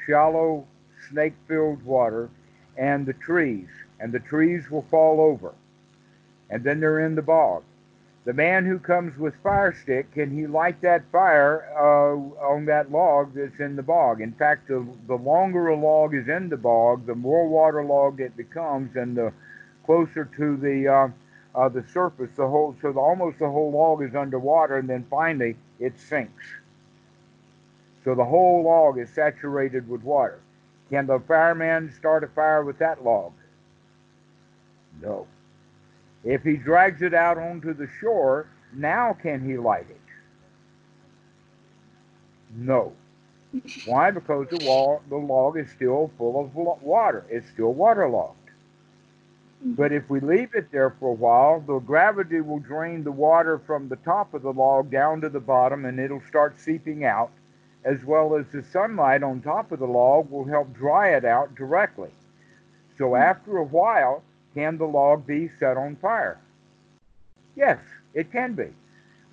shallow, 0.07 0.66
snake 1.09 1.34
filled 1.46 1.82
water, 1.84 2.30
and 2.76 3.07
the 3.07 3.12
trees. 3.14 3.68
And 4.01 4.12
the 4.12 4.20
trees 4.20 4.70
will 4.70 4.86
fall 4.90 5.20
over. 5.20 5.55
And 6.51 6.64
then 6.64 6.80
they're 6.80 7.01
in 7.01 7.14
the 7.14 7.22
bog. 7.22 7.64
The 8.24 8.34
man 8.34 8.66
who 8.66 8.78
comes 8.78 9.16
with 9.16 9.34
fire 9.42 9.72
stick, 9.72 10.12
can 10.12 10.30
he 10.30 10.46
light 10.46 10.82
that 10.82 11.03
fire 11.11 11.64
uh, 11.74 12.14
on 12.44 12.66
that 12.66 12.92
log 12.92 13.34
that's 13.34 13.59
in 13.59 13.74
the 13.74 13.82
bog? 13.82 14.20
In 14.20 14.32
fact, 14.32 14.68
the, 14.68 14.86
the 15.07 15.14
longer 15.14 15.68
a 15.68 15.76
log 15.76 16.14
is 16.14 16.28
in 16.28 16.51
the 16.51 16.57
bog, 16.59 17.07
the 17.07 17.14
more 17.14 17.49
waterlogged 17.49 18.20
it 18.20 18.36
becomes, 18.36 18.96
and 18.96 19.16
the 19.16 19.32
closer 19.86 20.26
to 20.36 20.57
the 20.59 20.86
uh, 20.86 21.09
uh, 21.55 21.68
the 21.70 21.82
surface, 21.94 22.30
the 22.36 22.46
whole 22.46 22.76
so 22.82 22.92
the, 22.92 23.01
almost 23.01 23.38
the 23.38 23.49
whole 23.49 23.72
log 23.72 24.03
is 24.03 24.14
underwater, 24.14 24.76
and 24.76 24.90
then 24.90 25.07
finally 25.09 25.57
it 25.80 25.99
sinks. 25.99 26.44
So 28.05 28.14
the 28.14 28.26
whole 28.26 28.62
log 28.62 28.99
is 28.99 29.09
saturated 29.09 29.88
with 29.88 30.03
water. 30.03 30.40
Can 30.90 31.07
the 31.07 31.18
fireman 31.26 31.90
start 31.96 32.24
a 32.24 32.28
fire 32.28 32.62
with 32.62 32.78
that 32.78 33.03
log? 33.03 33.32
No. 35.01 35.26
If 36.24 36.43
he 36.43 36.57
drags 36.57 37.03
it 37.03 37.14
out 37.14 37.39
onto 37.39 37.72
the 37.74 37.89
shore, 38.01 38.49
now 38.74 39.16
can 39.20 39.45
he 39.49 39.57
light 39.57 39.86
it? 39.89 40.01
No. 42.55 42.93
Why? 43.86 44.11
Because 44.11 44.49
the 44.51 44.64
wall, 44.64 45.03
the 45.09 45.16
log 45.16 45.57
is 45.57 45.70
still 45.70 46.11
full 46.18 46.41
of 46.41 46.55
water. 46.55 47.24
It's 47.30 47.49
still 47.51 47.72
waterlogged. 47.72 48.36
But 49.61 49.93
if 49.93 50.09
we 50.09 50.20
leave 50.20 50.55
it 50.55 50.70
there 50.70 50.91
for 50.91 51.11
a 51.11 51.14
while, 51.14 51.61
the 51.61 51.78
gravity 51.78 52.41
will 52.41 52.61
drain 52.61 53.03
the 53.03 53.12
water 53.12 53.59
from 53.66 53.89
the 53.89 53.97
top 53.97 54.34
of 54.34 54.43
the 54.43 54.53
log 54.53 54.91
down 54.91 55.20
to 55.22 55.28
the 55.28 55.41
bottom 55.41 55.84
and 55.84 55.99
it'll 55.99 56.22
start 56.28 56.61
seeping 56.61 57.05
out, 57.05 57.30
as 57.84 58.05
well 58.05 58.36
as 58.36 58.47
the 58.53 58.62
sunlight 58.62 59.22
on 59.22 59.41
top 59.41 59.72
of 59.72 59.80
the 59.80 59.86
log 59.86 60.30
will 60.30 60.45
help 60.45 60.72
dry 60.74 61.09
it 61.09 61.24
out 61.24 61.57
directly. 61.57 62.11
So 62.97 63.16
after 63.16 63.57
a 63.57 63.64
while, 63.64 64.22
can 64.55 64.78
the 64.78 64.86
log 64.86 65.26
be 65.26 65.51
set 65.59 65.76
on 65.76 65.96
fire? 65.96 66.38
Yes, 67.57 67.78
it 68.14 68.32
can 68.32 68.55
be. 68.55 68.68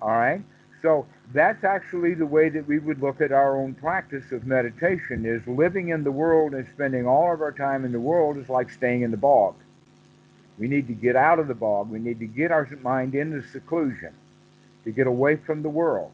All 0.00 0.10
right? 0.10 0.42
So 0.82 1.06
that's 1.32 1.64
actually 1.64 2.14
the 2.14 2.26
way 2.26 2.48
that 2.48 2.66
we 2.66 2.78
would 2.78 3.00
look 3.02 3.20
at 3.20 3.32
our 3.32 3.56
own 3.56 3.74
practice 3.74 4.30
of 4.32 4.46
meditation 4.46 5.24
is 5.24 5.46
living 5.46 5.88
in 5.88 6.04
the 6.04 6.12
world 6.12 6.54
and 6.54 6.66
spending 6.74 7.06
all 7.06 7.32
of 7.32 7.40
our 7.40 7.52
time 7.52 7.84
in 7.84 7.92
the 7.92 8.00
world 8.00 8.36
is 8.36 8.48
like 8.48 8.70
staying 8.70 9.02
in 9.02 9.10
the 9.10 9.16
bog. 9.16 9.54
We 10.58 10.68
need 10.68 10.86
to 10.88 10.94
get 10.94 11.16
out 11.16 11.38
of 11.38 11.48
the 11.48 11.54
bog. 11.54 11.90
We 11.90 11.98
need 11.98 12.20
to 12.20 12.26
get 12.26 12.50
our 12.50 12.68
mind 12.82 13.14
into 13.14 13.42
seclusion, 13.48 14.12
to 14.84 14.90
get 14.90 15.06
away 15.06 15.36
from 15.36 15.62
the 15.62 15.68
world. 15.68 16.12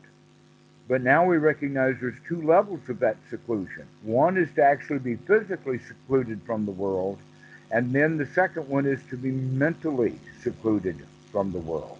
But 0.88 1.03
now 1.03 1.24
we 1.24 1.36
recognize 1.36 1.96
there's 2.00 2.18
two 2.26 2.42
levels 2.42 2.88
of 2.88 2.98
that 3.00 3.16
seclusion. 3.30 3.86
One 4.03 4.36
is 4.36 4.48
to 4.57 4.62
actually 4.62 4.98
be 4.98 5.16
physically 5.16 5.78
secluded 5.78 6.40
from 6.44 6.66
the 6.66 6.72
world, 6.72 7.18
and 7.73 7.93
then 7.93 8.18
the 8.18 8.27
second 8.27 8.68
one 8.68 8.85
is 8.85 9.01
to 9.09 9.16
be 9.16 9.31
mentally 9.31 10.18
secluded 10.43 11.07
from 11.33 11.53
the 11.53 11.59
world. 11.59 11.99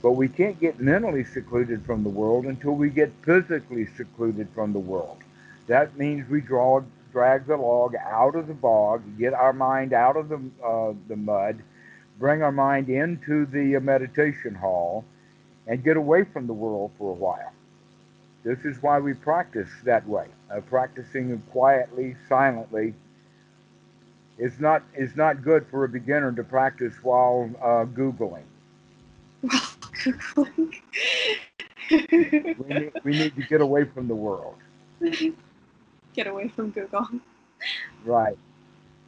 But 0.00 0.12
we 0.12 0.26
can't 0.26 0.58
get 0.58 0.80
mentally 0.80 1.22
secluded 1.22 1.84
from 1.84 2.02
the 2.02 2.08
world 2.08 2.46
until 2.46 2.72
we 2.72 2.88
get 2.88 3.12
physically 3.22 3.86
secluded 3.96 4.48
from 4.54 4.72
the 4.72 4.80
world. 4.80 5.18
That 5.66 5.96
means 5.96 6.28
we 6.28 6.40
draw, 6.40 6.82
drag 7.12 7.46
the 7.46 7.58
log 7.58 7.94
out 7.94 8.34
of 8.34 8.48
the 8.48 8.54
bog, 8.54 9.02
get 9.18 9.34
our 9.34 9.52
mind 9.52 9.92
out 9.92 10.16
of 10.16 10.30
the, 10.30 10.40
uh, 10.64 10.94
the 11.08 11.16
mud, 11.16 11.62
bring 12.18 12.42
our 12.42 12.50
mind 12.50 12.88
into 12.88 13.44
the 13.46 13.76
uh, 13.76 13.80
meditation 13.80 14.54
hall, 14.54 15.04
and 15.66 15.84
get 15.84 15.96
away 15.96 16.24
from 16.24 16.46
the 16.46 16.52
world 16.52 16.90
for 16.98 17.10
a 17.10 17.14
while. 17.14 17.52
This 18.44 18.58
is 18.64 18.82
why 18.82 18.98
we 18.98 19.14
practice 19.14 19.68
that 19.84 20.08
way. 20.08 20.26
Uh, 20.50 20.60
practicing 20.62 21.40
quietly, 21.52 22.16
silently, 22.28 22.94
is 24.38 24.58
not 24.58 24.82
is 24.96 25.14
not 25.16 25.42
good 25.42 25.66
for 25.70 25.84
a 25.84 25.88
beginner 25.88 26.32
to 26.32 26.42
practice 26.42 26.94
while 27.02 27.50
uh, 27.60 27.84
googling. 27.84 28.44
We 31.90 32.68
need, 32.68 32.92
we 33.04 33.12
need 33.12 33.34
to 33.36 33.42
get 33.42 33.60
away 33.60 33.84
from 33.84 34.08
the 34.08 34.14
world, 34.14 34.54
Get 36.14 36.26
away 36.26 36.48
from 36.48 36.70
Google. 36.70 37.06
right? 38.04 38.36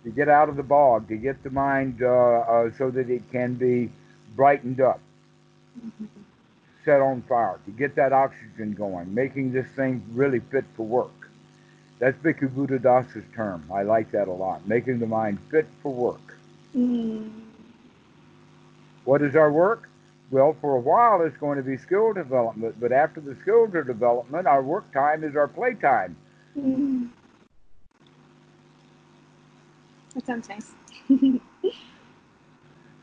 To 0.05 0.11
get 0.11 0.29
out 0.29 0.49
of 0.49 0.57
the 0.57 0.63
bog, 0.63 1.09
to 1.09 1.17
get 1.17 1.43
the 1.43 1.51
mind 1.51 2.03
uh, 2.03 2.07
uh, 2.09 2.71
so 2.77 2.91
that 2.91 3.09
it 3.09 3.23
can 3.33 3.55
be 3.55 3.91
brightened 4.37 4.81
up, 4.81 5.01
set 6.85 7.01
on 7.01 7.23
fire, 7.23 7.59
to 7.65 7.71
get 7.71 7.95
that 7.97 8.13
oxygen 8.13 8.73
going, 8.75 9.15
making 9.15 9.53
this 9.53 9.67
thing 9.77 10.05
really 10.13 10.41
fit 10.51 10.65
for 10.77 10.85
work. 10.87 11.24
That's 12.05 12.19
Bhikkhu 12.19 12.51
Buddhadasa's 12.51 13.25
term. 13.35 13.65
I 13.73 13.83
like 13.83 14.11
that 14.11 14.29
a 14.29 14.31
lot. 14.31 14.69
Making 14.69 14.99
the 14.99 15.07
mind 15.07 15.39
fit 15.51 15.67
for 15.83 15.91
work. 15.91 16.37
Mm. 16.77 17.31
What 19.07 19.23
is 19.23 19.35
our 19.35 19.51
work? 19.51 19.89
Well, 20.31 20.55
for 20.61 20.77
a 20.77 20.81
while 20.81 21.23
it's 21.23 21.39
going 21.39 21.57
to 21.57 21.63
be 21.63 21.79
skill 21.79 22.13
development, 22.13 22.79
but 22.79 22.93
after 22.93 23.23
the 23.23 23.35
skill 23.41 23.69
development, 23.69 24.47
our 24.47 24.63
work 24.63 24.93
time 24.93 25.25
is 25.25 25.35
our 25.35 25.49
play 25.49 25.73
time. 25.73 26.15
Mm. 26.59 27.09
That 30.15 30.27
sounds 30.27 30.49
nice. 30.51 30.73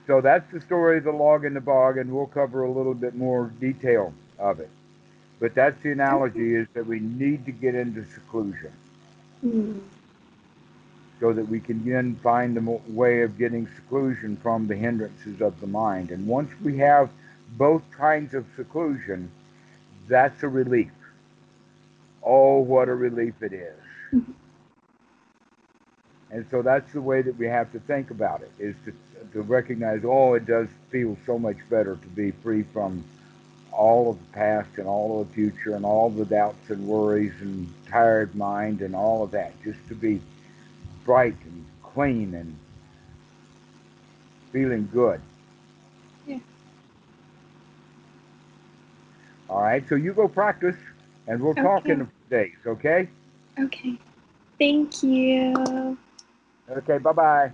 So 0.08 0.20
that's 0.20 0.52
the 0.52 0.60
story 0.60 0.98
of 0.98 1.06
the 1.06 1.12
log 1.12 1.46
and 1.46 1.56
the 1.56 1.62
bog, 1.62 1.98
and 1.98 2.12
we'll 2.12 2.26
cover 2.26 2.64
a 2.64 2.72
little 2.72 2.96
bit 2.96 3.16
more 3.16 3.54
detail 3.62 4.14
of 4.38 4.60
it. 4.60 4.70
But 5.40 5.56
that's 5.56 5.82
the 5.84 5.92
analogy 5.92 6.56
is 6.56 6.68
that 6.74 6.86
we 6.86 7.00
need 7.00 7.46
to 7.46 7.52
get 7.52 7.76
into 7.76 8.04
seclusion 8.06 8.74
Mm. 9.46 9.82
so 11.20 11.34
that 11.34 11.48
we 11.48 11.60
can 11.60 11.84
then 11.86 12.16
find 12.18 12.56
the 12.56 12.62
mo- 12.62 12.82
way 12.88 13.22
of 13.22 13.38
getting 13.38 13.68
seclusion 13.76 14.38
from 14.38 14.68
the 14.68 14.76
hindrances 14.76 15.42
of 15.42 15.60
the 15.62 15.68
mind. 15.68 16.12
And 16.12 16.28
once 16.28 16.52
we 16.64 16.78
have 16.80 17.10
both 17.58 17.84
kinds 17.92 18.34
of 18.34 18.46
seclusion, 18.56 19.32
that's 20.08 20.44
a 20.44 20.48
relief. 20.50 20.92
Oh, 22.24 22.60
what 22.60 22.90
a 22.90 22.96
relief 22.96 23.42
it 23.42 23.54
is. 23.54 23.80
Mhm. 24.14 24.34
And 26.32 26.46
so 26.52 26.62
that's 26.62 26.92
the 26.94 27.02
way 27.02 27.22
that 27.22 27.38
we 27.38 27.48
have 27.48 27.72
to 27.74 27.80
think 27.80 28.12
about 28.12 28.42
it 28.42 28.52
is 28.60 28.76
to, 28.86 28.94
to 29.34 29.42
recognize, 29.42 30.02
oh, 30.06 30.34
it 30.36 30.46
does 30.46 30.68
feel 30.90 31.18
so 31.26 31.38
much 31.40 31.58
better 31.70 31.96
to 31.96 32.08
be 32.10 32.32
free 32.32 32.64
from 32.64 33.04
all 33.72 34.12
of 34.12 34.18
the 34.20 34.34
past 34.34 34.70
and 34.78 34.88
all 34.88 35.22
of 35.22 35.28
the 35.28 35.34
future 35.34 35.76
and 35.76 35.86
all 35.86 36.10
the 36.10 36.26
doubts 36.26 36.70
and 36.70 36.86
worries 36.88 37.34
and 37.42 37.72
tired 37.90 38.36
mind 38.36 38.82
and 38.82 38.96
all 38.96 39.24
of 39.24 39.32
that. 39.32 39.54
Just 39.64 39.80
to 39.88 39.96
be 39.96 40.22
bright 41.06 41.36
and 41.46 41.66
clean 41.82 42.34
and 42.36 42.58
feeling 44.52 44.90
good. 44.92 45.22
Yeah. 46.28 46.40
All 49.50 49.62
right, 49.62 49.84
so 49.88 49.96
you 49.96 50.14
go 50.14 50.28
practice 50.28 50.78
and 51.28 51.42
we'll 51.42 51.56
talk 51.56 51.86
in 51.86 52.02
a 52.02 52.06
few 52.06 52.30
days, 52.30 52.56
okay? 52.66 53.08
Okay. 53.60 53.98
Thank 54.60 55.04
you. 55.04 55.98
Okay, 56.70 56.98
bye 57.00 57.12
bye. 57.12 57.52